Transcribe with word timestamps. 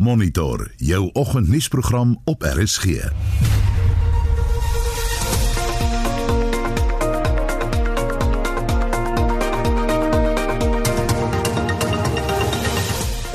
Monitor 0.00 0.70
jou 0.76 1.10
oggendnuusprogram 1.12 2.20
op 2.24 2.42
RSG. 2.42 2.84
In 2.84 3.10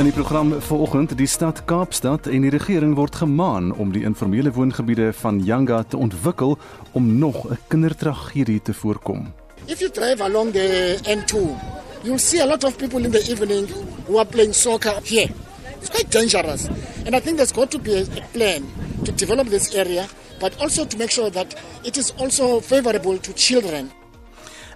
die 0.03 0.13
program 0.13 0.61
vanoggend 0.61 1.17
die 1.17 1.27
stad 1.27 1.65
Kaapstad 1.65 2.27
en 2.27 2.41
die 2.41 2.49
regering 2.49 2.95
word 2.95 3.15
gemaan 3.15 3.75
om 3.75 3.91
die 3.91 4.03
informele 4.03 4.51
woongebiede 4.51 5.13
van 5.13 5.43
Yanga 5.43 5.83
te 5.83 5.97
ontwikkel 5.97 6.57
om 6.91 7.17
nog 7.17 7.49
'n 7.49 7.57
kindertragedie 7.67 8.61
te 8.61 8.73
voorkom. 8.73 9.33
If 9.65 9.79
you 9.79 9.91
drive 9.91 10.23
along 10.23 10.51
the 10.51 10.97
N2, 11.03 11.37
you'll 12.03 12.19
see 12.19 12.41
a 12.41 12.45
lot 12.45 12.63
of 12.63 12.77
people 12.77 13.03
in 13.03 13.11
the 13.11 13.29
evening 13.29 13.69
who 14.05 14.17
are 14.17 14.29
playing 14.29 14.53
soccer 14.53 14.99
here. 15.03 15.44
It's 15.85 15.93
quite 15.93 16.09
dangerous. 16.09 16.65
And 17.05 17.13
I 17.15 17.19
think 17.19 17.37
there's 17.37 17.51
got 17.51 17.69
to 17.71 17.77
be 17.77 17.93
a 18.01 18.05
plan 18.33 18.65
to 19.05 19.11
develop 19.11 19.47
this 19.49 19.75
area, 19.75 20.07
but 20.39 20.57
also 20.59 20.83
to 20.85 20.97
make 20.97 21.11
sure 21.11 21.29
that 21.29 21.53
it 21.83 21.95
is 21.97 22.11
also 22.17 22.59
favorable 22.59 23.17
to 23.19 23.31
children. 23.33 23.91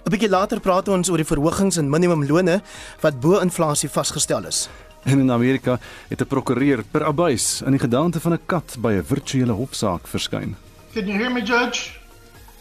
'n 0.06 0.10
Bietjie 0.12 0.30
later 0.30 0.60
praat 0.62 0.86
ons 0.88 1.10
oor 1.10 1.18
die 1.18 1.26
verhogings 1.26 1.76
in 1.82 1.90
minimumlone 1.90 2.60
wat 3.02 3.18
bo 3.20 3.40
inflasie 3.42 3.88
vasgestel 3.90 4.46
is. 4.46 4.68
En 5.04 5.18
in 5.18 5.30
Amerika 5.30 5.78
het 6.08 6.20
'n 6.22 6.26
prokureur 6.30 6.84
per 6.92 7.04
abuis 7.04 7.60
in 7.66 7.72
die 7.74 7.80
gedaante 7.82 8.20
van 8.20 8.32
'n 8.32 8.40
kat 8.46 8.76
by 8.78 8.92
'n 8.92 9.04
virtuele 9.04 9.52
hofsaak 9.52 10.06
verskyn. 10.06 10.54
Can 10.94 11.06
you 11.08 11.18
hear 11.18 11.30
me, 11.32 11.42
Judge? 11.42 11.90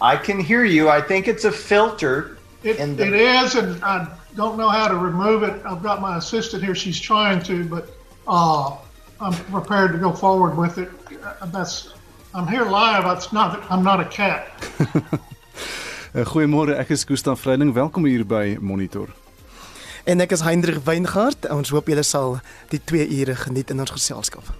I 0.02 0.17
can 0.17 0.39
hear 0.39 0.66
you. 0.66 0.89
I 0.89 1.02
think 1.02 1.27
it's 1.27 1.45
a 1.45 1.52
filter. 1.52 2.38
It, 2.63 2.77
the- 2.77 3.05
it 3.05 3.13
is, 3.45 3.55
and 3.55 3.77
I 3.84 4.08
don't 4.36 4.55
know 4.58 4.70
how 4.70 4.88
to 4.88 4.97
remove 4.97 5.44
it. 5.47 5.53
I've 5.66 5.81
got 5.84 6.02
my 6.02 6.16
assistant 6.17 6.63
here; 6.63 6.75
she's 6.75 7.00
trying 7.00 7.41
to, 7.44 7.63
but 7.75 7.86
uh, 8.29 8.77
I'm 9.19 9.33
prepared 9.51 9.91
to 9.93 9.97
go 9.97 10.13
forward 10.13 10.55
with 10.55 10.77
it. 10.77 10.89
Uh, 11.41 11.45
That's 11.47 11.93
I'm 12.33 12.47
here 12.47 12.65
live. 12.65 13.05
It's 13.17 13.33
not. 13.33 13.59
I'm 13.71 13.83
not 13.83 13.99
a 13.99 14.05
cat. 14.05 14.47
Uh, 16.13 16.23
Goeiemôre, 16.31 16.77
ek 16.77 16.94
is 16.94 17.05
Gustaf 17.05 17.41
Vreiding. 17.41 17.73
Welkom 17.73 18.05
hier 18.05 18.25
by 18.25 18.58
Monitor. 18.61 19.09
En 20.05 20.21
ek 20.21 20.31
is 20.38 20.45
Hendrik 20.45 20.83
Weingart. 20.86 21.49
Ons 21.49 21.73
hoop 21.73 21.89
julle 21.89 22.05
sal 22.05 22.39
die 22.69 22.81
2 22.86 23.09
ure 23.19 23.36
geniet 23.36 23.73
in 23.73 23.81
ons 23.81 23.97
geselskap. 23.97 24.53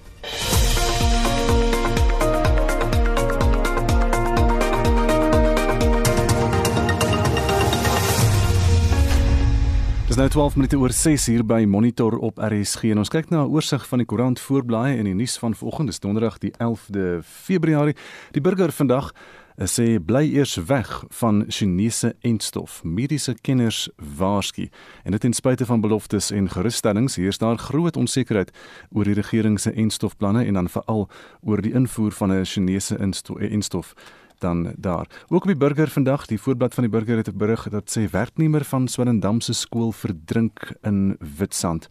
Nou 10.20 10.30
12 10.30 10.56
minute 10.56 10.78
oor 10.78 10.92
6 10.92 11.26
hier 11.32 11.46
by 11.48 11.62
Monitor 11.64 12.18
op 12.20 12.42
RSG 12.44 12.90
en 12.92 13.00
ons 13.00 13.10
kyk 13.10 13.30
na 13.32 13.46
'n 13.46 13.52
oorsig 13.56 13.88
van 13.88 14.00
die 14.02 14.06
koerant 14.06 14.40
voorblaaie 14.40 14.98
en 14.98 15.06
die 15.06 15.14
nuus 15.14 15.38
van 15.38 15.56
vanoggend, 15.56 15.88
dis 15.88 16.00
donderdag 16.00 16.38
die 16.38 16.52
11de 16.58 17.20
Februarie. 17.24 17.96
Die 18.32 18.42
burger 18.42 18.72
vandag 18.72 19.14
eh, 19.58 19.66
sê 19.66 20.00
bly 20.06 20.36
eers 20.36 20.56
weg 20.56 21.06
van 21.10 21.46
Chinese 21.48 22.16
entstof. 22.22 22.84
Mediese 22.84 23.36
kenners 23.42 23.90
waarsku 24.18 24.70
en 25.04 25.12
dit 25.12 25.22
ten 25.22 25.34
spyte 25.34 25.66
van 25.66 25.82
beloftes 25.82 26.32
en 26.32 26.50
gerusstellings, 26.50 27.16
hier 27.16 27.28
is 27.28 27.38
daar 27.38 27.58
groot 27.58 27.98
onsekerheid 27.98 28.52
oor 28.92 29.04
die 29.04 29.14
regering 29.14 29.60
se 29.60 29.72
entstofplanne 29.72 30.46
en 30.46 30.54
dan 30.54 30.70
veral 30.70 31.10
oor 31.42 31.62
die 31.62 31.74
invoer 31.74 32.12
van 32.12 32.32
'n 32.32 32.46
Chinese 32.46 32.98
insto- 32.98 33.38
eh, 33.38 33.54
entstof 33.54 33.94
dan 34.40 34.74
daar. 34.78 35.08
Ook 35.28 35.42
op 35.42 35.48
die 35.48 35.58
burger 35.58 35.88
vandag, 35.88 36.26
die 36.26 36.40
voorblad 36.42 36.74
van 36.74 36.84
die 36.84 36.92
burger 36.92 37.18
het 37.18 37.28
'n 37.28 37.38
berig 37.38 37.70
dat 37.70 37.98
sê 37.98 38.10
werknemer 38.10 38.64
van 38.64 38.88
Swellendam 38.88 39.42
se 39.42 39.54
skool 39.54 39.92
verdrink 39.92 40.74
in 40.82 41.18
Witstrand. 41.38 41.88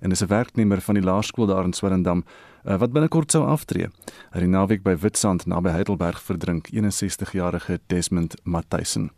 En 0.00 0.08
dis 0.08 0.22
'n 0.22 0.26
werknemer 0.26 0.80
van 0.80 0.94
die 0.94 1.04
laerskool 1.04 1.46
daar 1.46 1.64
in 1.64 1.72
Swellendam 1.72 2.24
uh, 2.64 2.76
wat 2.78 2.92
binnekort 2.92 3.30
sou 3.30 3.44
aftree. 3.46 3.88
Hy 4.32 4.40
het 4.40 4.48
naweek 4.48 4.82
by 4.82 4.96
Witstrand 5.00 5.46
naby 5.46 5.70
Heidelberg 5.70 6.20
verdrink, 6.22 6.68
61-jarige 6.72 7.80
Desmond 7.86 8.34
Matthisen. 8.44 9.10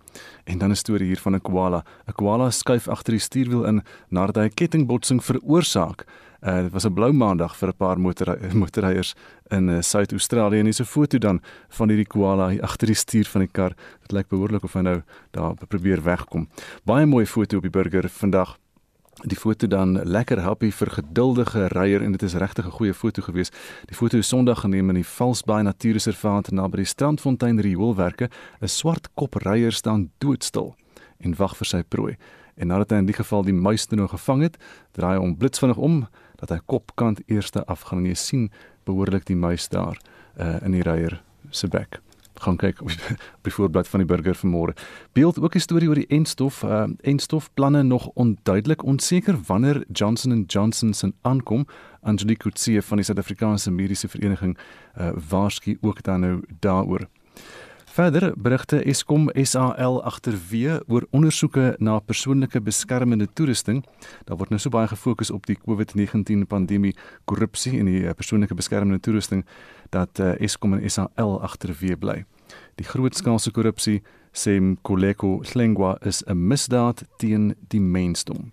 En 0.45 0.59
dan 0.59 0.71
'n 0.71 0.77
storie 0.77 1.07
hier 1.07 1.21
van 1.21 1.35
'n 1.35 1.41
koala. 1.41 1.85
'n 2.07 2.13
Koala 2.13 2.51
skuif 2.51 2.89
agter 2.89 3.13
die 3.13 3.21
stuurwiel 3.21 3.65
in 3.65 3.83
nadat 4.09 4.37
hy 4.37 4.45
'n 4.45 4.55
kettingbotsing 4.55 5.25
veroorsaak. 5.25 6.07
Uh, 6.43 6.63
dit 6.63 6.73
was 6.73 6.85
'n 6.85 6.93
blou 6.93 7.13
maandag 7.13 7.57
vir 7.57 7.69
'n 7.69 7.77
paar 7.77 8.01
motorry 8.01 8.55
motorryers 8.63 9.15
in 9.49 9.69
uh, 9.69 9.81
Suid-Australië 9.81 10.59
en 10.59 10.65
hier's 10.65 10.81
'n 10.81 10.85
foto 10.85 11.19
dan 11.19 11.41
van 11.69 11.89
hierdie 11.89 12.07
koala 12.07 12.49
hier 12.49 12.63
agter 12.63 12.87
die 12.87 12.97
stuur 12.97 13.27
van 13.27 13.41
die 13.41 13.51
kar. 13.53 13.73
Dit 14.01 14.13
lyk 14.13 14.29
behoorlik 14.29 14.65
of 14.65 14.73
hy 14.73 14.81
nou 14.81 15.03
daar 15.31 15.55
probeer 15.69 16.03
wegkom. 16.03 16.49
Baie 16.85 17.07
mooi 17.07 17.27
foto 17.27 17.57
op 17.57 17.63
die 17.63 17.71
burger 17.71 18.09
vandag. 18.09 18.59
Die 19.23 19.37
foto 19.37 19.67
dan 19.67 20.03
lekker 20.03 20.41
happy 20.41 20.71
vir 20.71 20.91
geduldige 20.91 21.67
ryer 21.67 22.03
en 22.03 22.13
dit 22.13 22.23
is 22.23 22.35
regtig 22.35 22.67
'n 22.67 22.71
goeie 22.71 22.95
foto 22.95 23.23
gewees. 23.23 23.51
Die 23.87 23.97
foto 23.97 24.19
is 24.19 24.29
Sondag 24.29 24.61
geneem 24.61 24.89
in 24.89 24.95
die 24.95 25.07
Valsbaai 25.07 25.63
Natuurreservaat 25.63 26.51
naby 26.51 26.77
die 26.77 26.85
Strandfontein 26.85 27.61
rioolwerke. 27.61 28.29
'n 28.61 28.69
Swart 28.69 29.09
kop 29.15 29.35
ryer 29.35 29.73
staan 29.73 30.11
doodstil 30.19 30.75
en 31.21 31.37
wag 31.37 31.57
vir 31.57 31.67
sy 31.67 31.83
prooi. 31.83 32.17
En 32.57 32.67
nadat 32.67 32.91
hy 32.91 32.97
in 32.97 33.07
die 33.07 33.17
geval 33.17 33.45
die 33.45 33.57
muis 33.57 33.87
toe 33.87 33.97
nou 33.99 34.09
gevang 34.09 34.43
het, 34.43 34.59
draai 34.93 35.15
hy 35.17 35.21
hom 35.21 35.37
blitsvinnig 35.37 35.77
om 35.77 36.09
dat 36.43 36.51
hy 36.51 36.61
kopkant 36.67 37.23
eerste 37.31 37.63
afgaan 37.71 38.03
en 38.03 38.11
jy 38.11 38.19
sien 38.19 38.49
behoorlik 38.85 39.29
die 39.31 39.39
muis 39.39 39.69
daar 39.71 39.99
uh, 40.37 40.59
in 40.67 40.75
die 40.75 40.83
ryer 40.83 41.21
se 41.51 41.71
bek 41.71 42.01
gaan 42.43 42.57
kyk 42.57 42.81
op 42.81 42.89
die, 42.89 42.99
op 43.39 43.47
die 43.47 43.53
voorblad 43.53 43.89
van 43.89 44.03
die 44.03 44.09
burger 44.09 44.37
vanmôre. 44.37 44.75
Beeld 45.13 45.41
ook 45.41 45.55
'n 45.55 45.61
storie 45.61 45.89
oor 45.89 46.01
die 46.01 46.07
enstof, 46.07 46.63
uh 46.63 46.85
enstofplanne 47.01 47.83
nog 47.83 48.11
onduidelik, 48.15 48.83
onseker 48.83 49.39
wanneer 49.47 49.85
Johnson 49.93 50.45
& 50.45 50.53
Johnson 50.53 50.95
se 50.95 51.13
aankom. 51.21 51.67
Angelique 52.01 52.43
Kutsie 52.43 52.83
van 52.83 52.97
die 52.97 53.05
Suid-Afrikaanse 53.05 53.71
Mediese 53.71 54.09
Vereniging 54.09 54.59
uh 54.99 55.11
waarsku 55.29 55.79
ook 55.81 56.03
dan 56.03 56.21
nou 56.21 56.43
daaroor. 56.61 57.09
Verder 57.93 58.33
berigte 58.41 58.79
Eskom 58.89 59.27
SAL 59.37 59.99
agterweë 60.09 60.79
oor 60.89 61.05
ondersoeke 61.13 61.75
na 61.77 61.99
persoonlike 62.01 62.63
beskermende 62.65 63.27
toerusting. 63.37 63.83
Daar 64.25 64.39
word 64.41 64.55
nou 64.55 64.61
so 64.63 64.73
baie 64.73 64.89
gefokus 64.89 65.29
op 65.29 65.45
die 65.45 65.59
COVID-19 65.61 66.47
pandemie, 66.49 66.95
korrupsie 67.29 67.75
en 67.77 67.91
die 67.91 68.07
eh, 68.07 68.15
persoonlike 68.17 68.57
beskermende 68.57 68.97
toerusting 69.05 69.43
dat 69.93 70.23
uh, 70.25 70.31
Eskom 70.41 70.79
en 70.79 70.89
SAL 70.89 71.35
agterweë 71.51 71.99
bly. 72.01 72.17
Die 72.81 72.89
grootskaalse 72.89 73.53
korrupsie 73.53 73.99
sê 74.33 74.57
Mkoleko 74.57 75.43
Hlengwa 75.53 75.99
is 76.01 76.25
'n 76.25 76.49
misdaad 76.49 77.05
teen 77.21 77.53
die 77.69 77.81
mensdom. 77.81 78.53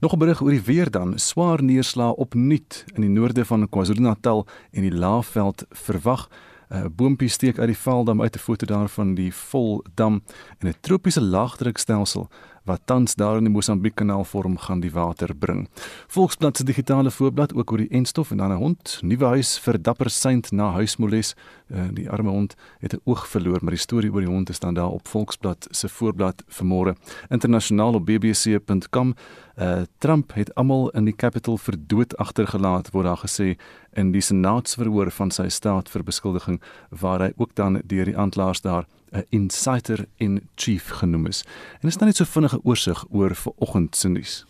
Nog 0.00 0.14
'n 0.14 0.18
berig 0.18 0.40
oor 0.40 0.56
die 0.56 0.64
weer 0.64 0.90
dan. 0.90 1.18
Swaar 1.18 1.62
neerslae 1.62 2.16
opnuut 2.16 2.84
in 2.94 3.02
die 3.02 3.12
noorde 3.20 3.44
van 3.44 3.68
KwaZulu-Natal 3.68 4.46
en 4.72 4.82
die 4.82 4.96
Laagveld 4.96 5.66
verwag. 5.70 6.30
'n 6.70 6.92
Boompie 6.96 7.28
steek 7.28 7.58
uit 7.58 7.66
die 7.66 7.76
Valdam 7.76 8.22
uit 8.22 8.36
'n 8.36 8.38
foto 8.38 8.66
daarvan 8.66 9.14
die 9.14 9.34
Voldam 9.34 10.22
en 10.58 10.68
'n 10.68 10.74
tropiese 10.80 11.20
laagdrukstelsel 11.20 12.28
wat 12.64 12.80
tans 12.84 13.14
daar 13.14 13.36
in 13.36 13.44
die 13.44 13.52
Mosambiek-kanaal 13.52 14.24
vorm 14.24 14.56
gaan 14.58 14.80
die 14.80 14.92
water 14.92 15.34
bring. 15.36 15.68
Volksblad 16.06 16.56
se 16.56 16.64
digitale 16.64 17.10
voorblad 17.10 17.54
ook 17.54 17.72
oor 17.72 17.78
die 17.84 17.90
enstof 17.90 18.30
en 18.30 18.36
dan 18.36 18.52
'n 18.52 18.56
hond, 18.56 18.98
nuwe 19.02 19.24
huis 19.24 19.58
vir 19.58 19.82
dapper 19.82 20.10
seint 20.10 20.50
na 20.52 20.70
huismoles. 20.70 21.34
Uh, 21.68 21.88
die 21.92 22.10
arme 22.10 22.30
hond 22.30 22.54
het 22.78 22.94
'n 22.94 23.00
oog 23.04 23.28
verloor, 23.28 23.58
maar 23.60 23.70
die 23.70 23.80
storie 23.80 24.12
oor 24.12 24.20
die 24.20 24.30
hond 24.30 24.48
is 24.48 24.58
dan 24.58 24.74
daar 24.74 24.90
op 24.90 25.08
Volksblad 25.08 25.66
se 25.70 25.88
voorblad 25.88 26.42
vanmôre. 26.48 26.94
Internasionaal 27.28 27.94
op 27.94 28.06
bbc.com. 28.06 29.14
Uh, 29.54 29.82
Trump 29.98 30.34
het 30.34 30.54
almal 30.54 30.88
in 30.98 31.04
die 31.06 31.14
Capitol 31.14 31.58
vir 31.62 31.76
dood 31.78 32.16
agtergelaat 32.18 32.90
word 32.90 33.06
daar 33.06 33.20
gesê 33.22 33.52
in 33.94 34.10
die 34.10 34.22
senaatsverhoor 34.24 35.12
van 35.14 35.30
sy 35.30 35.46
staat 35.46 35.92
vir 35.92 36.02
beskuldiging 36.02 36.58
waar 36.90 37.22
hy 37.22 37.30
ook 37.36 37.54
dan 37.54 37.78
deur 37.86 38.10
die 38.10 38.16
aanklaers 38.18 38.64
daar 38.66 38.88
'n 39.14 39.22
insider 39.30 40.06
in 40.18 40.48
chief 40.56 40.88
genoem 40.88 41.26
is. 41.26 41.44
En 41.80 41.88
is 41.88 41.96
dan 41.96 42.08
net 42.08 42.16
so 42.16 42.24
vinnige 42.24 42.60
oorsig 42.64 43.04
oor 43.10 43.34
vanoggend 43.34 43.96
se 43.96 44.08
nuus. 44.08 44.44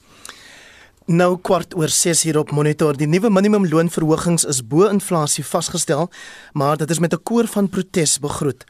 Nou 1.05 1.35
kwart 1.37 1.75
oor 1.77 1.91
6 1.93 2.23
hier 2.25 2.39
op 2.41 2.49
monitor. 2.57 2.97
Die 2.97 3.05
nuwe 3.07 3.29
minimumloonverhogings 3.29 4.47
is 4.49 4.63
bo 4.65 4.87
inflasie 4.89 5.43
vasgestel, 5.45 6.07
maar 6.57 6.79
dit 6.81 6.91
is 6.91 6.99
met 6.99 7.13
'n 7.13 7.23
koor 7.23 7.47
van 7.47 7.69
protes 7.69 8.19
begroet. 8.19 8.65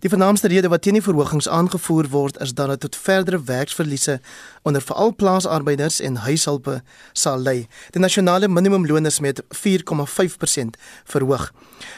Die 0.00 0.08
vernaamste 0.08 0.48
rede 0.48 0.68
wat 0.68 0.82
teen 0.82 0.92
die 0.92 1.02
verhogings 1.02 1.48
aangevoer 1.48 2.08
word 2.08 2.40
is 2.40 2.54
dat 2.54 2.68
dit 2.68 2.80
tot 2.80 2.96
verdere 2.96 3.42
werksverliese 3.42 4.20
onder 4.62 4.82
veral 4.82 5.14
plaasarbeiders 5.14 6.00
en 6.00 6.16
huishulpe 6.16 6.82
sal 7.12 7.38
lei. 7.38 7.66
Die 7.90 8.00
nasionale 8.00 8.48
minimumloon 8.48 9.06
is 9.06 9.20
met 9.20 9.42
4,5% 9.48 10.76
verhoog. 11.04 11.52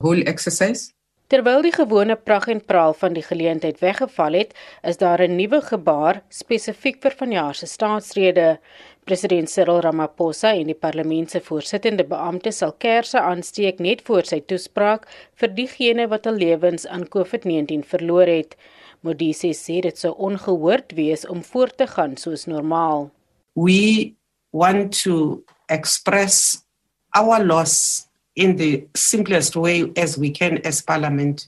whole 0.00 0.22
exercise. 0.28 0.92
Terwyl 1.28 1.60
die 1.60 1.74
gewone 1.74 2.14
prag 2.16 2.46
en 2.48 2.60
praal 2.64 2.94
van 2.96 3.12
die 3.12 3.22
geleentheid 3.24 3.82
weggeval 3.84 4.36
het, 4.38 4.54
is 4.82 4.96
daar 4.96 5.20
'n 5.20 5.36
nuwe 5.36 5.60
gebaar 5.60 6.22
spesifiek 6.28 7.02
vir 7.02 7.14
vanjaar 7.20 7.54
se 7.54 7.66
staatsrede. 7.66 8.58
President 9.04 9.50
Cyril 9.50 9.80
Ramaphosa 9.80 10.54
en 10.54 10.66
die 10.66 10.74
parlement 10.86 11.30
se 11.30 11.40
voorsittende 11.40 12.04
beampte 12.04 12.50
sal 12.52 12.72
kersse 12.72 13.20
aansteek 13.20 13.78
net 13.78 14.02
voor 14.02 14.24
sy 14.24 14.40
toespraak 14.40 15.06
vir 15.34 15.48
diegene 15.48 16.08
wat 16.08 16.24
hul 16.24 16.36
lewens 16.36 16.86
aan 16.86 17.08
COVID-19 17.08 17.84
verloor 17.84 18.26
het. 18.26 18.56
Modise 19.02 19.52
sê 19.54 19.80
dit 19.84 19.98
sou 19.98 20.14
ongehoord 20.18 20.94
wees 20.98 21.24
om 21.30 21.42
voort 21.42 21.76
te 21.78 21.86
gaan 21.86 22.16
soos 22.18 22.46
normaal. 22.50 23.10
We 23.54 24.14
want 24.52 24.92
to 25.04 25.44
express 25.68 26.64
our 27.14 27.44
loss 27.44 28.06
in 28.34 28.56
the 28.56 28.86
simplest 28.96 29.56
way 29.56 29.92
as 29.96 30.16
we 30.18 30.30
can 30.30 30.58
as 30.64 30.80
parliament 30.80 31.46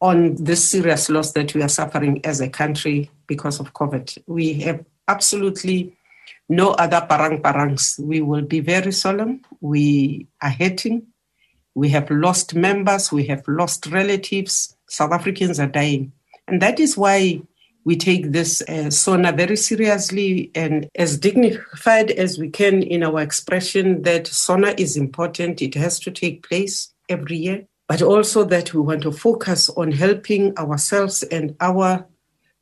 on 0.00 0.34
this 0.36 0.68
serious 0.68 1.08
loss 1.08 1.32
that 1.32 1.54
we 1.54 1.62
are 1.62 1.68
suffering 1.68 2.20
as 2.24 2.40
a 2.40 2.48
country 2.48 3.10
because 3.26 3.60
of 3.60 3.72
COVID. 3.72 4.18
We 4.26 4.54
have 4.60 4.84
absolutely 5.08 5.96
no 6.48 6.70
other 6.72 7.04
parang 7.08 7.42
parangs. 7.42 7.98
We 7.98 8.20
will 8.20 8.42
be 8.42 8.60
very 8.60 8.92
solemn. 8.92 9.42
We 9.60 10.26
are 10.42 10.50
hurting. 10.50 11.06
We 11.74 11.88
have 11.90 12.10
lost 12.10 12.54
members. 12.54 13.10
We 13.10 13.26
have 13.26 13.42
lost 13.48 13.86
relatives. 13.86 14.76
South 14.88 15.12
Africans 15.12 15.58
are 15.58 15.66
dying. 15.66 16.12
And 16.48 16.62
that 16.62 16.78
is 16.80 16.96
why 16.96 17.42
we 17.84 17.96
take 17.96 18.32
this 18.32 18.62
uh, 18.62 18.90
SONA 18.90 19.32
very 19.32 19.56
seriously 19.56 20.50
and 20.54 20.88
as 20.96 21.18
dignified 21.18 22.10
as 22.10 22.36
we 22.36 22.50
can 22.50 22.82
in 22.82 23.04
our 23.04 23.20
expression 23.20 24.02
that 24.02 24.26
SONA 24.26 24.74
is 24.76 24.96
important, 24.96 25.62
it 25.62 25.74
has 25.74 26.00
to 26.00 26.10
take 26.10 26.46
place 26.46 26.92
every 27.08 27.36
year, 27.36 27.66
but 27.86 28.02
also 28.02 28.44
that 28.44 28.74
we 28.74 28.80
want 28.80 29.02
to 29.02 29.12
focus 29.12 29.70
on 29.70 29.92
helping 29.92 30.56
ourselves 30.58 31.22
and 31.22 31.54
our 31.60 32.06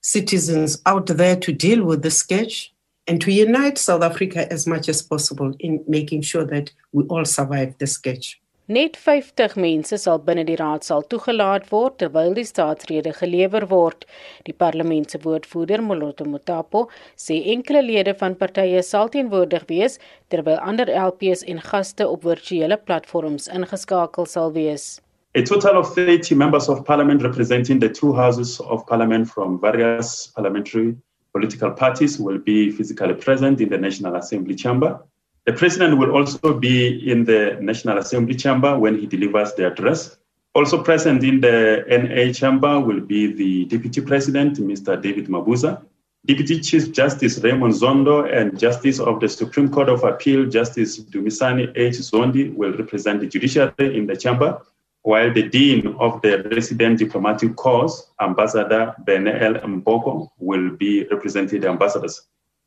citizens 0.03 0.83
out 0.85 1.07
there 1.07 1.37
to 1.37 1.53
deal 1.53 1.83
with 1.83 2.03
the 2.03 2.11
sketch 2.11 2.75
and 3.07 3.21
to 3.23 3.33
unite 3.33 3.79
South 3.79 4.03
Africa 4.03 4.51
as 4.53 4.67
much 4.67 4.91
as 4.91 5.01
possible 5.01 5.55
in 5.59 5.83
making 5.89 6.21
sure 6.21 6.45
that 6.45 6.71
we 6.93 7.05
all 7.05 7.25
survive 7.25 7.77
the 7.79 7.87
sketch. 7.87 8.41
Net 8.67 8.95
50 8.97 9.59
mense 9.61 9.99
sal 10.01 10.23
binne 10.25 10.41
die 10.49 10.55
raadsaal 10.57 11.03
toegelaat 11.13 11.67
word 11.69 11.99
terwyl 12.01 12.31
die 12.33 12.47
staatsrede 12.49 13.13
gelewer 13.19 13.67
word. 13.69 14.07
Die 14.47 14.55
parlement 14.57 15.11
se 15.11 15.21
woordvoerder, 15.21 15.83
Moloto 15.85 16.25
Mutapo, 16.25 16.87
sê 17.13 17.43
enkele 17.53 17.83
lede 17.85 18.15
van 18.17 18.33
partye 18.41 18.81
sal 18.81 19.13
teenwoordig 19.13 19.69
wees 19.69 19.99
terwyl 20.33 20.57
ander 20.65 20.89
LPs 20.89 21.45
en 21.45 21.61
gaste 21.61 22.09
op 22.09 22.25
virtuele 22.25 22.81
platforms 22.81 23.53
ingeskakel 23.53 24.25
sal 24.25 24.57
wees. 24.57 24.99
A 25.37 25.43
total 25.45 25.77
of 25.77 25.93
30 25.93 26.35
members 26.35 26.71
of 26.71 26.87
parliament 26.87 27.21
representing 27.21 27.81
the 27.81 27.91
two 27.91 28.15
houses 28.15 28.61
of 28.61 28.87
parliament 28.87 29.29
from 29.29 29.61
various 29.61 30.29
parliamentary 30.35 30.97
political 31.35 31.71
parties 31.71 32.19
will 32.19 32.39
be 32.39 32.71
physically 32.71 33.13
present 33.13 33.61
in 33.61 33.69
the 33.69 33.77
National 33.77 34.17
Assembly 34.17 34.55
chamber. 34.55 35.05
The 35.47 35.53
president 35.53 35.99
will 35.99 36.13
also 36.13 36.55
be 36.59 37.11
in 37.11 37.25
the 37.25 37.59
National 37.61 37.99
Assembly 37.99 38.35
chamber 38.35 38.79
when 38.79 38.99
he 38.99 39.07
delivers 39.07 39.53
the 39.53 39.67
address. 39.67 40.17
Also 40.55 40.83
present 40.83 41.23
in 41.23 41.41
the 41.41 41.85
NA 41.87 42.33
chamber 42.33 42.81
will 42.81 43.01
be 43.01 43.31
the 43.33 43.67
Deputy 43.67 44.01
President, 44.01 44.57
Mr. 44.59 45.01
David 45.01 45.27
Mabuza, 45.27 45.83
Deputy 46.25 46.61
Chief 46.61 46.91
Justice 46.93 47.39
Raymond 47.41 47.75
Zondo, 47.75 48.25
and 48.33 48.59
Justice 48.59 48.99
of 48.99 49.21
the 49.21 49.29
Supreme 49.29 49.69
Court 49.69 49.91
of 49.91 50.03
Appeal, 50.05 50.47
Justice 50.47 50.99
Dumisani 51.01 51.71
H. 51.77 51.97
Zondi, 51.97 52.55
will 52.55 52.73
represent 52.73 53.21
the 53.21 53.27
judiciary 53.27 53.99
in 53.99 54.07
the 54.07 54.17
chamber, 54.17 54.63
while 55.03 55.31
the 55.35 55.43
Dean 55.51 55.95
of 55.99 56.23
the 56.23 56.43
Resident 56.53 56.99
Diplomatic 56.99 57.55
Corps, 57.57 57.91
Ambassador 58.19 58.95
Benel 59.05 59.63
Mboko, 59.63 60.31
will 60.39 60.71
be 60.71 61.05
representing 61.09 61.61
the 61.61 61.69
ambassadors. 61.69 62.23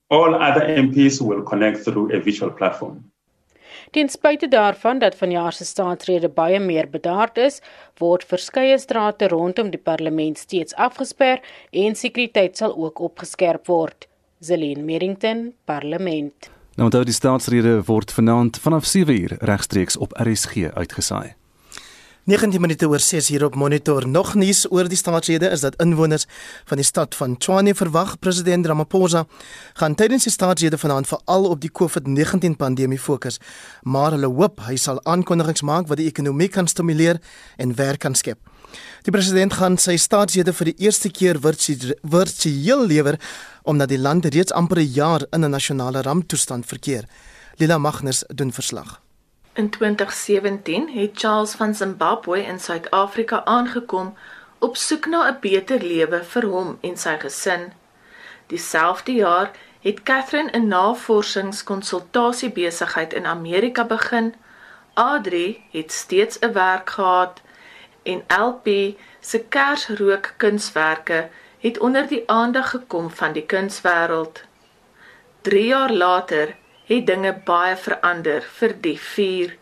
All 0.09 0.35
other 0.35 0.63
MPs 0.83 1.19
will 1.21 1.43
connect 1.43 1.83
through 1.83 2.15
a 2.15 2.19
visual 2.19 2.51
platform. 2.51 3.11
Ten 3.91 4.09
spyte 4.09 4.47
daarvan 4.47 4.99
dat 4.99 5.15
vanjaar 5.15 5.53
se 5.53 5.65
staatsrede 5.65 6.29
baie 6.29 6.59
meer 6.59 6.89
bedaard 6.89 7.37
is, 7.37 7.61
word 7.99 8.23
verskeie 8.23 8.77
strate 8.79 9.27
rondom 9.27 9.69
die 9.71 9.79
parlement 9.79 10.37
steeds 10.37 10.75
afgesper 10.75 11.41
en 11.71 11.95
sekuriteit 11.95 12.57
sal 12.57 12.75
ook 12.75 12.99
opgeskerp 12.99 13.67
word. 13.67 14.07
Zelin 14.39 14.85
Merrington, 14.85 15.53
Parlement. 15.65 16.49
Nou 16.77 16.87
onthou 16.87 17.03
die 17.03 17.15
staatsrede 17.15 17.81
word 17.87 18.11
vanaand 18.13 18.59
vanaf 18.63 18.87
7uur 18.87 19.39
regstreeks 19.39 19.97
op 19.97 20.15
RSG 20.15 20.69
uitgesaai. 20.73 21.33
19 22.27 22.59
minute 22.59 22.87
oor 22.91 22.99
6 22.99 23.27
hier 23.31 23.43
op 23.45 23.55
monitor. 23.55 24.03
Nog 24.07 24.33
nuus 24.35 24.65
oor 24.67 24.89
die 24.91 24.97
staatsrede 24.99 25.47
is 25.47 25.61
dat 25.63 25.77
inwoners 25.79 26.25
van 26.67 26.75
die 26.75 26.85
stad 26.85 27.15
van 27.15 27.37
Tshwane 27.37 27.71
verwag 27.75 28.17
president 28.19 28.67
Ramaphosa 28.67 29.21
gaan 29.79 29.95
tydens 29.95 30.27
die 30.27 30.33
staatsrede 30.33 30.77
vanaand 30.77 31.07
veral 31.07 31.47
op 31.47 31.61
die 31.63 31.71
COVID-19 31.71 32.57
pandemie 32.59 32.99
fokus, 32.99 33.39
maar 33.87 34.11
hulle 34.17 34.27
hoop 34.27 34.59
hy 34.67 34.75
sal 34.75 34.99
aankondigings 35.07 35.63
maak 35.63 35.87
wat 35.87 36.03
die 36.03 36.09
ekonomie 36.11 36.51
kan 36.51 36.67
stimuleer 36.67 37.21
en 37.55 37.75
werk 37.79 38.03
kan 38.03 38.15
skep. 38.15 38.43
Die 39.07 39.15
president 39.15 39.55
gaan 39.55 39.79
sy 39.79 39.95
staatsrede 39.95 40.51
vir 40.51 40.73
die 40.73 40.77
eerste 40.83 41.07
keer 41.07 41.39
virtueel 41.39 42.87
lewer 42.91 43.21
omdat 43.63 43.95
die 43.95 44.03
land 44.03 44.27
reeds 44.27 44.51
amper 44.51 44.83
'n 44.83 44.91
jaar 44.99 45.23
in 45.31 45.45
'n 45.45 45.51
nasionale 45.51 46.01
ramptoestand 46.01 46.65
verkeer. 46.65 47.07
Lila 47.55 47.77
Magnus 47.77 48.25
doen 48.27 48.51
verslag. 48.51 49.06
In 49.57 49.69
2017 49.69 50.89
het 50.89 51.09
Charles 51.13 51.51
van 51.51 51.75
Zimbabwe 51.75 52.43
in 52.43 52.59
Suid-Afrika 52.59 53.45
aangekom 53.45 54.17
op 54.59 54.75
soek 54.75 55.05
na 55.05 55.29
'n 55.29 55.37
beter 55.41 55.81
lewe 55.81 56.19
vir 56.23 56.45
hom 56.45 56.77
en 56.81 56.97
sy 56.97 57.15
gesin. 57.19 57.73
Dieselfde 58.47 59.13
jaar 59.13 59.51
het 59.81 60.03
Catherine 60.03 60.51
'n 60.51 60.67
navorsingskonsultasie 60.67 62.51
besigheid 62.51 63.13
in 63.13 63.25
Amerika 63.25 63.83
begin. 63.85 64.35
Adri 64.93 65.63
het 65.71 65.91
steeds 65.91 66.39
'n 66.39 66.51
werk 66.51 66.89
gehad 66.89 67.41
en 68.03 68.23
LP 68.27 68.67
se 69.19 69.39
kersrook 69.39 70.33
kunswerke 70.37 71.29
het 71.59 71.79
onder 71.79 72.07
die 72.07 72.23
aandag 72.29 72.69
gekom 72.69 73.09
van 73.09 73.31
die 73.31 73.45
kunswêreld. 73.53 74.43
3 75.41 75.65
jaar 75.65 75.93
later 75.93 76.55
het 76.87 77.07
dinge 77.07 77.33
baie 77.45 77.75
verander 77.75 78.45
vir 78.59 78.75
die 78.81 78.97
vier 79.13 79.55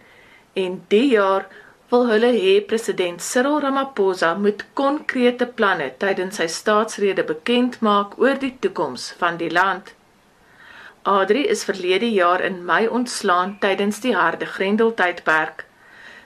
en 0.65 0.79
die 0.93 1.07
jaar 1.13 1.47
wil 1.89 2.07
hulle 2.09 2.31
hê 2.33 2.53
president 2.69 3.21
Cyril 3.21 3.59
Ramaphosa 3.65 4.33
moet 4.45 4.63
konkrete 4.79 5.45
planne 5.59 5.91
tydens 6.01 6.39
sy 6.41 6.47
staatsrede 6.55 7.25
bekend 7.29 7.77
maak 7.87 8.17
oor 8.21 8.39
die 8.41 8.55
toekoms 8.61 9.11
van 9.19 9.37
die 9.41 9.51
land. 9.53 9.93
Adri 11.05 11.43
is 11.55 11.63
verlede 11.69 12.09
jaar 12.09 12.41
in 12.41 12.63
Mei 12.65 12.87
ontslaan 12.99 13.57
tydens 13.61 14.01
die 14.01 14.15
harde 14.17 14.49
Grendeltydperk. 14.49 15.65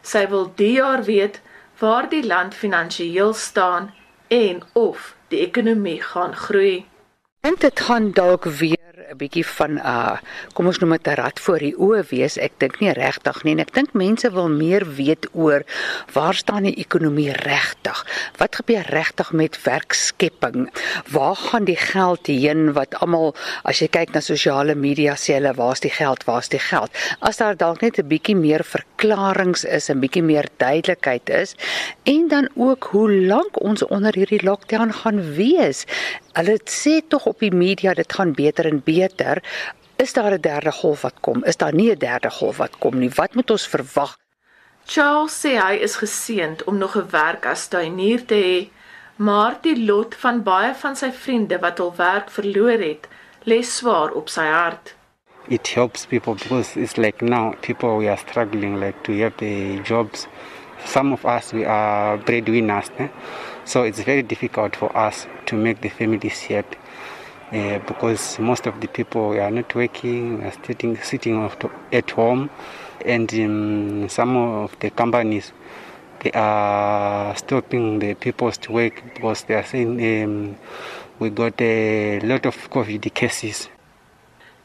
Sy 0.02 0.24
wil 0.32 0.48
die 0.62 0.74
jaar 0.78 1.04
weet 1.04 1.42
waar 1.84 2.08
die 2.12 2.24
land 2.24 2.56
finansiëel 2.56 3.34
staan 3.34 3.92
en 4.28 4.64
of 4.74 5.14
die 5.28 5.44
ekonomie 5.44 6.00
gaan 6.14 6.36
groei. 6.36 6.86
En 7.44 7.56
dit 7.60 7.80
gaan 7.80 8.12
dalk 8.16 8.48
weer 8.62 8.79
bietjie 9.18 9.46
van 9.46 9.72
'n 9.74 9.78
uh, 9.78 10.18
kom 10.54 10.68
ons 10.68 10.80
noem 10.80 10.92
dit 10.98 11.08
'n 11.08 11.16
rat 11.16 11.40
voor 11.40 11.60
die 11.60 11.76
oë 11.76 12.04
wees. 12.10 12.38
Ek 12.38 12.54
dink 12.58 12.80
nie 12.80 12.94
regtig 12.94 13.44
nie 13.44 13.52
en 13.52 13.60
ek 13.60 13.74
dink 13.74 13.94
mense 13.94 14.32
wil 14.32 14.50
meer 14.50 14.86
weet 14.86 15.28
oor 15.34 15.64
waar 16.14 16.34
staan 16.34 16.64
die 16.64 16.76
ekonomie 16.76 17.32
regtig? 17.32 18.06
Wat 18.38 18.56
gebeur 18.56 18.86
regtig 18.90 19.32
met 19.32 19.60
werkskepping? 19.64 20.70
Waar 21.12 21.36
gaan 21.36 21.66
die 21.66 21.80
geld 21.80 22.28
heen 22.28 22.74
wat 22.74 22.96
almal 22.96 23.36
as 23.64 23.80
jy 23.80 23.88
kyk 23.88 24.14
na 24.14 24.22
sosiale 24.22 24.76
media 24.76 25.16
sê 25.16 25.34
hulle 25.34 25.54
waar's 25.54 25.80
die 25.80 25.94
geld? 25.94 26.24
Waar's 26.24 26.50
die 26.50 26.60
geld? 26.60 26.92
As 27.20 27.38
daar 27.38 27.56
dalk 27.56 27.82
net 27.82 27.98
'n 28.00 28.08
bietjie 28.08 28.36
meer 28.36 28.64
verklaringe 29.00 29.68
is, 29.68 29.90
'n 29.90 30.00
bietjie 30.00 30.24
meer 30.24 30.48
duidelikheid 30.58 31.30
is 31.30 31.56
en 32.04 32.28
dan 32.28 32.50
ook 32.56 32.84
hoe 32.92 33.12
lank 33.12 33.62
ons 33.62 33.86
onder 33.86 34.14
hierdie 34.14 34.44
lockdown 34.44 34.92
gaan 34.92 35.34
wees. 35.36 35.86
Hulle 36.34 36.60
sê 36.66 37.02
tog 37.08 37.26
op 37.26 37.40
die 37.40 37.52
media 37.52 37.94
dit 37.94 38.14
gaan 38.14 38.34
beter 38.34 38.66
en 38.66 38.82
beter. 38.84 39.44
Is 39.96 40.14
daar 40.14 40.34
'n 40.34 40.42
derde 40.42 40.72
golf 40.72 41.02
wat 41.02 41.20
kom? 41.22 41.44
Is 41.44 41.58
daar 41.58 41.74
nie 41.74 41.92
'n 41.92 41.98
derde 41.98 42.30
golf 42.30 42.58
wat 42.58 42.78
kom 42.80 43.00
nie? 43.00 43.12
Wat 43.16 43.34
moet 43.36 43.52
ons 43.52 43.68
verwag? 43.68 44.18
Charles 44.86 45.46
sê 45.46 45.58
hy 45.58 45.76
is 45.76 45.96
geseënd 45.96 46.64
om 46.64 46.78
nog 46.78 46.96
'n 46.96 47.10
werk 47.10 47.46
as 47.46 47.68
tuinier 47.68 48.26
te 48.26 48.36
hê, 48.36 48.70
maar 49.16 49.58
die 49.62 49.86
lot 49.86 50.16
van 50.16 50.44
baie 50.44 50.74
van 50.76 50.96
sy 50.96 51.12
vriende 51.12 51.60
wat 51.60 51.78
hul 51.78 51.94
werk 51.96 52.30
verloor 52.30 52.80
het, 52.80 53.08
lê 53.44 53.62
swaar 53.62 54.12
op 54.12 54.30
sy 54.30 54.46
hart. 54.46 54.99
It 55.50 55.68
helps 55.68 56.06
people 56.06 56.36
because 56.36 56.78
it's 56.78 56.98
like 56.98 57.22
now 57.22 57.54
people 57.62 57.98
we 57.98 58.08
are 58.08 58.18
struggling 58.18 58.80
like 58.80 59.04
to 59.06 59.18
have 59.20 59.38
the 59.38 59.80
jobs. 59.80 60.28
Some 60.86 61.12
of 61.12 61.26
us 61.26 61.52
we 61.54 61.66
are 61.66 62.18
breadwinners, 62.18 62.92
eh? 63.00 63.10
so 63.66 63.84
it's 63.84 64.00
very 64.02 64.22
difficult 64.22 64.76
for 64.76 64.96
us 64.96 65.28
to 65.48 65.56
make 65.56 65.82
the 65.82 65.90
families 65.90 66.38
set 66.38 66.78
uh, 67.52 67.80
because 67.80 68.38
most 68.40 68.68
of 68.68 68.80
the 68.80 68.88
people 68.88 69.40
are 69.40 69.52
not 69.52 69.74
working, 69.74 70.40
We 70.40 70.46
are 70.46 70.54
sitting 70.66 70.98
sitting 70.98 71.52
at 71.92 72.12
home. 72.12 72.50
and 73.06 73.34
um, 73.34 74.10
some 74.10 74.36
of 74.36 74.78
the 74.80 74.90
companies 74.90 75.52
they 76.22 76.32
are 76.32 77.36
stopping 77.36 78.00
the 78.00 78.14
people's 78.14 78.58
to 78.58 78.74
work 78.74 79.02
because 79.14 79.44
they 79.44 79.54
are 79.54 79.64
saying 79.64 80.24
um, 80.24 80.58
we 81.18 81.30
got 81.30 81.60
a 81.62 82.20
lot 82.22 82.46
of 82.46 82.56
COVID 82.70 83.14
cases. 83.14 83.70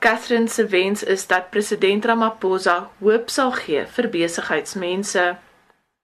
Catherine 0.04 0.48
se 0.48 0.66
wens 0.68 1.02
is 1.02 1.26
dat 1.26 1.50
president 1.50 2.04
Ramaphosa 2.04 2.90
hoop 3.00 3.30
sal 3.30 3.52
gee 3.52 3.86
vir 3.86 4.08
besigheidsmense. 4.12 5.38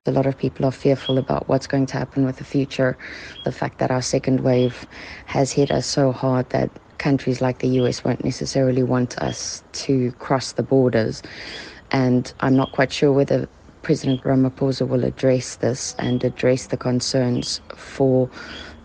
A 0.06 0.10
lot 0.10 0.24
of 0.24 0.38
people 0.38 0.64
are 0.64 0.72
fearful 0.72 1.18
about 1.18 1.46
what's 1.48 1.66
going 1.66 1.84
to 1.84 1.98
happen 1.98 2.24
with 2.24 2.38
the 2.38 2.44
future. 2.44 2.96
The 3.44 3.52
fact 3.52 3.78
that 3.78 3.90
our 3.90 4.00
second 4.00 4.40
wave 4.40 4.86
has 5.26 5.52
hit 5.52 5.70
us 5.70 5.84
so 5.84 6.12
hard 6.12 6.48
that 6.48 6.70
countries 6.96 7.42
like 7.42 7.58
the 7.58 7.68
US 7.80 8.02
won't 8.02 8.24
necessarily 8.24 8.82
want 8.82 9.18
us 9.18 9.62
to 9.84 10.12
cross 10.12 10.52
the 10.52 10.62
borders. 10.62 11.22
And 11.90 12.32
I'm 12.40 12.56
not 12.56 12.72
quite 12.72 12.94
sure 12.94 13.12
whether 13.12 13.46
President 13.82 14.22
Ramaphosa 14.22 14.88
will 14.88 15.04
address 15.04 15.56
this 15.56 15.94
and 15.98 16.24
address 16.24 16.68
the 16.68 16.78
concerns 16.78 17.60
for 17.76 18.30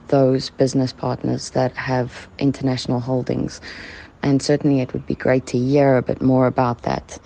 those 0.07 0.49
business 0.49 0.91
partners 0.93 1.51
that 1.51 1.71
have 1.77 2.27
international 2.37 2.99
holdings. 2.99 3.61
And 4.25 4.41
certainly 4.41 4.81
it 4.81 4.91
would 4.91 5.05
be 5.05 5.15
great 5.15 5.45
to 5.47 5.57
hear 5.57 5.95
a 5.95 6.01
bit 6.01 6.21
more 6.21 6.47
about 6.47 6.81
that. 6.81 7.17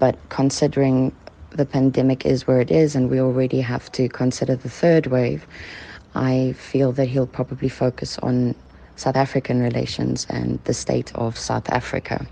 But 0.00 0.18
considering 0.28 1.12
the 1.50 1.64
pandemic 1.64 2.26
is 2.26 2.46
where 2.46 2.60
it 2.60 2.70
is 2.70 2.96
and 2.96 3.08
we 3.08 3.20
already 3.20 3.60
have 3.60 3.90
to 3.92 4.08
consider 4.08 4.56
the 4.56 4.68
third 4.68 5.06
wave, 5.06 5.46
I 6.16 6.54
feel 6.58 6.90
that 6.92 7.06
he'll 7.06 7.28
probably 7.28 7.68
focus 7.68 8.18
on 8.18 8.56
South 8.96 9.16
African 9.16 9.62
relations 9.62 10.26
and 10.28 10.58
the 10.64 10.74
state 10.74 11.14
of 11.14 11.38
South 11.38 11.70
Africa. 11.70 12.26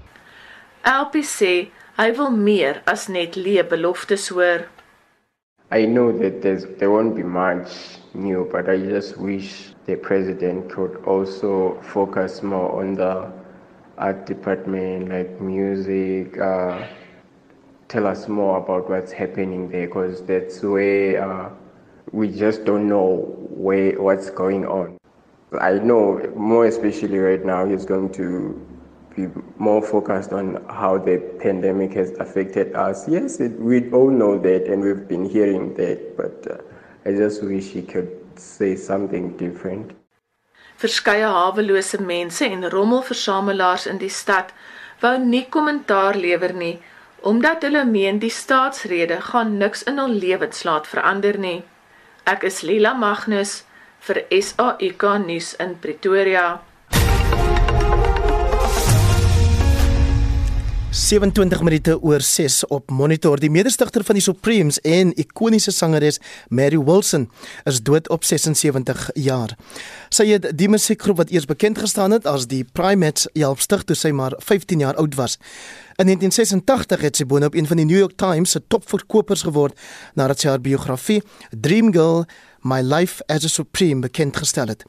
LPC 0.84 1.70
Hy 1.96 2.10
wil 2.10 2.30
meer 2.30 2.82
as 2.86 3.08
net 3.08 3.38
leë 3.40 3.62
beloftes 3.70 4.26
hoor. 4.28 4.66
I 5.70 5.86
know 5.86 6.12
that 6.18 6.42
there's, 6.42 6.66
there 6.78 6.90
won't 6.90 7.16
be 7.16 7.22
much 7.22 7.70
new, 8.12 8.46
but 8.52 8.68
I 8.68 8.76
just 8.76 9.16
wish 9.16 9.72
the 9.86 9.96
president 9.96 10.68
could 10.68 10.96
also 11.06 11.80
focus 11.80 12.42
more 12.42 12.82
on 12.82 12.96
the 12.96 13.32
art 13.98 14.26
department, 14.26 15.08
like 15.08 15.40
music, 15.40 16.38
uh, 16.38 16.86
tell 17.88 18.06
us 18.06 18.28
more 18.28 18.58
about 18.58 18.88
what's 18.88 19.12
happening 19.12 19.68
there, 19.68 19.86
because 19.86 20.22
that's 20.24 20.62
where 20.62 21.22
uh, 21.22 21.50
we 22.12 22.28
just 22.30 22.64
don't 22.64 22.88
know 22.88 23.34
where 23.50 24.00
what's 24.00 24.30
going 24.30 24.66
on. 24.66 24.98
I 25.60 25.74
know 25.74 26.20
more 26.36 26.66
especially 26.66 27.18
right 27.18 27.44
now 27.44 27.64
he's 27.66 27.84
going 27.84 28.12
to 28.14 28.60
be 29.14 29.28
more 29.58 29.80
focused 29.80 30.32
on 30.32 30.62
how 30.68 30.98
the 30.98 31.18
pandemic 31.40 31.94
has 31.94 32.10
affected 32.18 32.74
us. 32.74 33.08
Yes, 33.08 33.40
it, 33.40 33.58
we 33.58 33.90
all 33.92 34.10
know 34.10 34.38
that 34.38 34.66
and 34.66 34.82
we've 34.82 35.08
been 35.08 35.24
hearing 35.24 35.72
that, 35.74 36.16
but 36.16 36.46
uh, 36.50 36.62
I 37.08 37.14
just 37.14 37.42
wish 37.42 37.68
he 37.68 37.82
could 37.82 38.10
say 38.38 38.76
something 38.76 39.36
different. 39.36 39.92
Verskeie 40.76 41.28
hawelose 41.36 42.00
mense 42.00 42.44
en 42.44 42.68
rommelversamelaars 42.70 43.86
in 43.92 43.98
die 44.02 44.12
stad 44.12 44.52
wou 45.00 45.16
nie 45.18 45.46
kommentaar 45.56 46.16
lewer 46.16 46.52
nie 46.52 46.76
omdat 47.26 47.64
hulle 47.66 47.84
meen 47.84 48.18
die 48.22 48.30
staatsrede 48.30 49.16
gaan 49.30 49.56
niks 49.58 49.82
in 49.90 49.98
hul 49.98 50.12
lewens 50.24 50.62
laat 50.68 50.86
verander 50.86 51.38
nie. 51.42 51.64
Ek 52.24 52.44
is 52.46 52.60
Lila 52.62 52.92
Magnus 52.94 53.64
vir 54.06 54.22
SAK 54.30 55.04
nuus 55.24 55.54
in 55.64 55.74
Pretoria. 55.82 56.60
27 60.96 61.60
minute 61.62 62.02
oor 62.02 62.20
6 62.20 62.66
op 62.72 62.90
monitor. 62.90 63.36
Die 63.36 63.50
mede-stigter 63.52 64.04
van 64.04 64.16
die 64.16 64.22
Supremes 64.24 64.78
en 64.80 65.10
ikoniese 65.20 65.70
sangeres 65.70 66.16
Mary 66.48 66.78
Wilson 66.80 67.26
is 67.68 67.82
dood 67.84 68.08
op 68.08 68.24
76 68.24 69.10
jaar. 69.20 69.52
Sy 70.08 70.24
het 70.30 70.48
die 70.56 70.70
musiekgroep 70.72 71.20
wat 71.20 71.34
eers 71.36 71.44
bekend 71.44 71.82
gestaan 71.84 72.16
het 72.16 72.24
as 72.24 72.48
die 72.48 72.62
Primates 72.64 73.28
help 73.36 73.60
stig 73.60 73.84
toe 73.84 73.98
sy 73.98 74.14
maar 74.16 74.38
15 74.40 74.86
jaar 74.86 74.96
oud 74.96 75.20
was. 75.20 75.36
In 76.00 76.08
1986 76.08 77.04
het 77.04 77.20
sy 77.20 77.28
boonop 77.28 77.54
een 77.54 77.68
van 77.68 77.84
die 77.84 77.88
New 77.92 78.00
York 78.00 78.16
Times 78.16 78.56
se 78.56 78.64
topverkopers 78.64 79.44
geword 79.44 79.76
nadat 80.16 80.40
sy 80.40 80.48
haar 80.54 80.64
biografie 80.64 81.20
Dream 81.52 81.92
Girl: 81.92 82.24
My 82.64 82.80
Life 82.80 83.20
as 83.28 83.44
a 83.44 83.52
Supreme 83.52 84.00
bekend 84.08 84.40
gestel 84.40 84.72
het. 84.72 84.88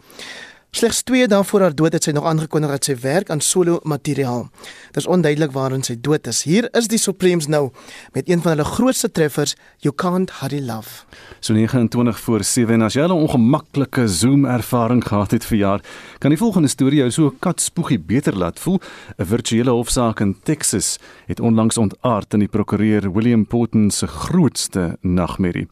Slegs 0.76 1.00
2 1.08 1.28
dae 1.32 1.44
voor 1.48 1.64
haar 1.64 1.76
dood 1.76 1.94
het 1.96 2.04
sy 2.04 2.12
nog 2.12 2.26
aangekondig 2.28 2.70
dat 2.76 2.86
sy 2.86 2.94
werk 3.02 3.30
aan 3.32 3.40
solo 3.42 3.80
materiaal. 3.88 4.50
Dit 4.92 5.00
is 5.00 5.08
onduidelik 5.08 5.54
waarin 5.56 5.84
sy 5.84 5.96
dood 5.96 6.28
is. 6.28 6.44
Hier 6.44 6.68
is 6.76 6.90
die 6.92 7.00
Supremes 7.00 7.48
nou 7.48 7.70
met 8.14 8.28
een 8.30 8.44
van 8.44 8.52
hulle 8.52 8.66
grootste 8.68 9.10
treffers, 9.12 9.56
You 9.80 9.96
Can't 9.96 10.32
Hurry 10.42 10.60
Love. 10.68 11.08
So 11.40 11.54
29 11.54 12.20
voor 12.20 12.44
7 12.44 12.74
en 12.74 12.82
as 12.82 12.94
jy 12.94 13.08
'n 13.08 13.12
ongemaklike 13.12 14.08
Zoom 14.08 14.46
ervaring 14.46 15.04
gehad 15.08 15.32
het 15.32 15.46
vir 15.46 15.58
jaar, 15.58 15.82
kan 16.20 16.30
die 16.30 16.38
volgende 16.38 16.68
storie 16.68 17.00
jou 17.00 17.12
so 17.12 17.34
katspoegie 17.40 18.00
beter 18.00 18.38
laat 18.38 18.60
voel. 18.60 18.80
'n 19.18 19.26
Virtuele 19.26 19.72
hofsaak 19.72 20.20
in 20.20 20.36
Texas 20.44 21.00
het 21.28 21.40
onlangs 21.40 21.78
ontaard 21.78 22.34
in 22.34 22.40
die 22.40 22.48
prokureur 22.48 23.14
William 23.14 23.46
Porton 23.46 23.92
se 23.92 24.08
grootste 24.08 24.98
nagmerrie. 25.02 25.68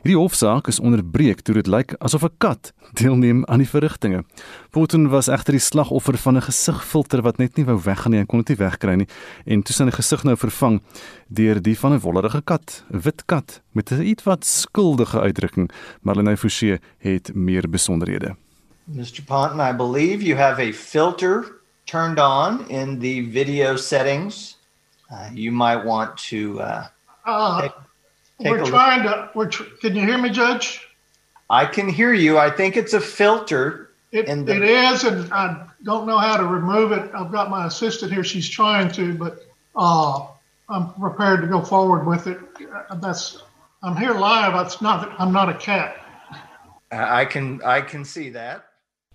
Hierdie 0.00 0.16
hofsaak 0.16 0.68
is 0.72 0.78
onderbreek 0.80 1.42
toe 1.44 1.52
dit 1.58 1.66
lyk 1.68 1.92
asof 2.00 2.22
'n 2.24 2.32
kat 2.40 2.72
deelneem 2.96 3.44
aan 3.44 3.60
die 3.60 3.68
verrigtinge. 3.68 4.24
Putin 4.72 5.10
was 5.12 5.28
egter 5.28 5.52
die 5.52 5.60
slagoffer 5.60 6.16
van 6.16 6.36
'n 6.36 6.42
gesigfilter 6.42 7.20
wat 7.22 7.36
net 7.36 7.56
nie 7.56 7.66
wou 7.66 7.76
weggaan 7.76 8.12
nie 8.12 8.20
en 8.20 8.26
kon 8.26 8.38
dit 8.40 8.48
nie 8.48 8.64
wegkry 8.66 8.94
nie 8.94 9.08
en 9.44 9.62
toe 9.62 9.74
sy 9.74 9.90
gesig 9.90 10.24
nou 10.24 10.36
vervang 10.36 10.80
deur 11.28 11.60
die 11.60 11.76
van 11.78 11.92
'n 11.92 12.00
wollerige 12.00 12.40
kat, 12.40 12.84
'n 12.90 13.00
wit 13.00 13.26
kat 13.26 13.60
met 13.72 13.92
'n 13.92 14.00
ietwat 14.00 14.44
skuldige 14.44 15.20
uitdrukking. 15.20 15.70
Marlene 16.02 16.36
Forsie 16.36 16.80
het 16.98 17.34
meer 17.34 17.68
besonderhede. 17.68 18.36
Mr. 18.86 19.22
Ponton, 19.26 19.60
I 19.60 19.76
believe 19.76 20.24
you 20.24 20.38
have 20.38 20.58
a 20.62 20.72
filter 20.72 21.60
turned 21.84 22.18
on 22.18 22.68
in 22.68 23.00
the 23.00 23.28
video 23.30 23.76
settings. 23.76 24.56
Uh, 25.10 25.28
you 25.34 25.52
might 25.52 25.84
want 25.84 26.16
to 26.30 26.58
uh, 26.58 26.86
uh 27.26 27.60
Take 27.60 27.89
we're 28.40 28.64
trying 28.64 29.02
to. 29.04 29.30
We're. 29.34 29.48
Tr- 29.48 29.64
can 29.80 29.94
you 29.94 30.02
hear 30.06 30.18
me, 30.18 30.30
Judge? 30.30 30.86
I 31.48 31.66
can 31.66 31.88
hear 31.88 32.12
you. 32.12 32.38
I 32.38 32.50
think 32.50 32.76
it's 32.76 32.92
a 32.94 33.00
filter. 33.00 33.90
It, 34.12 34.26
the- 34.26 34.56
it 34.56 34.62
is, 34.62 35.04
and 35.04 35.32
I 35.32 35.66
don't 35.82 36.06
know 36.06 36.18
how 36.18 36.36
to 36.36 36.44
remove 36.44 36.92
it. 36.92 37.10
I've 37.14 37.30
got 37.30 37.50
my 37.50 37.66
assistant 37.66 38.12
here. 38.12 38.24
She's 38.24 38.48
trying 38.48 38.90
to, 38.92 39.14
but 39.14 39.46
uh, 39.76 40.26
I'm 40.68 40.92
prepared 40.94 41.40
to 41.42 41.46
go 41.46 41.62
forward 41.62 42.06
with 42.06 42.26
it. 42.26 42.38
That's. 43.00 43.42
I'm 43.82 43.96
here 43.96 44.14
live. 44.14 44.54
It's 44.66 44.80
not. 44.80 45.10
I'm 45.18 45.32
not 45.32 45.48
a 45.48 45.54
cat. 45.54 45.96
I 46.90 47.24
can. 47.24 47.60
I 47.64 47.80
can 47.80 48.04
see 48.04 48.30
that. 48.30 48.64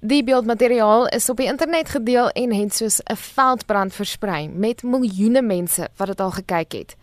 Die 0.05 0.23
beeldmateriaal 0.23 1.07
is 1.07 1.29
op 1.29 1.37
die 1.37 1.47
internet 1.47 1.89
gedeel 1.89 2.29
en 2.29 2.53
het 2.53 2.73
soos 2.75 2.99
'n 3.03 3.15
veldbrand 3.15 3.93
versprei 3.93 4.49
met 4.49 4.83
miljoene 4.83 5.41
mense 5.41 5.87
wat 5.97 6.07
dit 6.07 6.19
al 6.19 6.31
gekyk 6.31 6.71
het. 6.71 6.95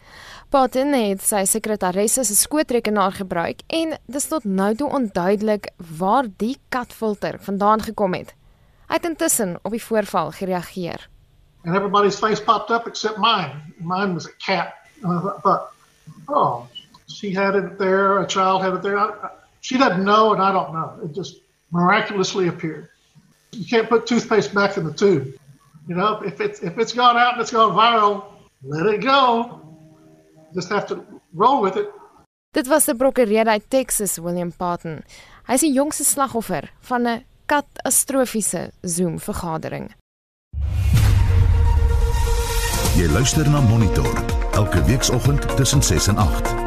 Patten 0.53 0.93
het 0.93 1.23
sy 1.25 1.47
sekretaris 1.49 2.19
se 2.21 2.35
skootrekenaar 2.37 3.15
gebruik 3.17 3.63
en 3.73 3.95
dis 4.05 4.27
tot 4.29 4.45
nou 4.45 4.75
toe 4.77 4.91
onduidelik 4.93 5.71
waar 5.99 6.29
die 6.37 6.59
katfilter 6.69 7.39
vandaan 7.41 7.81
gekom 7.81 8.13
het. 8.19 8.35
Hy 8.93 9.01
het 9.01 9.09
intussen 9.09 9.57
op 9.63 9.73
die 9.73 9.81
voorval 9.81 10.31
gereageer. 10.37 11.09
and 11.65 11.77
everybody's 11.77 12.19
face 12.19 12.41
popped 12.41 12.71
up 12.71 12.87
except 12.87 13.19
mine. 13.19 13.51
Mine 13.81 14.15
was 14.15 14.27
a 14.27 14.33
cat. 14.45 14.75
And 15.03 15.13
I 15.13 15.41
thought, 15.41 15.73
oh, 16.29 16.69
she 17.09 17.33
had 17.33 17.55
it 17.55 17.79
there, 17.79 18.19
a 18.19 18.27
child 18.27 18.63
had 18.63 18.75
it 18.75 18.83
there. 18.83 18.99
I, 18.99 19.31
she 19.61 19.79
doesn't 19.79 20.05
know, 20.05 20.33
and 20.33 20.43
I 20.43 20.53
don't 20.53 20.73
know. 20.73 20.99
It 21.05 21.15
just 21.15 21.37
miraculously 21.71 22.49
appeared. 22.49 22.89
You 23.53 23.65
can't 23.65 23.89
put 23.89 24.07
toothpaste 24.07 24.55
back 24.55 24.77
in 24.77 24.85
the 24.85 24.93
tube. 24.93 25.35
You 25.87 25.95
know, 25.95 26.21
if 26.23 26.41
it's 26.41 26.61
if 26.61 26.79
it's 26.79 26.93
gone 26.93 27.17
out 27.17 27.35
and 27.35 27.43
it's 27.43 27.51
gone 27.53 27.73
viral, 27.77 28.25
let 28.63 28.87
it 28.87 29.03
go. 29.03 29.61
Just 30.55 30.69
have 30.69 30.87
to 30.87 31.05
roll 31.35 31.63
with 31.63 31.77
it. 31.77 31.89
Dit 32.51 32.67
was 32.67 32.87
'n 32.89 32.97
prokureur 32.97 33.47
uit 33.47 33.65
Texas, 33.69 34.19
William 34.19 34.53
Patton. 34.57 35.05
Hy 35.47 35.53
is 35.53 35.61
die 35.61 35.73
jongste 35.73 36.05
slagoffer 36.05 36.73
van 36.81 37.07
'n 37.07 37.25
katastrofiese 37.47 38.71
Zoom 38.83 39.19
vergadering. 39.19 39.95
Jy 42.97 43.09
luister 43.09 43.51
na 43.51 43.61
Monitor 43.61 44.25
elke 44.53 44.85
weekoggend 44.85 45.57
tussen 45.57 45.83
6 45.83 46.07
en 46.07 46.17
8. 46.17 46.62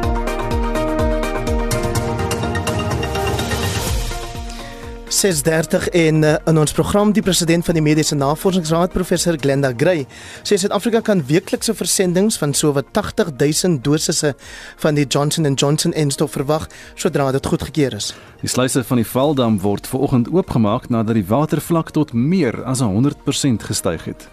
6:30 5.16 5.88
en 5.92 6.22
uh, 6.22 6.34
in 6.44 6.58
ons 6.58 6.72
program 6.72 7.12
die 7.12 7.22
president 7.22 7.64
van 7.64 7.74
die 7.74 7.82
Mediese 7.82 8.14
Navorsingsraad 8.14 8.92
professor 8.92 9.38
Glenda 9.40 9.70
Gray 9.76 10.02
sê 10.44 10.58
Suid-Afrika 10.60 11.00
kan 11.00 11.22
weeklikse 11.24 11.72
versendings 11.74 12.36
van 12.36 12.52
sowat 12.52 12.90
80 12.92 13.30
000 13.38 13.78
dosisse 13.80 14.34
van 14.82 14.98
die 14.98 15.06
Johnson 15.06 15.48
& 15.54 15.60
Johnson 15.62 15.94
enstof 15.96 16.36
verwag 16.36 16.68
sodra 16.94 17.30
dit 17.32 17.46
goedgekeur 17.46 17.96
is. 17.96 18.12
Die 18.42 18.52
sluise 18.52 18.84
van 18.84 19.00
die 19.00 19.08
Valdam 19.08 19.56
word 19.64 19.88
vanoggend 19.88 20.28
oopgemaak 20.28 20.90
nadat 20.92 21.16
die 21.16 21.24
watervlak 21.24 21.94
tot 21.96 22.12
meer 22.12 22.60
as 22.68 22.84
100% 22.84 23.64
gestyg 23.70 24.04
het. 24.04 24.28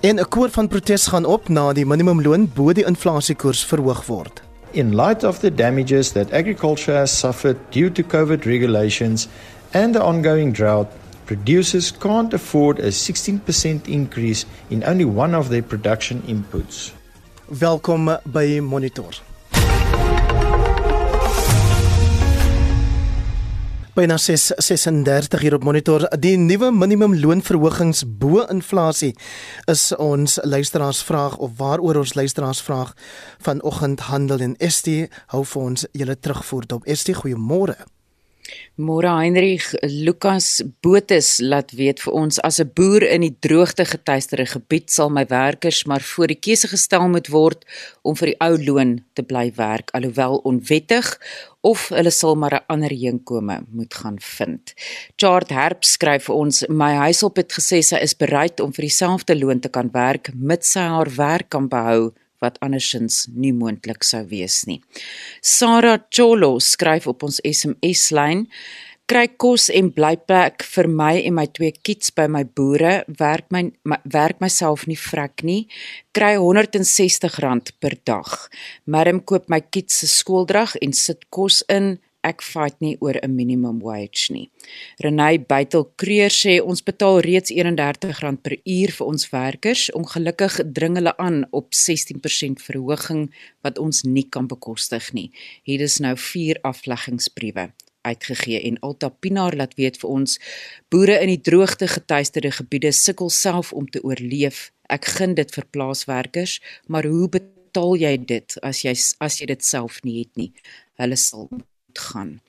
En 0.00 0.20
'n 0.20 0.28
koor 0.28 0.50
van 0.50 0.68
protes 0.68 1.06
gaan 1.06 1.24
op 1.24 1.48
na 1.48 1.72
die 1.72 1.86
minimumloon 1.86 2.50
bo 2.54 2.72
die 2.72 2.84
inflasiekoers 2.84 3.64
verhoog 3.64 4.06
word. 4.06 4.42
In 4.70 4.94
light 4.94 5.24
of 5.24 5.38
the 5.38 5.54
damages 5.54 6.12
that 6.12 6.32
agriculture 6.32 6.96
has 6.96 7.18
suffered 7.18 7.56
due 7.70 7.92
to 7.92 8.02
COVID 8.02 8.44
regulations 8.44 9.28
and 9.74 9.94
the 9.94 10.02
ongoing 10.02 10.52
drought, 10.52 10.88
producers 11.26 11.90
can't 11.90 12.32
afford 12.32 12.78
a 12.78 12.88
16% 12.88 13.88
increase 13.88 14.46
in 14.70 14.82
only 14.84 15.04
one 15.04 15.34
of 15.34 15.48
their 15.48 15.62
production 15.62 16.22
inputs. 16.22 16.92
Welkom 17.48 18.18
by 18.24 18.60
Monitor. 18.60 19.22
Byna 23.98 24.16
6:36 24.16 25.40
hier 25.40 25.54
op 25.54 25.64
monitor. 25.64 26.06
Die 26.18 26.36
nuwe 26.36 26.70
minimumloonverhogings 26.70 28.04
bo 28.06 28.44
inflasie 28.46 29.16
is 29.64 29.96
ons 29.96 30.38
luisteraarsvraag 30.42 31.36
of 31.36 31.50
waaroor 31.56 31.96
ons 31.96 32.14
luisteraarsvraag 32.14 32.94
vanoggend 33.38 34.00
handel 34.00 34.38
en 34.38 34.54
ST 34.70 35.10
hou 35.26 35.44
vir 35.44 35.62
ons 35.62 35.86
julle 35.92 36.18
terugvoer 36.18 36.64
op 36.72 36.86
ST 36.86 37.10
goeiemôre. 37.14 37.97
Môre 38.78 39.10
Heinrich 39.10 39.74
Lukas 39.82 40.62
Botus 40.82 41.40
laat 41.42 41.72
weet 41.74 41.98
vir 42.04 42.12
ons 42.14 42.38
as 42.46 42.60
'n 42.60 42.70
boer 42.74 43.02
in 43.02 43.22
die 43.26 43.36
droogte 43.40 43.84
getuisterde 43.84 44.46
gebied 44.46 44.90
sal 44.90 45.10
my 45.10 45.26
werkers 45.26 45.84
maar 45.84 46.00
voor 46.00 46.28
die 46.28 46.38
keuse 46.46 46.68
gestel 46.68 47.08
moet 47.08 47.28
word 47.28 47.64
om 48.02 48.14
vir 48.14 48.26
die 48.32 48.40
ou 48.40 48.54
loon 48.56 49.04
te 49.14 49.22
bly 49.22 49.52
werk 49.56 49.90
alhoewel 49.92 50.40
onwettig 50.44 51.18
of 51.60 51.88
hulle 51.88 52.10
sal 52.10 52.36
maar 52.36 52.54
'n 52.54 52.66
ander 52.68 52.90
heenkome 52.90 53.56
moet 53.70 53.94
gaan 53.94 54.18
vind. 54.20 54.74
Chart 55.16 55.50
Herb 55.50 55.84
skryf 55.84 56.24
vir 56.24 56.34
ons 56.34 56.64
my 56.68 56.92
huishulp 56.94 57.36
het 57.36 57.52
gesê 57.52 57.82
sy 57.82 57.96
is 57.96 58.14
bereid 58.14 58.60
om 58.60 58.72
vir 58.72 58.82
dieselfde 58.82 59.34
loon 59.34 59.60
te 59.60 59.68
kan 59.68 59.90
werk 59.92 60.30
mits 60.34 60.72
sy 60.72 60.80
haar 60.80 61.10
werk 61.16 61.48
kan 61.48 61.68
behou 61.68 62.12
wat 62.42 62.58
andersins 62.64 63.26
nie 63.34 63.52
moontlik 63.52 64.04
sou 64.06 64.24
wees 64.30 64.64
nie. 64.68 64.80
Sarah 65.42 66.00
Cholo 66.10 66.58
skryf 66.62 67.08
op 67.10 67.24
ons 67.26 67.40
SMS-lyn: 67.44 68.46
Kry 69.08 69.24
kos 69.40 69.70
en 69.72 69.88
blyplek 69.96 70.60
vir 70.68 70.86
my 70.92 71.14
en 71.24 71.32
my 71.38 71.46
twee 71.56 71.72
kids 71.72 72.10
by 72.12 72.26
my 72.28 72.42
boere, 72.44 73.06
werk 73.20 73.46
my, 73.54 73.62
my 73.88 73.96
werk 74.12 74.42
myself 74.44 74.84
nie 74.84 74.98
vrek 75.00 75.46
nie, 75.48 75.62
kry 76.12 76.34
R160 76.36 77.72
per 77.80 77.96
dag. 78.04 78.34
Madam 78.84 79.22
koop 79.24 79.48
my 79.48 79.62
kids 79.64 80.02
se 80.02 80.10
skooldrag 80.12 80.76
en 80.84 80.92
sit 80.92 81.24
kos 81.32 81.62
in 81.72 81.96
ek 82.28 82.44
fight 82.44 82.76
nie 82.84 82.96
oor 83.00 83.16
'n 83.22 83.34
minimum 83.34 83.80
wage 83.80 84.30
nie. 84.30 84.50
Renay 85.00 85.38
Bytel 85.38 85.84
Kreur 85.96 86.30
sê 86.30 86.60
ons 86.60 86.82
betaal 86.82 87.20
reeds 87.20 87.50
R31 87.50 88.36
per 88.42 88.54
uur 88.64 88.90
vir 88.98 89.06
ons 89.06 89.30
werkers. 89.30 89.90
Ongelukkig 89.92 90.60
dring 90.72 90.94
hulle 90.96 91.16
aan 91.16 91.46
op 91.50 91.74
16% 91.74 92.62
verhoging 92.62 93.30
wat 93.62 93.78
ons 93.78 94.02
nie 94.02 94.28
kan 94.28 94.46
bekostig 94.46 95.12
nie. 95.12 95.30
Hier 95.62 95.80
is 95.80 95.98
nou 95.98 96.16
4 96.16 96.58
afleggingsbriewe 96.62 97.72
uitgegee 98.08 98.60
en 98.60 98.78
Alta 98.80 99.08
Pinaar 99.08 99.56
laat 99.56 99.74
weet 99.74 99.98
vir 100.00 100.10
ons 100.10 100.38
boere 100.92 101.18
in 101.22 101.32
die 101.32 101.42
droogte 101.50 101.88
getuisterde 101.90 102.52
gebiede 102.60 102.92
sukkel 102.92 103.30
self 103.30 103.72
om 103.72 103.88
te 103.88 104.02
oorleef. 104.04 104.68
Ek 104.88 105.08
gun 105.18 105.34
dit 105.38 105.50
vir 105.56 105.66
plaaswerkers, 105.74 106.58
maar 106.86 107.08
hoe 107.08 107.28
betaal 107.28 107.96
jy 108.00 108.14
dit 108.34 108.58
as 108.64 108.84
jy 108.84 108.94
as 109.24 109.40
jy 109.40 109.50
dit 109.52 109.64
self 109.64 110.00
nie 110.06 110.20
het 110.22 110.32
nie? 110.40 110.52
Hulle 111.00 111.18
sal 111.20 111.50
gaan. 111.98 112.40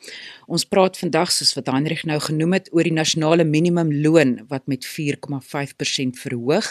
Ons 0.47 0.65
praat 0.65 0.97
vandag 0.97 1.31
soos 1.31 1.53
wat 1.57 1.69
Heinrich 1.69 2.05
nou 2.09 2.19
genoem 2.23 2.55
het 2.57 2.69
oor 2.73 2.88
die 2.88 2.95
nasionale 2.95 3.45
minimumloon 3.45 4.45
wat 4.49 4.67
met 4.67 4.85
4,5% 4.85 6.17
verhoog. 6.23 6.69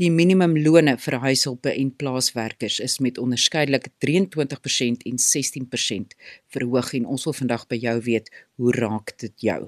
Die 0.00 0.10
minimumlone 0.10 0.96
vir 0.98 1.18
huishulpe 1.24 1.72
en 1.74 1.92
plaaswerkers 1.96 2.80
is 2.80 2.98
met 3.04 3.18
onderskeidelik 3.18 3.90
23% 4.04 5.08
en 5.10 5.18
16% 5.20 6.16
verhoog 6.48 6.92
en 6.96 7.06
ons 7.06 7.24
wil 7.28 7.36
vandag 7.36 7.66
by 7.68 7.76
jou 7.82 7.96
weet 8.06 8.30
hoe 8.58 8.72
raak 8.74 9.12
dit 9.22 9.44
jou? 9.46 9.58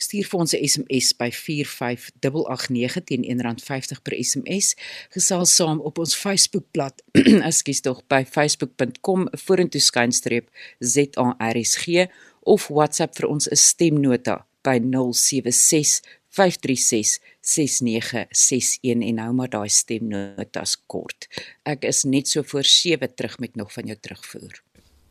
Stuur 0.00 0.24
vir 0.30 0.40
ons 0.40 0.52
'n 0.54 0.68
SMS 0.68 1.12
by 1.16 1.30
45889 1.30 3.04
teen 3.04 3.24
R1.50 3.24 4.02
per 4.02 4.14
SMS. 4.16 4.76
Gesels 5.10 5.54
saam 5.54 5.80
op 5.80 5.98
ons 5.98 6.16
Facebookblad. 6.16 7.02
Ekskuus 7.50 7.80
tog 7.80 8.06
by 8.06 8.24
facebook.com 8.24 9.28
vorentoe 9.32 9.80
skynstreep 9.80 10.48
ZARSG 10.78 12.07
of 12.42 12.68
WhatsApp 12.68 13.16
vir 13.16 13.28
ons 13.28 13.48
'n 13.48 13.56
stemnota 13.56 14.46
by 14.62 14.78
076 14.80 16.00
536 16.28 17.18
6961 17.40 19.08
en 19.08 19.18
hou 19.18 19.32
maar 19.32 19.48
daai 19.48 19.68
stemnotas 19.68 20.76
kort. 20.86 21.28
Ek 21.62 21.84
is 21.88 22.04
net 22.04 22.28
so 22.28 22.42
voor 22.42 22.64
7 22.64 23.14
terug 23.14 23.38
met 23.38 23.56
nog 23.56 23.72
van 23.72 23.84
jou 23.84 23.96
terugvoer. 24.00 24.62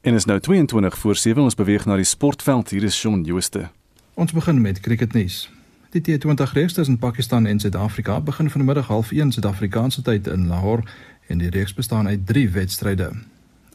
En 0.02 0.14
is 0.14 0.26
nou 0.26 0.40
22 0.40 0.98
voor 0.98 1.16
7 1.16 1.44
ons 1.44 1.56
beweeg 1.56 1.86
na 1.86 1.96
die 1.96 2.06
sportveld 2.06 2.70
hier 2.70 2.84
is 2.84 2.96
Shaun 2.96 3.24
Jooste. 3.24 3.70
Ons 4.14 4.32
begin 4.32 4.62
met 4.62 4.80
cricketnuus. 4.80 5.50
Die 5.92 6.02
T20 6.02 6.54
reeks 6.54 6.74
tussen 6.74 6.98
Pakistan 6.98 7.46
en 7.46 7.60
Suid-Afrika 7.60 8.22
begin 8.22 8.50
vanmiddag 8.50 8.88
0.30 8.92 9.28
Suid-Afrikaanse 9.28 10.02
tyd 10.02 10.28
in 10.28 10.48
Lahore 10.48 10.84
en 11.28 11.38
die 11.38 11.50
reeks 11.50 11.74
bestaan 11.74 12.08
uit 12.08 12.28
3 12.28 12.50
wedstryde. 12.50 13.12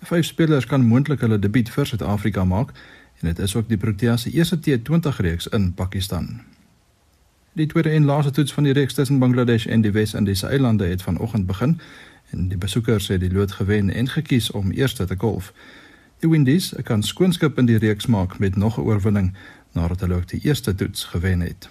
Vyf 0.03 0.25
spelers 0.25 0.67
kan 0.67 0.85
moontlik 0.87 1.21
hulle 1.21 1.39
debuut 1.39 1.71
vir 1.71 1.87
Suid-Afrika 1.87 2.45
maak 2.45 2.73
en 3.23 3.29
dit 3.29 3.39
is 3.39 3.55
ook 3.57 3.69
die 3.69 3.77
Proteas 3.77 4.23
se 4.23 4.31
eerste 4.31 4.59
T20 4.59 5.17
reeks 5.17 5.47
in 5.47 5.75
Pakistan. 5.75 6.41
Die 7.53 7.67
tweede 7.67 7.91
en 7.91 8.05
laaste 8.05 8.31
toets 8.31 8.53
van 8.53 8.65
die 8.65 8.73
reeks 8.73 8.95
tussen 8.95 9.19
Bangladesh 9.19 9.67
en 9.67 9.81
die 9.81 9.93
Wes-Indiese 9.93 10.47
eilande 10.47 10.85
het 10.85 11.03
vanoggend 11.03 11.47
begin 11.47 11.81
en 12.31 12.49
die 12.49 12.59
besoekers 12.59 13.09
het 13.09 13.21
die 13.21 13.33
lood 13.33 13.53
gewen 13.53 13.91
en 13.91 14.09
gekies 14.09 14.51
om 14.51 14.71
eerste 14.71 15.05
te 15.05 15.15
golf. 15.19 15.53
Die 16.19 16.31
Windies 16.31 16.73
kan 16.83 17.03
skoonskip 17.03 17.59
in 17.59 17.67
die 17.67 17.79
reeks 17.79 18.07
maak 18.07 18.39
met 18.39 18.57
nog 18.57 18.79
'n 18.79 18.81
oorwinning 18.81 19.37
nadat 19.73 20.01
hulle 20.01 20.15
ook 20.15 20.29
die 20.29 20.41
eerste 20.43 20.75
toets 20.75 21.05
gewen 21.05 21.41
het. 21.41 21.69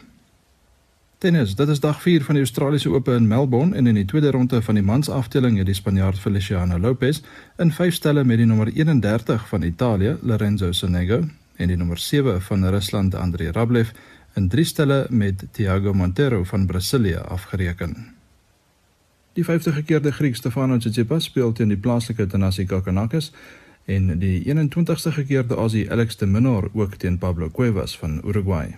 Tennis, 1.18 1.56
dit 1.56 1.68
is 1.68 1.80
dag 1.80 2.02
4 2.02 2.24
van 2.24 2.36
die 2.36 2.44
Australiese 2.44 2.90
Ope 2.90 3.14
in 3.14 3.28
Melbourne 3.28 3.76
en 3.76 3.88
in 3.88 3.94
die 3.96 4.06
tweede 4.06 4.32
ronde 4.32 4.62
van 4.62 4.74
die 4.76 4.84
mansafdeling 4.84 5.58
het 5.58 5.66
die 5.66 5.76
Spanjaard 5.76 6.20
Feliciano 6.20 6.80
Lopez 6.80 7.22
in 7.58 7.72
5 7.72 7.94
stelle 7.94 8.24
met 8.24 8.38
die 8.38 8.46
nommer 8.46 8.68
31 8.74 9.48
van 9.48 9.62
Italië, 9.62 10.16
Lorenzo 10.22 10.72
Sonego, 10.72 11.28
en 11.62 11.70
die 11.70 11.78
nommer 11.78 12.02
7 12.02 12.42
van 12.42 12.66
Rusland, 12.74 13.16
Andrei 13.16 13.52
Rublev, 13.54 13.94
in 14.34 14.48
3 14.50 14.66
stelle 14.66 15.06
met 15.10 15.46
Thiago 15.52 15.94
Monteiro 15.94 16.44
van 16.44 16.66
Brasilië 16.66 17.16
afgereken. 17.16 17.96
Die 19.34 19.46
50-gekeerde 19.46 20.12
Griek 20.12 20.36
Stefanos 20.36 20.84
Tsitsipas 20.84 21.30
speel 21.30 21.54
teen 21.56 21.72
die 21.72 21.80
plaaslike 21.80 22.28
Thanasi 22.28 22.66
Kokkinakis 22.66 23.32
en 23.86 24.20
die 24.20 24.42
21ste 24.44 25.14
gekeerde 25.16 25.56
Aussie 25.56 25.92
Alex 25.92 26.18
de 26.18 26.28
Minaur 26.28 26.70
ook 26.74 26.96
teen 26.96 27.18
Pablo 27.18 27.50
Cuevas 27.50 27.98
van 27.98 28.22
Uruguay. 28.26 28.76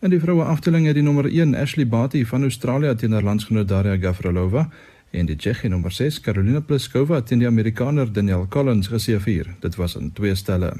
In 0.00 0.10
die 0.10 0.20
vroue 0.20 0.44
afdeling 0.44 0.86
het 0.86 0.94
die 0.94 1.02
nommer 1.02 1.26
1 1.26 1.54
Ashley 1.54 1.88
Barty 1.88 2.24
van 2.24 2.42
Australië 2.42 2.94
teen 2.94 3.12
haar 3.12 3.22
landsgenoot 3.22 3.68
Daria 3.68 3.96
Gavrilova 3.96 4.68
en 5.10 5.26
die 5.26 5.36
Tsjechiese 5.36 5.68
nommer 5.68 5.92
6 5.92 6.20
Karolina 6.20 6.60
Pliskova 6.60 7.20
teen 7.20 7.38
die 7.38 7.48
Amerikaner 7.48 8.12
Danielle 8.12 8.48
Collins 8.48 8.88
geseëvier. 8.88 9.56
Dit 9.60 9.76
was 9.76 9.96
in 9.96 10.12
twee 10.12 10.34
stelle. 10.34 10.72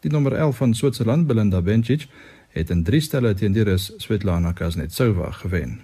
Die 0.00 0.10
nommer 0.10 0.32
11 0.32 0.56
van 0.56 0.74
Switserland 0.74 1.26
Belinda 1.26 1.62
Bencic 1.62 2.06
het 2.48 2.70
in 2.70 2.82
drie 2.82 3.00
stelle 3.00 3.34
teen 3.34 3.52
die 3.52 3.64
Rus 3.64 3.92
Svetlana 3.96 4.52
Kuznetsova 4.52 5.30
gewen. 5.30 5.80